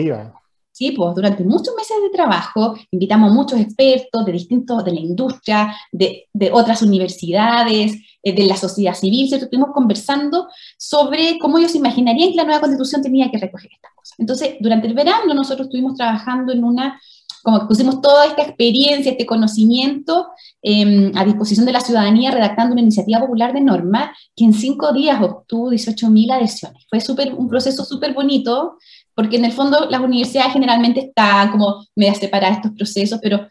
Sí, 0.73 0.93
pues 0.93 1.15
durante 1.15 1.45
muchos 1.45 1.75
meses 1.77 1.97
de 2.03 2.09
trabajo 2.09 2.75
invitamos 2.91 3.31
a 3.31 3.35
muchos 3.35 3.61
expertos 3.61 4.25
de 4.25 4.33
distintos, 4.33 4.83
de 4.83 4.93
la 4.93 5.01
industria, 5.01 5.77
de, 5.93 6.27
de 6.33 6.51
otras 6.53 6.81
universidades, 6.81 8.01
eh, 8.23 8.35
de 8.35 8.45
la 8.45 8.57
sociedad 8.57 8.95
civil, 8.95 9.29
¿cierto? 9.29 9.47
Estuvimos 9.47 9.73
conversando 9.75 10.49
sobre 10.77 11.39
cómo 11.39 11.57
ellos 11.57 11.75
imaginarían 11.75 12.31
que 12.31 12.37
la 12.37 12.45
nueva 12.45 12.61
constitución 12.61 13.03
tenía 13.03 13.31
que 13.31 13.39
recoger 13.39 13.71
estas 13.73 13.93
cosas. 13.95 14.15
Entonces, 14.19 14.57
durante 14.61 14.89
el 14.89 14.95
verano 14.95 15.33
nosotros 15.33 15.69
estuvimos 15.69 15.97
trabajando 15.97 16.53
en 16.53 16.63
una, 16.65 17.01
como 17.43 17.61
que 17.61 17.67
pusimos 17.67 18.01
toda 18.01 18.27
esta 18.27 18.43
experiencia, 18.43 19.13
este 19.13 19.27
conocimiento 19.27 20.29
em, 20.63 21.13
a 21.17 21.25
disposición 21.25 21.67
de 21.67 21.73
la 21.73 21.81
ciudadanía 21.81 22.31
redactando 22.31 22.73
una 22.73 22.83
iniciativa 22.83 23.21
popular 23.21 23.53
de 23.53 23.61
norma 23.61 24.13
que 24.37 24.45
en 24.45 24.53
cinco 24.53 24.93
días 24.93 25.21
obtuvo 25.23 25.71
18.000 25.71 26.33
adhesiones. 26.33 26.87
Fue 26.89 27.01
super, 27.01 27.35
un 27.35 27.49
proceso 27.49 27.85
súper 27.85 28.15
bonito, 28.15 28.79
porque 29.15 29.37
en 29.37 29.45
el 29.45 29.53
fondo 29.53 29.87
las 29.91 30.01
universidades 30.01 30.53
generalmente 30.53 31.01
están 31.01 31.51
como 31.51 31.87
medio 31.95 32.15
separadas 32.15 32.57
estos 32.57 32.73
procesos, 32.73 33.19
pero 33.23 33.47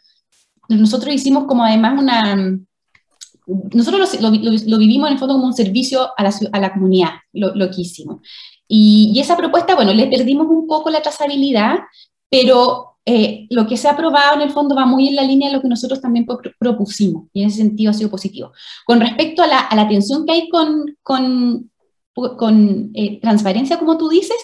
nosotros 0.68 1.14
hicimos 1.14 1.44
como 1.44 1.64
además 1.64 2.00
una... 2.00 2.58
Nosotros 3.72 4.20
lo, 4.20 4.30
lo, 4.30 4.78
vivimos 4.78 5.08
en 5.08 5.14
el 5.14 5.18
fondo 5.18 5.34
como 5.34 5.46
un 5.46 5.54
servicio 5.54 6.10
a 6.16 6.22
la, 6.22 6.32
a 6.52 6.60
la 6.60 6.72
comunidad, 6.72 7.10
lo, 7.32 7.52
lo, 7.56 7.68
que 7.70 7.80
hicimos. 7.80 8.20
Y, 8.68 9.18
esa 9.18 9.36
propuesta, 9.36 9.74
bueno, 9.74 9.92
le 9.92 10.06
perdimos 10.06 10.46
un 10.46 10.68
poco 10.68 10.88
la 10.90 11.02
trazabilidad, 11.02 11.78
pero 12.28 12.89
eh, 13.12 13.46
lo 13.50 13.66
que 13.66 13.76
se 13.76 13.88
ha 13.88 13.92
aprobado 13.92 14.36
en 14.36 14.42
el 14.42 14.50
fondo 14.50 14.74
va 14.74 14.86
muy 14.86 15.08
en 15.08 15.16
la 15.16 15.24
línea 15.30 15.48
de 15.48 15.56
lo 15.56 15.62
que 15.62 15.68
nosotros 15.68 16.00
también 16.00 16.26
propusimos, 16.58 17.26
y 17.32 17.42
en 17.42 17.48
ese 17.48 17.58
sentido 17.58 17.90
ha 17.90 17.94
sido 17.94 18.10
positivo. 18.10 18.52
Con 18.86 19.00
respecto 19.00 19.42
a 19.42 19.46
la, 19.46 19.58
a 19.58 19.74
la 19.74 19.88
tensión 19.88 20.24
que 20.24 20.32
hay 20.32 20.48
con, 20.48 20.96
con, 21.02 21.70
con 22.14 22.90
eh, 22.94 23.18
transparencia, 23.20 23.78
como 23.78 23.98
tú 23.98 24.08
dices, 24.08 24.36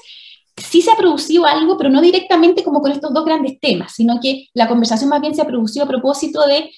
sí 0.57 0.83
se 0.83 0.91
ha 0.91 0.97
producido 0.97 1.45
algo, 1.45 1.77
pero 1.77 1.91
no 1.91 2.01
directamente 2.01 2.65
como 2.65 2.81
con 2.81 2.91
estos 2.91 3.13
dos 3.15 3.25
grandes 3.25 3.61
temas, 3.61 3.93
sino 3.95 4.19
que 4.21 4.49
la 4.55 4.67
conversación 4.67 5.11
más 5.11 5.21
bien 5.21 5.35
se 5.35 5.43
ha 5.43 5.47
producido 5.47 5.85
a 5.85 5.89
propósito 5.89 6.41
de, 6.47 6.71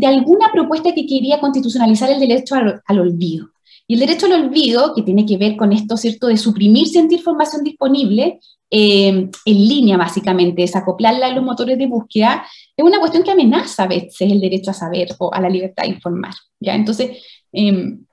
de 0.00 0.06
alguna 0.06 0.50
propuesta 0.52 0.92
que 0.92 1.06
quería 1.06 1.40
constitucionalizar 1.40 2.10
el 2.10 2.20
derecho 2.20 2.56
al 2.56 2.98
olvido. 2.98 3.48
Y 3.86 3.94
el 3.94 4.00
derecho 4.00 4.26
al 4.26 4.32
olvido, 4.32 4.92
que 4.94 5.02
tiene 5.02 5.24
que 5.24 5.36
ver 5.36 5.56
con 5.56 5.72
esto, 5.72 5.96
¿cierto?, 5.96 6.26
de 6.26 6.36
suprimir 6.36 6.88
sentir 6.88 7.18
información 7.18 7.62
disponible 7.62 8.40
eh, 8.76 9.06
en 9.06 9.30
línea, 9.44 9.96
básicamente, 9.96 10.62
desacoplarla 10.62 11.26
a 11.28 11.30
los 11.32 11.44
motores 11.44 11.78
de 11.78 11.86
búsqueda, 11.86 12.44
es 12.76 12.84
una 12.84 12.98
cuestión 12.98 13.22
que 13.22 13.30
amenaza 13.30 13.84
a 13.84 13.86
veces 13.86 14.22
el 14.22 14.40
derecho 14.40 14.72
a 14.72 14.74
saber 14.74 15.10
o 15.20 15.32
a 15.32 15.40
la 15.40 15.48
libertad 15.48 15.84
de 15.84 15.90
informar, 15.90 16.34
¿ya? 16.58 16.74
Entonces, 16.74 17.22
em, 17.52 18.04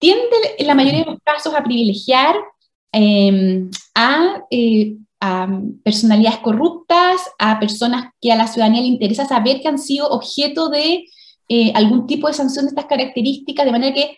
tiende 0.00 0.36
en 0.58 0.66
la 0.66 0.74
mayoría 0.74 1.04
de 1.04 1.12
los 1.12 1.20
casos 1.22 1.54
a 1.54 1.62
privilegiar 1.62 2.34
em, 2.90 3.70
a, 3.94 4.42
eh, 4.50 4.96
a, 5.20 5.60
personalidades 5.84 6.40
corruptas, 6.40 7.20
a 7.38 7.60
personas 7.60 8.10
que 8.20 8.32
a 8.32 8.36
la 8.36 8.48
ciudadanía 8.48 8.82
le 8.82 8.88
interesa 8.88 9.26
saber 9.26 9.60
que 9.60 9.68
han 9.68 9.78
sido 9.78 10.08
objeto 10.08 10.70
de 10.70 11.04
eh, 11.48 11.72
algún 11.76 12.08
tipo 12.08 12.26
de 12.26 12.34
sanción 12.34 12.64
de 12.64 12.70
estas 12.70 12.86
características, 12.86 13.64
de 13.64 13.72
manera 13.72 13.94
que 13.94 14.16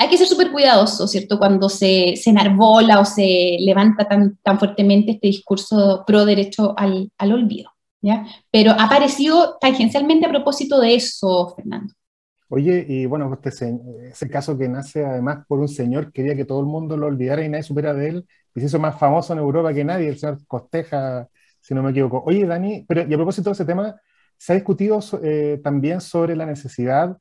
hay 0.00 0.08
que 0.08 0.16
ser 0.16 0.26
súper 0.26 0.50
cuidadoso, 0.50 1.06
¿cierto? 1.06 1.38
Cuando 1.38 1.68
se, 1.68 2.14
se, 2.16 2.30
enarbola 2.30 3.00
o 3.00 3.04
se 3.04 3.58
levanta 3.60 4.08
tan, 4.08 4.38
tan 4.42 4.58
fuertemente 4.58 5.12
este 5.12 5.26
discurso 5.26 6.04
pro 6.06 6.24
derecho 6.24 6.72
al, 6.78 7.12
al 7.18 7.32
olvido, 7.32 7.70
¿ya? 8.00 8.24
Pero 8.50 8.70
ha 8.70 8.84
aparecido 8.84 9.58
tangencialmente 9.60 10.24
a 10.24 10.30
propósito 10.30 10.80
de 10.80 10.94
eso, 10.94 11.52
Fernando. 11.54 11.92
Oye, 12.48 12.86
y 12.88 13.04
bueno, 13.04 13.38
este, 13.44 13.78
ese 14.10 14.30
caso 14.30 14.56
que 14.56 14.70
nace 14.70 15.04
además 15.04 15.44
por 15.46 15.58
un 15.58 15.68
señor 15.68 16.06
que 16.06 16.22
quería 16.22 16.34
que 16.34 16.46
todo 16.46 16.60
el 16.60 16.66
mundo 16.66 16.96
lo 16.96 17.06
olvidara 17.06 17.44
y 17.44 17.50
nadie 17.50 17.62
supiera 17.62 17.92
de 17.92 18.08
él, 18.08 18.26
y 18.54 18.60
se 18.60 18.66
hizo 18.66 18.78
más 18.78 18.98
famoso 18.98 19.34
en 19.34 19.40
Europa 19.40 19.74
que 19.74 19.84
nadie, 19.84 20.08
el 20.08 20.18
señor 20.18 20.38
Costeja, 20.46 21.28
si 21.60 21.74
no 21.74 21.82
me 21.82 21.90
equivoco. 21.90 22.22
Oye, 22.24 22.46
Dani, 22.46 22.86
pero 22.88 23.02
y 23.06 23.12
a 23.12 23.16
propósito 23.18 23.50
de 23.50 23.52
ese 23.52 23.66
tema, 23.66 24.00
se 24.38 24.54
ha 24.54 24.56
discutido 24.56 24.98
eh, 25.22 25.60
también 25.62 26.00
sobre 26.00 26.34
la 26.34 26.46
necesidad 26.46 27.18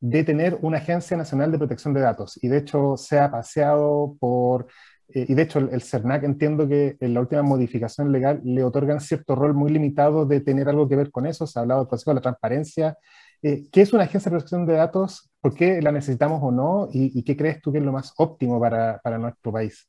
de 0.00 0.24
tener 0.24 0.58
una 0.62 0.78
Agencia 0.78 1.16
Nacional 1.16 1.50
de 1.52 1.58
Protección 1.58 1.94
de 1.94 2.00
Datos. 2.00 2.38
Y 2.42 2.48
de 2.48 2.58
hecho 2.58 2.96
se 2.96 3.18
ha 3.18 3.30
paseado 3.30 4.16
por, 4.20 4.66
eh, 5.08 5.26
y 5.28 5.34
de 5.34 5.42
hecho 5.42 5.58
el, 5.58 5.82
CERNAC 5.82 6.24
entiendo 6.24 6.68
que 6.68 6.96
en 7.00 7.14
la 7.14 7.20
última 7.20 7.42
modificación 7.42 8.12
legal 8.12 8.40
le 8.44 8.62
otorgan 8.62 9.00
cierto 9.00 9.34
rol 9.34 9.54
muy 9.54 9.70
limitado 9.72 10.26
de 10.26 10.40
tener 10.40 10.68
algo 10.68 10.88
que 10.88 10.96
ver 10.96 11.10
con 11.10 11.26
eso. 11.26 11.46
Se 11.46 11.58
ha 11.58 11.62
hablado 11.62 11.80
del 11.80 11.88
Consejo 11.88 12.12
de 12.12 12.16
la 12.16 12.22
Transparencia. 12.22 12.98
Eh, 13.42 13.64
¿Qué 13.72 13.82
es 13.82 13.92
una 13.92 14.04
Agencia 14.04 14.30
de 14.30 14.36
Protección 14.36 14.66
de 14.66 14.74
Datos? 14.74 15.30
¿Por 15.40 15.54
qué 15.54 15.80
la 15.82 15.92
necesitamos 15.92 16.40
o 16.42 16.50
no? 16.50 16.88
¿Y, 16.92 17.22
qué 17.22 17.36
crees 17.36 17.60
tú 17.60 17.72
que 17.72 17.78
es 17.78 17.84
lo 17.84 17.92
más 17.92 18.12
óptimo 18.16 18.60
para, 18.60 19.00
para 19.02 19.18
nuestro 19.18 19.52
país? 19.52 19.88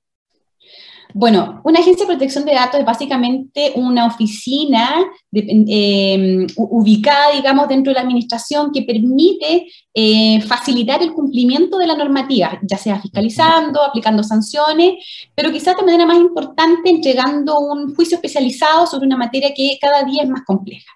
Bueno, 1.14 1.60
una 1.64 1.80
agencia 1.80 2.06
de 2.06 2.12
protección 2.12 2.46
de 2.46 2.54
datos 2.54 2.80
es 2.80 2.86
básicamente 2.86 3.74
una 3.76 4.06
oficina 4.06 5.04
em, 5.32 6.46
ubicada, 6.56 7.32
digamos, 7.32 7.68
dentro 7.68 7.90
de 7.90 7.96
la 7.96 8.02
administración 8.02 8.72
que 8.72 8.84
permite 8.84 9.66
eh, 9.92 10.40
facilitar 10.42 11.02
el 11.02 11.14
cumplimiento 11.14 11.80
de 11.80 11.88
la 11.88 11.96
normativa, 11.96 12.60
ya 12.62 12.78
sea 12.78 13.02
fiscalizando, 13.02 13.82
aplicando 13.82 14.24
sanciones, 14.24 15.04
pero 15.34 15.52
quizás 15.52 15.76
de 15.78 15.84
manera 15.84 16.06
más 16.06 16.18
importante 16.18 16.92
entregando 16.92 17.58
un 17.60 17.96
juicio 17.96 18.18
especializado 18.18 18.86
sobre 18.86 19.08
una 19.08 19.18
materia 19.18 19.52
que 19.56 19.80
cada 19.82 20.04
día 20.04 20.22
es 20.22 20.30
más 20.30 20.44
compleja. 20.46 20.92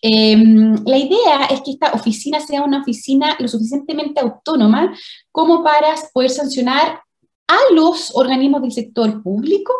Em, 0.00 0.74
la 0.84 0.98
idea 0.98 1.44
es 1.50 1.60
que 1.60 1.70
esta 1.70 1.92
oficina 1.92 2.40
sea 2.40 2.62
una 2.64 2.80
oficina 2.80 3.36
lo 3.38 3.46
suficientemente 3.46 4.20
autónoma 4.20 4.92
como 5.30 5.62
para 5.62 5.94
poder 6.12 6.30
sancionar 6.30 7.00
a 7.52 7.74
los 7.74 8.14
organismos 8.14 8.62
del 8.62 8.72
sector 8.72 9.22
público 9.22 9.72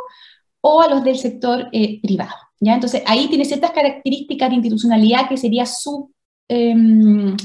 o 0.60 0.80
a 0.80 0.88
los 0.88 1.02
del 1.04 1.18
sector 1.18 1.68
eh, 1.72 2.00
privado. 2.00 2.34
¿ya? 2.60 2.74
Entonces, 2.74 3.02
ahí 3.06 3.28
tiene 3.28 3.44
ciertas 3.44 3.72
características 3.72 4.48
de 4.48 4.56
institucionalidad 4.56 5.28
que 5.28 5.36
sería, 5.36 5.66
su, 5.66 6.10
em, 6.48 7.36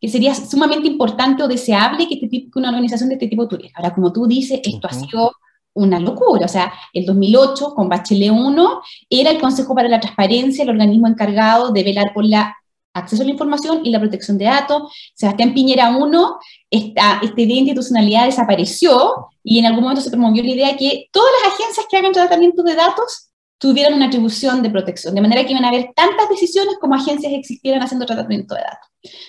que 0.00 0.08
sería 0.08 0.34
sumamente 0.34 0.88
importante 0.88 1.42
o 1.42 1.48
deseable 1.48 2.08
que, 2.08 2.14
este 2.14 2.28
tipo, 2.28 2.50
que 2.52 2.58
una 2.58 2.70
organización 2.70 3.08
de 3.08 3.14
este 3.16 3.28
tipo 3.28 3.46
tuviera. 3.46 3.72
Ahora, 3.76 3.94
como 3.94 4.12
tú 4.12 4.26
dices, 4.26 4.60
esto 4.64 4.88
ha 4.88 4.92
sido 4.92 5.32
una 5.74 6.00
locura. 6.00 6.46
O 6.46 6.48
sea, 6.48 6.72
el 6.92 7.06
2008, 7.06 7.74
con 7.74 7.88
Bachelet 7.88 8.30
1, 8.30 8.80
era 9.08 9.30
el 9.30 9.40
Consejo 9.40 9.74
para 9.74 9.88
la 9.88 10.00
Transparencia, 10.00 10.64
el 10.64 10.70
organismo 10.70 11.06
encargado 11.06 11.70
de 11.70 11.84
velar 11.84 12.12
por 12.12 12.24
la 12.24 12.56
acceso 12.92 13.22
a 13.22 13.26
la 13.26 13.32
información 13.32 13.84
y 13.84 13.90
la 13.90 14.00
protección 14.00 14.38
de 14.38 14.46
datos. 14.46 14.82
Sebastián 15.14 15.54
Piñera 15.54 15.96
1, 15.96 16.38
esta, 16.70 17.20
esta 17.22 17.40
idea 17.40 17.54
de 17.54 17.60
institucionalidad 17.60 18.26
desapareció 18.26 19.28
y 19.42 19.58
en 19.58 19.66
algún 19.66 19.82
momento 19.82 20.02
se 20.02 20.10
promovió 20.10 20.42
la 20.42 20.50
idea 20.50 20.68
de 20.68 20.76
que 20.76 21.08
todas 21.12 21.30
las 21.42 21.54
agencias 21.54 21.86
que 21.88 21.96
hagan 21.96 22.12
tratamiento 22.12 22.62
de 22.62 22.74
datos 22.74 23.30
tuvieran 23.58 23.94
una 23.94 24.06
atribución 24.06 24.62
de 24.62 24.70
protección, 24.70 25.14
de 25.14 25.20
manera 25.20 25.44
que 25.44 25.52
iban 25.52 25.64
a 25.64 25.68
haber 25.68 25.92
tantas 25.94 26.28
decisiones 26.30 26.76
como 26.80 26.94
agencias 26.94 27.32
existieran 27.32 27.82
haciendo 27.82 28.06
tratamiento 28.06 28.54
de 28.54 28.62
datos. 28.62 28.88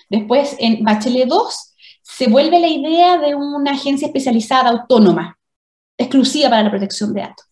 Después, 0.10 0.56
en 0.58 0.84
Bachelet 0.84 1.28
2, 1.28 1.74
se 2.02 2.28
vuelve 2.30 2.60
la 2.60 2.68
idea 2.68 3.18
de 3.18 3.36
una 3.36 3.72
agencia 3.72 4.08
especializada 4.08 4.70
autónoma, 4.70 5.38
exclusiva 5.98 6.50
para 6.50 6.64
la 6.64 6.72
protección 6.72 7.14
de 7.14 7.22
datos. 7.22 7.46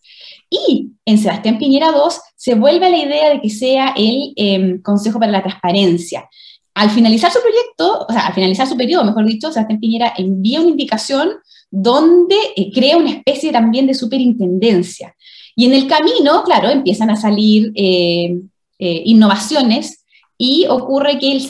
Y 0.50 0.92
en 1.06 1.18
Sebastián 1.18 1.58
Piñera 1.58 1.92
2 1.92 2.20
se 2.36 2.56
vuelve 2.56 2.90
la 2.90 2.98
idea 2.98 3.30
de 3.30 3.42
que 3.42 3.50
sea 3.50 3.94
el 3.96 4.34
em, 4.36 4.82
Consejo 4.82 5.20
para 5.20 5.32
la 5.32 5.44
Transparencia. 5.44 6.28
Al 6.74 6.90
finalizar 6.90 7.32
su 7.32 7.40
proyecto, 7.42 8.06
o 8.08 8.14
sea, 8.14 8.28
al 8.28 8.34
finalizar 8.34 8.68
su 8.68 8.78
periodo, 8.78 9.04
mejor 9.04 9.26
dicho, 9.26 9.52
Sebastián 9.52 9.80
Piñera 9.80 10.14
envía 10.18 10.62
una 10.62 10.70
indicación 10.70 11.32
donde 11.70 12.36
eh, 12.56 12.72
crea 12.74 12.98
una 12.98 13.12
especie 13.12 13.52
también 13.52 13.86
de 13.86 13.94
superintendencia. 13.94 15.16
Y 15.56 15.66
en 15.66 15.74
el 15.74 15.88
camino, 15.88 16.44
claro, 16.44 16.70
empiezan 16.70 17.10
a 17.10 17.16
salir 17.16 17.72
eh, 17.76 18.40
eh, 18.80 19.02
innovaciones 19.06 20.06
y 20.38 20.66
ocurre 20.68 21.20
que 21.20 21.32
el 21.32 21.42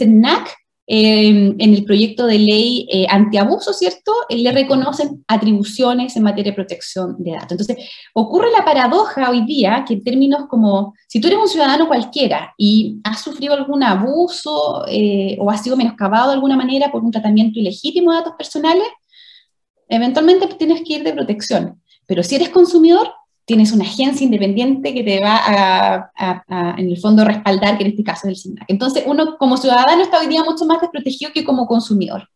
CENAC 0.90 1.56
en 1.60 1.74
el 1.74 1.86
proyecto 1.86 2.26
de 2.26 2.40
ley 2.40 2.88
eh, 2.92 3.06
antiabuso, 3.10 3.74
¿cierto? 3.74 4.12
Le 4.30 4.52
reconocen 4.52 5.24
atribuciones 5.28 6.16
en 6.16 6.24
materia 6.24 6.52
de 6.52 6.56
protección 6.56 7.16
de 7.20 7.34
datos. 7.34 7.52
Entonces, 7.52 7.78
ocurre 8.14 8.48
la 8.52 8.66
paradoja 8.66 9.30
hoy 9.30 9.46
día 9.46 9.86
que 9.88 9.94
en 9.94 10.04
términos 10.04 10.48
como, 10.50 10.96
si 11.08 11.22
tú 11.22 11.28
eres 11.28 11.40
un 11.40 11.48
ciudadano 11.48 11.88
cualquiera 11.88 12.54
y 12.58 13.00
has 13.04 13.22
sufrido 13.22 13.54
algún 13.54 13.84
abuso 13.84 14.84
eh, 14.88 15.38
o 15.40 15.52
has 15.52 15.62
sido 15.62 15.78
menoscabado 15.78 16.30
de 16.30 16.36
alguna 16.36 16.58
manera 16.58 16.92
por 16.92 17.04
un 17.04 17.12
tratamiento 17.12 17.60
ilegítimo 17.60 18.12
de 18.12 18.18
datos 18.18 18.34
personales, 18.36 18.88
eventualmente 19.88 20.48
tienes 20.56 20.82
que 20.82 20.94
ir 20.94 21.04
de 21.04 21.14
protección. 21.14 21.82
Pero 22.08 22.24
si 22.24 22.36
eres 22.36 22.50
consumidor, 22.50 23.12
tienes 23.50 23.72
una 23.72 23.84
agencia 23.84 24.24
independiente 24.24 24.94
que 24.94 25.04
te 25.04 25.20
va 25.20 25.42
a, 25.44 26.76
en 26.78 26.88
el 26.88 27.00
fondo, 27.00 27.26
respaldar, 27.26 27.80
que 27.80 27.84
en 27.84 27.90
este 27.90 28.04
caso 28.04 28.28
es 28.28 28.30
el 28.30 28.36
SINAC. 28.36 28.66
Entonces, 28.68 29.06
uno 29.08 29.40
como 29.40 29.58
ciudadano 29.58 30.04
está 30.04 30.20
hoy 30.20 30.28
día 30.28 30.44
mucho 30.44 30.66
más 30.66 30.80
desprotegido 30.80 31.32
que 31.34 31.44
como 31.44 31.66
consumidor. 31.66 32.30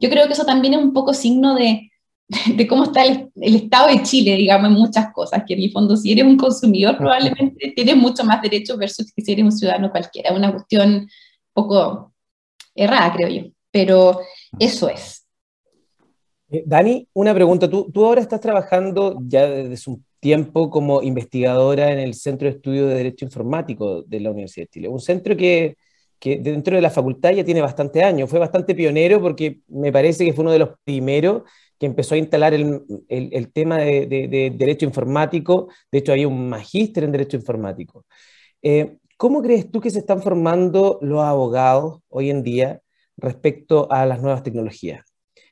Yo 0.00 0.10
creo 0.10 0.26
que 0.26 0.34
eso 0.34 0.44
también 0.44 0.74
es 0.74 0.80
un 0.80 0.92
poco 0.92 1.14
signo 1.14 1.54
de, 1.54 1.90
de 2.54 2.66
cómo 2.66 2.84
está 2.84 3.04
el, 3.04 3.30
Estado 3.36 3.88
de 3.88 4.02
Chile, 4.02 4.36
digamos, 4.36 4.68
en 4.68 4.74
muchas 4.74 5.10
cosas, 5.14 5.44
que 5.46 5.54
en 5.54 5.62
el 5.62 5.72
fondo 5.72 5.96
si 5.96 6.12
eres 6.12 6.24
un 6.24 6.36
consumidor 6.36 6.98
probablemente 6.98 7.72
tienes 7.74 7.96
mucho 7.96 8.22
más 8.24 8.42
derechos 8.42 8.76
versus 8.76 9.10
que 9.16 9.22
si 9.22 9.32
eres 9.32 9.46
un 9.46 9.52
ciudadano 9.52 9.90
cualquiera. 9.90 10.34
Una 10.34 10.52
cuestión 10.52 10.90
un 10.92 11.08
poco 11.54 12.12
errada, 12.74 13.14
creo 13.14 13.28
yo, 13.30 13.50
pero 13.70 14.20
eso 14.58 14.90
es. 14.90 15.26
Eh, 16.50 16.64
Dani, 16.66 17.08
una 17.14 17.32
pregunta. 17.32 17.66
Tú, 17.70 17.90
tú 17.90 18.04
ahora 18.04 18.20
estás 18.20 18.42
trabajando 18.42 19.16
ya 19.22 19.48
desde 19.48 19.90
un 19.90 20.04
tiempo 20.20 20.70
como 20.70 21.02
investigadora 21.02 21.92
en 21.92 21.98
el 21.98 22.14
Centro 22.14 22.48
de 22.48 22.56
Estudio 22.56 22.86
de 22.86 22.94
Derecho 22.94 23.24
Informático 23.24 24.02
de 24.02 24.20
la 24.20 24.30
Universidad 24.30 24.66
de 24.66 24.70
Chile. 24.70 24.88
Un 24.88 25.00
centro 25.00 25.36
que, 25.36 25.76
que 26.18 26.38
dentro 26.38 26.76
de 26.76 26.82
la 26.82 26.90
facultad 26.90 27.32
ya 27.32 27.44
tiene 27.44 27.62
bastante 27.62 28.04
años. 28.04 28.28
Fue 28.28 28.38
bastante 28.38 28.74
pionero 28.74 29.20
porque 29.20 29.60
me 29.68 29.90
parece 29.90 30.24
que 30.24 30.32
fue 30.32 30.42
uno 30.42 30.52
de 30.52 30.58
los 30.60 30.70
primeros 30.84 31.42
que 31.78 31.86
empezó 31.86 32.14
a 32.14 32.18
instalar 32.18 32.52
el, 32.52 32.82
el, 33.08 33.52
tema 33.52 33.78
de, 33.78 34.06
de, 34.06 34.52
derecho 34.54 34.84
informático. 34.84 35.68
De 35.90 35.98
hecho, 35.98 36.12
hay 36.12 36.26
un 36.26 36.50
magíster 36.50 37.04
en 37.04 37.12
derecho 37.12 37.38
informático. 37.38 38.04
Eh, 38.60 38.98
¿Cómo 39.16 39.40
crees 39.40 39.70
tú 39.70 39.80
que 39.80 39.90
se 39.90 40.00
están 40.00 40.22
formando 40.22 40.98
los 41.00 41.22
abogados 41.22 42.00
hoy 42.10 42.28
en 42.28 42.42
día 42.42 42.82
respecto 43.16 43.90
a 43.90 44.04
las 44.04 44.20
nuevas 44.20 44.42
tecnologías? 44.42 45.06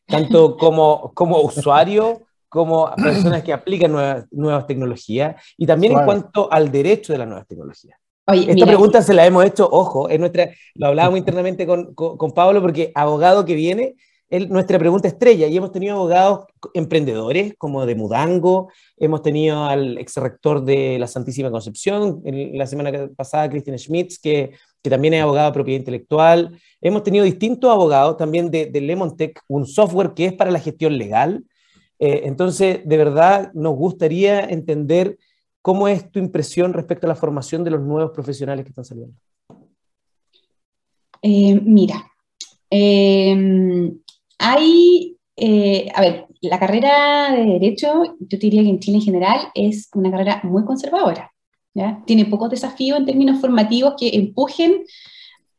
Tanto 0.07 0.59
como, 0.59 1.12
como 1.14 1.41
usuario 1.41 2.28
como 2.49 2.91
personas 2.97 3.43
que 3.43 3.53
aplican 3.53 3.93
nuevas, 3.93 4.27
nuevas 4.31 4.67
tecnologías 4.67 5.43
y 5.57 5.67
también 5.67 5.93
en 5.93 6.05
cuanto 6.05 6.51
al 6.53 6.71
derecho 6.71 7.13
de 7.13 7.19
las 7.19 7.29
nuevas 7.29 7.47
tecnologías. 7.47 7.99
Esta 8.27 8.67
pregunta 8.67 9.01
se 9.01 9.15
la 9.15 9.25
hemos 9.25 9.45
hecho, 9.45 9.67
ojo, 9.71 10.09
es 10.09 10.21
nuestra, 10.21 10.51
lo 10.75 10.89
hablábamos 10.89 11.19
internamente 11.19 11.67
con, 11.67 11.95
con, 11.95 12.33
Pablo 12.33 12.61
porque 12.61 12.93
abogado 12.95 13.47
que 13.47 13.55
viene 13.55 13.95
nuestra 14.49 14.79
pregunta 14.79 15.09
estrella 15.09 15.47
y 15.47 15.57
hemos 15.57 15.73
tenido 15.73 15.97
abogados 15.97 16.41
emprendedores 16.75 17.55
como 17.57 17.87
de 17.87 17.95
Mudango, 17.95 18.71
hemos 18.99 19.23
tenido 19.23 19.65
al 19.65 19.97
ex 19.97 20.17
rector 20.17 20.63
de 20.63 20.99
la 20.99 21.07
Santísima 21.07 21.51
Concepción, 21.51 22.21
la 22.25 22.67
semana 22.67 23.09
pasada 23.17 23.49
Christian 23.49 23.79
Schmitz, 23.79 24.19
que, 24.19 24.53
que, 24.83 24.91
también 24.91 25.15
es 25.15 25.23
abogado 25.23 25.49
de 25.49 25.55
propiedad 25.55 25.79
intelectual, 25.79 26.61
hemos 26.83 27.03
tenido 27.03 27.25
distintos 27.25 27.71
abogados 27.71 28.19
también 28.19 28.51
de, 28.51 28.67
de 28.67 28.81
Lemontech, 28.83 29.41
un 29.49 29.67
software 29.67 30.13
que 30.13 30.27
es 30.27 30.33
para 30.35 30.51
la 30.51 30.61
gestión 30.61 30.99
legal. 30.99 31.45
Eh, 31.99 32.23
entonces, 32.25 32.81
de 32.85 32.97
verdad, 32.97 33.53
nos 33.55 33.75
gustaría 33.75 34.41
entender 34.45 35.19
cómo 35.63 35.89
es 35.89 36.11
tu 36.11 36.19
impresión 36.19 36.73
respecto 36.73 37.07
a 37.07 37.09
la 37.09 37.15
formación 37.15 37.65
de 37.65 37.71
los 37.71 37.83
nuevos 37.83 38.13
profesionales 38.13 38.65
que 38.65 38.71
están 38.71 38.85
saliendo. 38.85 39.15
Eh, 41.23 41.61
mira, 41.63 42.11
eh, 42.71 43.93
hay, 44.39 45.17
eh, 45.37 45.89
a 45.95 46.01
ver, 46.01 46.27
la 46.41 46.59
carrera 46.59 47.33
de 47.33 47.45
Derecho, 47.45 48.17
yo 48.21 48.39
diría 48.39 48.63
que 48.63 48.69
en 48.69 48.79
Chile 48.79 48.99
en 48.99 49.03
general 49.03 49.41
es 49.55 49.89
una 49.95 50.11
carrera 50.11 50.41
muy 50.45 50.65
conservadora. 50.65 51.33
Tiene 52.07 52.25
pocos 52.25 52.51
desafíos 52.51 52.99
en 52.99 53.07
términos 53.07 53.41
formativos 53.41 53.95
que 53.97 54.09
empujen 54.09 54.85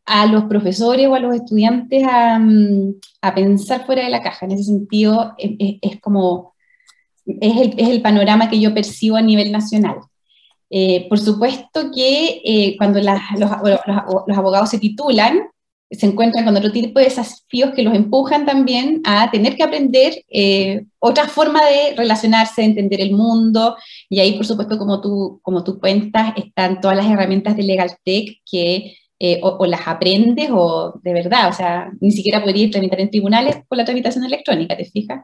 a 0.10 0.26
los 0.26 0.46
profesores 0.46 1.08
o 1.08 1.14
a 1.14 1.20
los 1.20 1.36
estudiantes 1.36 2.04
a, 2.04 2.40
mm, 2.40 2.96
a 3.22 3.36
pensar 3.36 3.86
fuera 3.86 4.04
de 4.04 4.10
la 4.10 4.24
caja. 4.24 4.46
En 4.46 4.54
ese 4.54 4.64
sentido, 4.64 5.36
es, 5.38 6.00
como, 6.02 6.56
es 7.26 7.58
el, 7.58 7.76
es 7.78 7.90
el, 7.90 8.02
panorama 8.02 8.50
que 8.50 8.60
yo 8.60 8.74
percibo 8.74 9.18
a 9.18 9.22
nivel 9.22 9.52
nacional. 9.52 9.98
Eh, 10.72 11.08
por 11.10 11.20
supuesto 11.20 11.92
que 11.94 12.42
eh, 12.44 12.76
cuando 12.78 13.00
los, 13.00 13.20
los, 13.38 13.52
los 14.28 14.38
abogados 14.38 14.72
se 14.72 14.80
titulan, 14.80 15.42
se 15.92 16.06
encuentran 16.06 16.46
con 16.46 16.56
otro 16.56 16.72
tipo 16.72 17.00
de 17.00 17.06
desafíos 17.06 17.72
que 17.76 17.84
los 17.84 17.96
empujan 17.96 18.46
también 18.46 19.02
a 19.06 19.30
tener 19.32 19.56
que 19.56 19.64
aprender 19.64 20.24
eh, 20.30 20.86
otra 21.00 21.28
forma 21.28 21.62
de 21.66 21.96
relacionarse, 21.96 22.62
de 22.62 22.68
entender 22.68 23.02
el 23.02 23.12
mundo, 23.12 23.76
y 24.08 24.20
ahí, 24.20 24.34
por 24.34 24.46
supuesto, 24.46 24.78
como 24.78 25.02
tú, 25.02 25.40
como 25.44 25.64
tú 25.64 25.80
cuentas, 25.80 26.34
están 26.36 26.82
todas 26.82 26.98
las 26.98 27.08
herramientas 27.08 27.56
de 27.56 27.64
Legal 27.64 27.96
Tech 28.04 28.40
que 28.50 28.96
eh, 29.20 29.40
o, 29.44 29.66
las 29.66 29.88
aprendes 29.88 30.50
o 30.52 31.00
de 31.04 31.14
verdad, 31.14 31.50
o 31.50 31.54
sea, 31.54 31.92
ni 32.00 32.12
siquiera 32.12 32.42
podrías 32.42 32.72
tramitar 32.72 33.00
en 33.02 33.10
tribunales 33.12 33.58
con 33.68 33.78
la 33.78 33.86
tramitación 33.86 34.24
electrónica, 34.24 34.78
¿te 34.78 34.86
fijas? 34.86 35.22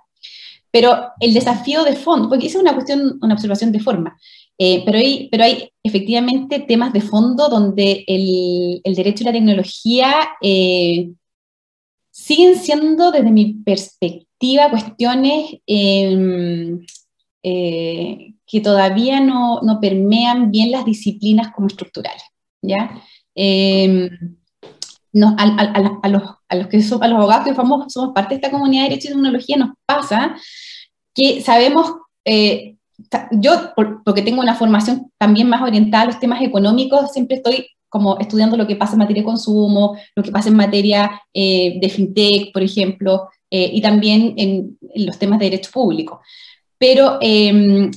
Pero 0.69 1.11
el 1.19 1.33
desafío 1.33 1.83
de 1.83 1.95
fondo, 1.95 2.27
porque 2.27 2.47
esa 2.47 2.57
es 2.57 2.63
una 2.63 2.73
cuestión, 2.73 3.17
una 3.21 3.33
observación 3.33 3.71
de 3.71 3.79
forma, 3.79 4.17
eh, 4.57 4.83
pero, 4.85 4.97
hay, 4.97 5.27
pero 5.29 5.43
hay 5.43 5.69
efectivamente 5.83 6.59
temas 6.59 6.93
de 6.93 7.01
fondo 7.01 7.49
donde 7.49 8.03
el, 8.07 8.81
el 8.83 8.95
derecho 8.95 9.23
y 9.23 9.25
la 9.25 9.33
tecnología 9.33 10.29
eh, 10.41 11.11
siguen 12.11 12.55
siendo, 12.55 13.11
desde 13.11 13.31
mi 13.31 13.55
perspectiva, 13.55 14.69
cuestiones 14.69 15.57
em, 15.67 16.85
eh, 17.43 18.33
que 18.47 18.61
todavía 18.61 19.19
no, 19.19 19.59
no, 19.61 19.79
permean 19.81 20.49
bien 20.51 20.71
las 20.71 20.85
disciplinas 20.85 21.51
como 21.53 21.67
estructurales. 21.67 22.23
¿ya? 22.61 23.01
A, 25.37 26.09
los, 26.09 26.23
abogados 27.01 27.45
que 27.45 27.55
somos, 27.55 27.93
somos 27.93 28.13
parte 28.13 28.35
de 28.35 28.35
esta 28.35 28.51
comunidad 28.51 28.83
de 28.83 28.89
Derecho 28.89 29.07
y 29.07 29.11
Tecnología 29.11 29.57
nos 29.57 29.69
pasa 29.85 30.35
que 31.13 31.41
sabemos 31.41 31.93
yo, 33.31 33.73
porque 34.03 34.21
tengo 34.21 34.41
una 34.41 34.55
formación 34.55 35.11
también 35.17 35.49
más 35.49 35.61
orientada 35.61 36.03
a 36.03 36.07
los 36.07 36.19
temas 36.19 36.41
económicos, 36.41 37.11
siempre 37.11 37.37
estoy 37.37 37.67
como 37.89 38.17
estudiando 38.19 38.57
lo 38.57 38.67
que 38.67 38.75
pasa 38.75 38.93
en 38.93 38.99
materia 38.99 39.21
de 39.21 39.25
consumo, 39.25 39.97
lo 40.15 40.23
que 40.23 40.31
pasa 40.31 40.49
en 40.49 40.55
materia 40.55 41.21
eh, 41.33 41.77
de 41.79 41.89
fintech, 41.89 42.51
por 42.51 42.61
ejemplo, 42.61 43.29
eh, 43.49 43.69
y 43.71 43.81
también 43.81 44.33
en, 44.37 44.77
los 44.95 45.17
temas 45.17 45.39
de 45.39 45.45
derecho 45.45 45.71
público. 45.71 46.19
Pero, 46.77 47.17
em, 47.21 47.91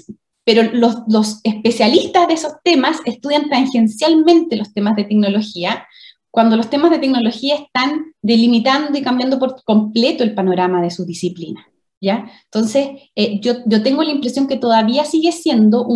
pero 0.48 0.62
los, 0.72 1.40
especialistas 1.44 2.26
de 2.26 2.32
esos 2.32 2.52
temas 2.64 3.00
estudian 3.04 3.50
tangencialmente 3.50 4.56
los 4.56 4.72
temas 4.72 4.96
de 4.96 5.04
tecnología, 5.04 5.86
cuando 6.30 6.56
los 6.56 6.70
temas 6.70 6.90
de 6.90 6.98
tecnología 6.98 7.56
están 7.56 8.14
delimitando 8.22 8.98
y 8.98 9.02
cambiando 9.02 9.38
por 9.38 9.62
completo 9.62 10.24
el 10.24 10.32
panorama 10.32 10.80
de 10.80 10.90
su 10.90 11.04
disciplina. 11.04 11.68
¿ya? 12.00 12.30
Entonces, 12.44 12.88
eh, 13.14 13.40
yo, 13.42 13.82
tengo 13.82 14.02
la 14.02 14.10
impresión 14.10 14.48
que 14.48 14.56
todavía 14.56 15.04
sigue 15.04 15.32
siendo 15.32 15.86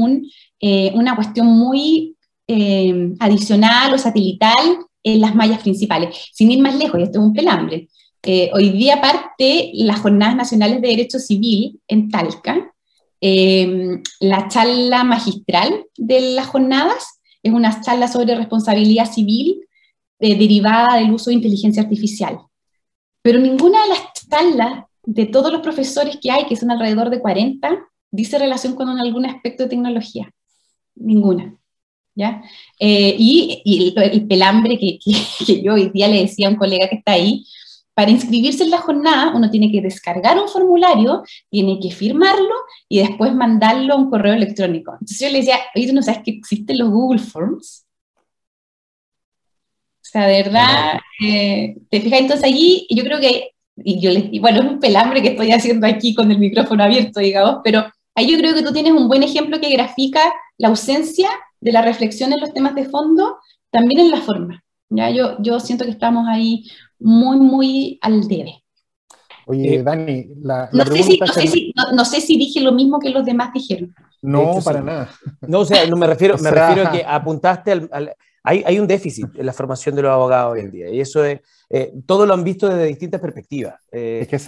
eh, 0.61 0.92
una 0.94 1.16
cuestión 1.16 1.46
muy 1.46 2.18
eh, 2.46 3.14
adicional 3.20 3.94
o 3.94 3.96
satelital 3.96 4.80
en 5.03 5.20
las 5.22 5.34
mallas 5.34 5.62
principales. 5.62 6.28
Sin 6.34 6.50
ir 6.50 6.61
más 6.61 6.76
lejos, 6.76 7.00
y 7.00 7.05
esto 7.05 7.20
es 7.20 7.24
un 7.24 7.32
pelambre. 7.32 7.88
hoy 8.53 8.68
día 8.68 9.00
parte 9.00 9.70
las 9.76 10.00
Jornadas 10.00 10.36
Nacionales 10.36 10.82
de 10.82 10.88
Derecho 10.88 11.18
Civil 11.18 11.80
en 11.88 12.11
Talca. 12.11 12.72
La 13.23 14.49
charla 14.49 15.05
magistral 15.05 15.87
de 15.97 16.33
las 16.33 16.49
jornadas 16.49 17.20
es 17.43 17.53
una 17.53 17.81
charla 17.81 18.09
sobre 18.09 18.35
responsabilidad 18.35 19.11
civil 19.11 19.61
derivada 20.18 20.99
del 20.99 21.12
uso 21.12 21.31
de 21.31 21.37
inteligencia 21.37 21.83
artificial. 21.83 22.39
Pero 23.23 23.39
ninguna 23.39 23.83
de 23.83 23.89
las 23.89 24.01
charlas 24.29 24.85
de 25.05 25.27
todos 25.27 25.53
los 25.53 25.62
profesores 25.62 26.18
que 26.20 26.31
hay, 26.31 26.47
que 26.47 26.57
son 26.57 26.70
alrededor 26.70 27.11
de 27.11 27.20
40, 27.20 27.89
dice 28.11 28.39
relación 28.39 28.75
con 28.75 28.89
algún 28.89 29.27
aspecto 29.27 29.64
de 29.64 29.70
tecnología. 29.70 30.31
Ninguna. 30.95 31.57
¿ya? 32.14 32.43
Eh, 32.79 33.16
y, 33.18 33.95
el, 33.97 34.27
pelambre 34.27 34.79
que, 34.79 34.99
que, 35.47 35.62
yo 35.62 35.75
hoy 35.75 35.91
día 35.91 36.09
le 36.09 36.23
decía 36.23 36.49
a 36.49 36.51
un 36.51 36.57
colega 36.57 36.89
que 36.89 36.97
está 36.97 37.12
ahí, 37.12 37.45
para 37.95 38.11
inscribirse 38.11 38.64
en 38.64 38.70
la 38.70 38.78
jornada 38.78 39.32
uno 39.34 39.51
tiene 39.51 39.70
que 39.70 39.82
descargar 39.82 40.38
un 40.38 40.49
formulario, 40.49 41.22
tiene 41.51 41.78
que 41.80 41.90
firmarlo 41.90 42.55
y 42.88 43.01
después 43.01 43.34
mandarlo 43.34 43.95
a 43.95 43.97
un 43.97 44.11
correo 44.11 44.34
electrónico. 44.34 44.93
Entonces 44.93 45.20
yo 45.20 45.28
le 45.28 45.38
decía, 45.38 45.57
oye, 45.74 45.88
¿tú 45.88 45.95
no 45.95 46.03
sabes 46.03 46.22
que 46.24 46.30
existen 46.32 46.78
los 46.78 46.90
Google 46.90 47.20
Forms? 47.20 47.86
O 50.01 50.05
sea, 50.12 50.26
de 50.26 50.43
verdad, 50.43 50.99
eh, 51.24 51.76
te 51.90 52.01
fijas, 52.01 52.20
entonces 52.20 52.45
allí 52.45 52.86
yo 52.90 53.03
creo 53.05 53.20
que 53.20 53.53
y 53.76 54.01
yo 54.01 54.11
les, 54.11 54.30
bueno, 54.40 54.61
es 54.61 54.66
un 54.66 54.80
pelambre 54.80 55.22
que 55.22 55.28
estoy 55.28 55.51
haciendo 55.53 55.86
aquí 55.86 56.14
con 56.14 56.30
el 56.30 56.38
micrófono 56.38 56.84
abierto, 56.84 57.20
digamos, 57.20 57.61
pero 57.64 57.84
ahí 58.14 58.30
yo 58.30 58.38
creo 58.38 58.55
que 58.55 58.62
tú 58.62 58.72
tienes 58.72 58.93
un 58.93 59.09
buen 59.09 59.22
ejemplo 59.22 59.61
que 59.61 59.72
grafica 59.72 60.20
la 60.59 60.68
ausencia 60.68 61.28
de 61.61 61.72
la 61.72 61.82
reflexión 61.82 62.32
en 62.32 62.40
los 62.40 62.53
temas 62.53 62.74
de 62.74 62.84
fondo, 62.84 63.38
también 63.70 64.01
en 64.01 64.11
la 64.11 64.20
forma. 64.20 64.62
¿ya? 64.90 65.11
Yo, 65.11 65.36
yo 65.40 65.61
siento 65.61 65.84
que 65.84 65.90
estamos 65.90 66.26
ahí 66.28 66.64
muy, 67.03 67.38
muy 67.38 67.98
al 68.03 68.26
debe. 68.28 68.62
Oye, 69.46 69.76
eh, 69.76 69.82
Dani, 69.82 70.26
la, 70.42 70.68
no, 70.72 70.84
sé 70.86 71.03
si, 71.03 71.18
no, 71.94 72.05
sé 72.05 72.20
si, 72.20 72.36
dije 72.36 72.61
lo 72.61 72.72
mismo 72.72 73.00
que 73.00 73.11
los 73.11 73.24
demás 73.24 73.53
dijeron. 73.53 73.92
No, 74.20 74.61
para 74.64 74.80
nada. 74.80 75.11
No, 75.40 75.61
o 75.61 75.64
sea, 75.64 75.84
no 75.86 75.96
me 75.96 76.07
refiero, 76.07 76.38
me 76.38 76.50
refiero 76.53 76.88
a 76.88 76.92
que 76.92 77.05
apuntaste 77.05 77.72
al 77.72 78.14
hay, 78.44 78.64
hay, 78.66 78.78
un 78.80 78.88
déficit 78.88 79.26
en 79.36 79.46
la 79.46 79.53
formación 79.53 79.94
de 79.94 80.03
los 80.03 80.11
abogados 80.11 80.55
hoy 80.55 80.61
en 80.61 80.70
día, 80.72 80.90
y 80.90 81.00
eso 81.00 81.24
es, 81.24 81.40
eh, 81.70 81.92
todo 82.07 82.26
lo 82.26 82.34
han 82.34 82.42
visto 82.42 82.68
desde 82.68 82.86
distintas 82.86 83.20
perspectivas. 83.20 83.80
Eh, 83.92 84.20
es 84.22 84.28
que 84.28 84.36
es 84.36 84.46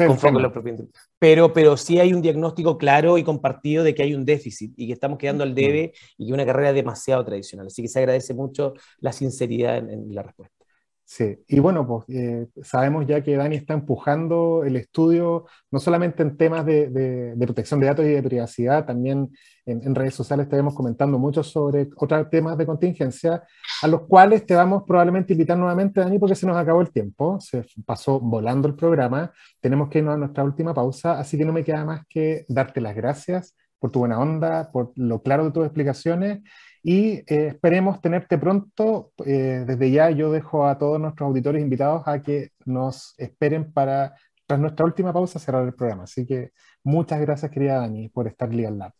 pero, 1.19 1.53
pero 1.53 1.77
sí 1.77 2.01
hay 2.01 2.13
un 2.13 2.21
diagnóstico 2.21 2.77
claro 2.77 3.19
y 3.19 3.25
compartido 3.25 3.85
de 3.85 3.95
que 3.95 4.03
hay 4.03 4.15
un 4.15 4.25
déficit 4.25 4.73
y 4.77 4.89
que 4.89 4.93
estamos 4.93 5.17
quedando 5.17 5.45
al 5.45 5.55
debe 5.55 5.93
y 6.19 6.27
que 6.27 6.33
una 6.33 6.45
carrera 6.45 6.73
demasiado 6.73 7.25
tradicional. 7.25 7.69
Así 7.69 7.83
que 7.83 7.89
se 7.89 8.01
agradece 8.01 8.35
mucho 8.35 8.75
la 8.99 9.13
sinceridad 9.13 9.77
en 9.79 10.13
la 10.13 10.23
respuesta. 10.23 10.64
Sí, 11.07 11.37
y 11.49 11.61
bueno, 11.61 11.87
pues 11.87 12.05
eh, 12.09 12.49
sabemos 12.63 13.07
ya 13.07 13.23
que 13.23 13.37
Dani 13.37 13.57
está 13.57 13.75
empujando 13.75 14.65
el 14.65 14.77
estudio, 14.77 15.45
no 15.71 15.79
solamente 15.79 16.23
en 16.23 16.37
temas 16.39 16.65
de, 16.65 17.37
protección 17.39 17.79
de 17.79 17.87
datos 17.87 18.07
y 18.07 18.09
de 18.09 18.23
privacidad, 18.23 18.87
también 18.87 19.31
en, 19.67 19.95
redes 19.95 20.15
sociales 20.15 20.45
estaremos 20.45 20.75
comentando 20.75 21.19
mucho 21.19 21.43
sobre 21.43 21.91
otros 21.97 22.31
temas 22.31 22.57
de 22.57 22.65
contingencia, 22.65 23.43
a 23.83 23.87
los 23.87 24.07
cuales 24.07 24.47
te 24.47 24.55
vamos 24.55 24.85
probablemente 24.87 25.33
a 25.33 25.35
invitar 25.35 25.59
nuevamente, 25.59 26.01
Dani, 26.01 26.19
porque 26.19 26.35
se 26.35 26.47
nos 26.47 26.57
acabó 26.57 26.81
el 26.81 26.91
tiempo, 26.91 27.39
se 27.39 27.67
pasó 27.85 28.19
volando 28.19 28.67
el 28.67 28.75
programa, 28.75 29.31
tenemos 29.61 29.91
que 29.91 29.99
irnos 29.99 30.15
a 30.15 30.19
nuestra 30.19 30.43
última 30.43 30.73
pausa, 30.73 31.19
así 31.19 31.37
que 31.37 31.45
no 31.45 31.53
me 31.53 31.65
queda 31.65 31.85
más 31.85 32.01
que 32.09 32.47
darte 32.49 32.81
las 32.81 32.97
gracias 32.97 33.55
por 33.79 33.91
tu 33.91 33.99
buena 33.99 34.19
onda, 34.19 34.71
por 34.73 34.93
lo 34.97 35.21
claro 35.23 35.45
de 35.45 35.51
tus 35.51 35.67
explicaciones 35.67 36.41
y 36.87 37.13
eh, 37.27 37.49
esperemos 37.49 38.01
tenerte 38.03 38.37
pronto. 38.37 39.13
Eh, 39.25 39.65
desde 39.67 39.91
ya 39.91 40.11
yo 40.11 40.31
dejo 40.31 40.67
a 40.67 40.77
todos 40.77 41.01
nuestros 41.01 41.27
auditores 41.27 41.63
invitados 41.63 42.03
a 42.07 42.21
que 42.21 42.51
nos 42.67 43.15
esperen 43.17 43.73
para, 43.73 44.15
tras 44.47 44.61
nuestra 44.61 44.85
última 44.85 45.11
pausa, 45.11 45.39
cerrar 45.39 45.65
el 45.65 45.73
programa. 45.73 46.05
Así 46.05 46.27
que 46.27 46.53
muchas 46.85 47.21
gracias, 47.23 47.51
querida 47.51 47.79
Dani, 47.79 48.11
por 48.11 48.29
estar 48.29 48.53
Legal 48.53 48.79
Lab. 48.79 48.93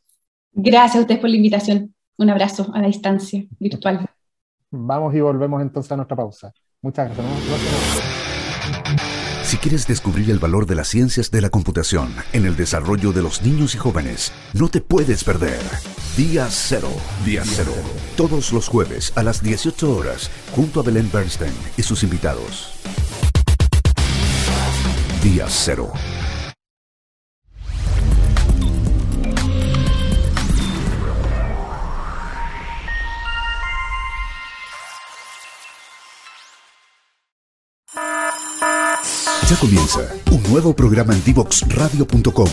Gracias 0.53 0.97
a 0.97 1.01
ustedes 1.01 1.21
por 1.21 1.29
la 1.29 1.37
invitación. 1.37 1.95
Un 2.17 2.31
abrazo 2.31 2.71
a 2.73 2.81
la 2.81 2.87
distancia 2.87 3.45
virtual. 3.59 4.07
Vamos 4.71 5.15
y 5.15 5.21
volvemos 5.21 5.61
entonces 5.61 5.93
a 5.93 5.97
nuestra 5.97 6.17
pausa. 6.17 6.53
Muchas 6.81 7.15
gracias. 7.15 7.35
Si 9.43 9.59
quieres 9.59 9.87
descubrir 9.87 10.31
el 10.31 10.39
valor 10.39 10.65
de 10.65 10.75
las 10.75 10.89
ciencias 10.89 11.31
de 11.31 11.43
la 11.43 11.51
computación 11.51 12.15
en 12.33 12.47
el 12.47 12.57
desarrollo 12.57 13.13
de 13.13 13.21
los 13.21 13.43
niños 13.43 13.75
y 13.75 13.79
jóvenes, 13.79 14.33
no 14.55 14.71
te 14.71 14.81
puedes 14.81 15.23
perder. 15.23 15.61
Día 16.17 16.47
Cero. 16.49 16.91
Día 17.25 17.43
Cero. 17.45 17.73
Todos 18.17 18.53
los 18.53 18.69
jueves 18.69 19.13
a 19.17 19.25
las 19.25 19.43
18 19.43 19.97
horas, 19.97 20.31
junto 20.55 20.79
a 20.79 20.85
Belén 20.85 21.11
Bernstein 21.13 21.53
y 21.77 21.83
sus 21.83 22.05
invitados. 22.05 22.71
Día 25.25 25.47
Cero. 25.49 25.93
Ya 39.51 39.57
comienza 39.61 40.01
un 40.31 40.43
nuevo 40.45 40.77
programa 40.77 41.13
en 41.13 41.25
divoxradio.com. 41.25 42.49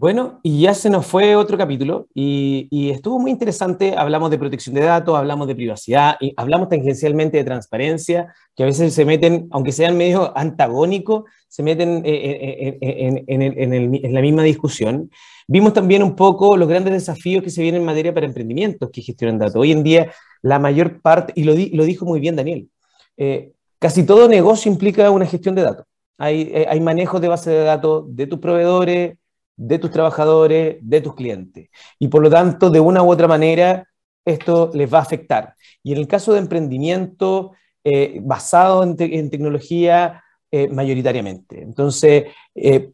Bueno, 0.00 0.38
y 0.44 0.60
ya 0.60 0.74
se 0.74 0.90
nos 0.90 1.06
fue 1.06 1.34
otro 1.34 1.58
capítulo 1.58 2.06
y, 2.14 2.90
estuvo 2.92 3.18
muy 3.18 3.32
interesante. 3.32 3.96
Hablamos 3.96 4.30
de 4.30 4.38
protección 4.38 4.76
de 4.76 4.82
datos, 4.82 5.16
hablamos 5.16 5.48
de 5.48 5.56
privacidad, 5.56 6.16
y 6.20 6.32
hablamos 6.36 6.68
tangencialmente 6.68 7.36
de 7.36 7.42
transparencia, 7.42 8.32
que 8.54 8.62
a 8.62 8.66
veces 8.66 8.94
se 8.94 9.04
meten, 9.04 9.48
aunque 9.50 9.72
sean 9.72 9.96
medio 9.96 10.32
antagónicos, 10.38 11.24
se 11.48 11.64
meten 11.64 12.02
eh, 12.04 12.78
eh, 12.80 13.24
en, 13.26 14.14
la 14.14 14.20
misma 14.20 14.44
discusión. 14.44 15.10
Vimos 15.48 15.72
también 15.72 16.04
un 16.04 16.14
poco 16.14 16.56
los 16.56 16.68
grandes 16.68 16.92
desafíos 16.92 17.42
que 17.42 17.50
se 17.50 17.62
vienen 17.62 17.80
en 17.80 17.86
materia 17.86 18.14
para 18.14 18.26
emprendimientos 18.26 18.90
que 18.92 19.02
gestionan 19.02 19.40
datos. 19.40 19.56
Hoy 19.56 19.72
en 19.72 19.82
día, 19.82 20.12
la 20.42 20.60
mayor 20.60 21.00
parte, 21.00 21.32
y 21.34 21.42
lo, 21.42 21.54
dijo 21.84 22.04
muy 22.06 22.20
bien 22.20 22.36
Daniel, 22.36 22.68
eh, 23.16 23.50
casi 23.80 24.06
todo 24.06 24.28
negocio 24.28 24.70
implica 24.70 25.10
una 25.10 25.26
gestión 25.26 25.56
de 25.56 25.62
datos. 25.62 25.86
Hay, 26.18 26.42
eh, 26.54 26.66
hay 26.68 26.78
manejo 26.78 27.18
de 27.18 27.26
base 27.26 27.50
de 27.50 27.64
datos 27.64 28.04
de 28.14 28.28
tus 28.28 28.38
proveedores, 28.38 29.18
de 29.58 29.78
tus 29.78 29.90
trabajadores, 29.90 30.78
de 30.80 31.00
tus 31.02 31.14
clientes. 31.14 31.68
Y 31.98 32.08
por 32.08 32.22
lo 32.22 32.30
tanto, 32.30 32.70
de 32.70 32.80
una 32.80 33.02
u 33.02 33.10
otra 33.10 33.28
manera, 33.28 33.86
esto 34.24 34.70
les 34.72 34.92
va 34.92 34.98
a 34.98 35.02
afectar. 35.02 35.54
Y 35.82 35.92
en 35.92 35.98
el 35.98 36.08
caso 36.08 36.32
de 36.32 36.38
emprendimiento 36.38 37.52
eh, 37.84 38.20
basado 38.22 38.82
en, 38.82 38.96
tecnología, 39.30 40.24
mayoritariamente. 40.70 41.62
Entonces, 41.62 42.24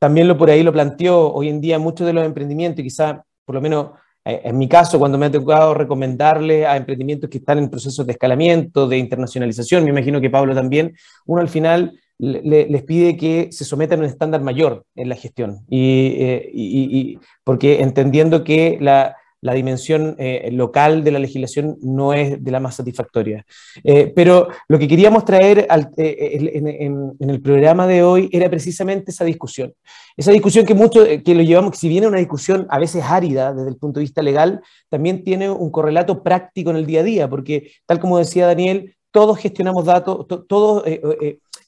también 0.00 0.26
lo 0.26 0.36
por 0.36 0.50
ahí 0.50 0.64
lo 0.64 0.72
planteó 0.72 1.32
hoy 1.32 1.48
en 1.48 1.60
día 1.60 1.78
muchos 1.78 2.04
de 2.04 2.12
los 2.12 2.26
emprendimientos, 2.26 2.80
y 2.80 2.88
quizá 2.88 3.24
por 3.44 3.54
lo 3.54 3.60
menos 3.60 3.90
eh, 4.24 4.40
en 4.44 4.58
mi 4.58 4.68
caso, 4.68 4.98
cuando 4.98 5.18
me 5.18 5.26
ha 5.26 5.30
tocado 5.30 5.74
recomendarle 5.74 6.66
a 6.66 6.76
emprendimientos 6.76 7.28
que 7.28 7.38
están 7.38 7.58
en 7.58 7.68
procesos 7.68 8.06
de 8.06 8.12
escalamiento, 8.12 8.88
de 8.88 8.98
internacionalización, 8.98 9.84
me 9.84 9.90
imagino 9.90 10.20
que 10.20 10.30
Pablo 10.30 10.54
también, 10.54 10.96
uno 11.26 11.42
al 11.42 11.48
final 11.48 12.00
les 12.18 12.82
pide 12.84 13.16
que 13.16 13.48
se 13.50 13.64
sometan 13.64 13.98
a 13.98 14.02
un 14.02 14.08
estándar 14.08 14.40
mayor 14.40 14.84
en 14.94 15.08
la 15.08 15.16
gestión, 15.16 15.64
y, 15.68 16.16
eh, 16.18 17.18
porque 17.44 17.82
entendiendo 17.82 18.44
que 18.44 18.78
la, 18.80 19.16
la 19.44 19.52
dimensión 19.52 20.16
eh, 20.18 20.48
local 20.52 21.04
de 21.04 21.10
la 21.10 21.18
legislación 21.18 21.76
no 21.82 22.14
es 22.14 22.42
de 22.42 22.50
la 22.50 22.60
más 22.60 22.76
satisfactoria. 22.76 23.44
Eh, 23.84 24.10
pero 24.16 24.48
lo 24.68 24.78
que 24.78 24.88
queríamos 24.88 25.26
traer 25.26 25.68
en, 25.68 27.14
el 27.20 27.42
programa 27.42 27.86
de 27.86 28.02
hoy 28.02 28.30
era 28.32 28.48
precisamente 28.48 29.10
esa 29.10 29.22
discusión. 29.26 29.74
Esa 30.16 30.32
discusión 30.32 30.64
que 30.64 30.72
mucho, 30.72 31.04
que 31.22 31.34
lo 31.34 31.42
llevamos, 31.42 31.72
que 31.72 31.76
si 31.76 31.90
viene 31.90 32.06
una 32.06 32.20
discusión 32.20 32.66
a 32.70 32.78
veces 32.78 33.04
árida 33.06 33.52
desde 33.52 33.68
el 33.68 33.76
punto 33.76 34.00
de 34.00 34.04
vista 34.04 34.22
legal, 34.22 34.62
también 34.88 35.22
tiene 35.22 35.50
un 35.50 35.70
correlato 35.70 36.22
práctico 36.22 36.70
en 36.70 36.76
el 36.76 36.86
día 36.86 37.00
a 37.00 37.04
día, 37.04 37.28
porque 37.28 37.70
tal 37.84 38.00
como 38.00 38.16
decía 38.16 38.46
Daniel, 38.46 38.96
todos 39.10 39.38
gestionamos 39.38 39.84
datos, 39.84 40.26
todos 40.48 40.84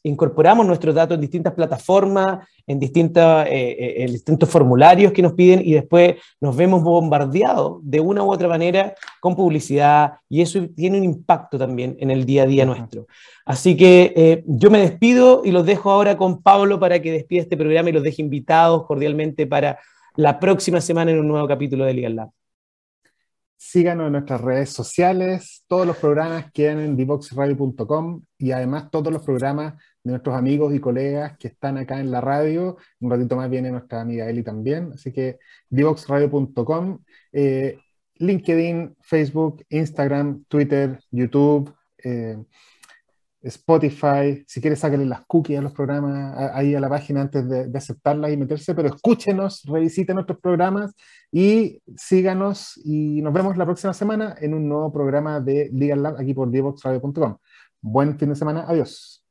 incorporamos 0.07 0.67
nuestros 0.67 0.95
datos 0.95 1.17
en 1.17 1.21
distintas 1.21 1.53
plataformas, 1.53 2.47
en, 2.67 2.79
distintas, 2.79 3.47
eh, 3.49 3.77
eh, 3.79 3.95
en 4.05 4.13
distintos 4.13 4.49
formularios 4.49 5.13
que 5.13 5.23
nos 5.23 5.33
piden 5.33 5.61
y 5.65 5.73
después 5.73 6.17
nos 6.41 6.57
vemos 6.57 6.83
bombardeados 6.83 7.79
de 7.83 8.01
una 8.01 8.23
u 8.23 8.33
otra 8.33 8.49
manera 8.49 8.95
con 9.21 9.35
publicidad 9.35 10.15
y 10.29 10.43
eso 10.43 10.61
tiene 10.75 10.99
un 10.99 11.05
impacto 11.05 11.59
también 11.59 11.97
en 11.99 12.11
el 12.11 12.25
día 12.25 12.45
a 12.45 12.47
día 12.47 12.65
nuestro. 12.65 13.07
Así 13.45 13.77
que 13.77 14.13
eh, 14.17 14.45
yo 14.47 14.71
me 14.71 14.81
despido 14.81 15.43
y 15.45 15.51
los 15.51 15.67
dejo 15.67 15.91
ahora 15.91 16.17
con 16.17 16.43
Pablo 16.43 16.79
para 16.79 17.01
que 17.03 17.13
despida 17.13 17.43
este 17.43 17.57
programa 17.57 17.91
y 17.91 17.93
los 17.93 18.03
deje 18.03 18.23
invitados 18.23 18.87
cordialmente 18.87 19.47
para 19.47 19.79
la 20.15 20.39
próxima 20.39 20.81
semana 20.81 21.11
en 21.11 21.19
un 21.19 21.29
nuevo 21.29 21.47
capítulo 21.49 21.85
de 21.85 21.95
Legal 21.95 22.17
Lab. 22.17 22.31
Síganos 23.59 24.07
en 24.07 24.13
nuestras 24.13 24.41
redes 24.43 24.71
sociales, 24.71 25.65
todos 25.67 25.87
los 25.87 25.97
programas 25.97 26.53
quedan 26.53 26.79
en 26.79 26.97
divoxradio.com 26.97 28.23
y 28.37 28.51
además 28.53 28.91
todos 28.91 29.11
los 29.11 29.23
programas 29.23 29.83
de 30.07 30.13
nuestros 30.13 30.37
amigos 30.37 30.73
y 30.73 30.79
colegas 30.79 31.37
que 31.37 31.49
están 31.49 31.79
acá 31.79 31.99
en 31.99 32.13
la 32.13 32.21
radio. 32.21 32.77
Un 33.01 33.11
ratito 33.11 33.35
más 33.37 33.51
viene 33.51 33.73
nuestra 33.73 34.01
amiga 34.01 34.31
Eli 34.31 34.45
también, 34.45 34.93
así 34.95 35.13
que 35.13 35.39
divoxradio.com, 35.69 37.01
eh, 37.33 37.79
LinkedIn, 38.19 38.97
Facebook, 39.01 39.65
Instagram, 39.69 40.45
Twitter, 40.49 41.01
YouTube. 41.11 41.75
Eh, 42.03 42.37
Spotify, 43.43 44.43
si 44.47 44.61
quieres 44.61 44.81
sáquenle 44.81 45.07
las 45.07 45.25
cookies 45.27 45.59
a 45.61 45.63
los 45.63 45.73
programas 45.73 46.51
ahí 46.53 46.75
a 46.75 46.81
la 46.81 46.89
página 46.89 47.21
antes 47.21 47.49
de, 47.49 47.69
de, 47.69 47.79
aceptarlas 47.79 48.33
y 48.33 48.37
meterse, 48.37 48.75
pero 48.75 48.89
escúchenos, 48.89 49.63
revisiten 49.67 50.17
nuestros 50.17 50.41
programas 50.41 50.93
y 51.31 51.81
síganos 51.97 52.77
y 52.85 53.23
nos 53.23 53.33
vemos 53.33 53.57
la 53.57 53.65
próxima 53.65 53.95
semana 53.95 54.35
en 54.41 54.53
un 54.53 54.69
nuevo 54.69 54.93
programa 54.93 55.39
de 55.41 55.71
Legal 55.73 56.03
Lab 56.03 56.17
aquí 56.19 56.35
por 56.35 56.51
divoxradio.com. 56.51 57.37
Buen 57.81 58.19
fin 58.19 58.31
de 58.31 58.35
semana, 58.35 58.65
adiós. 58.67 59.26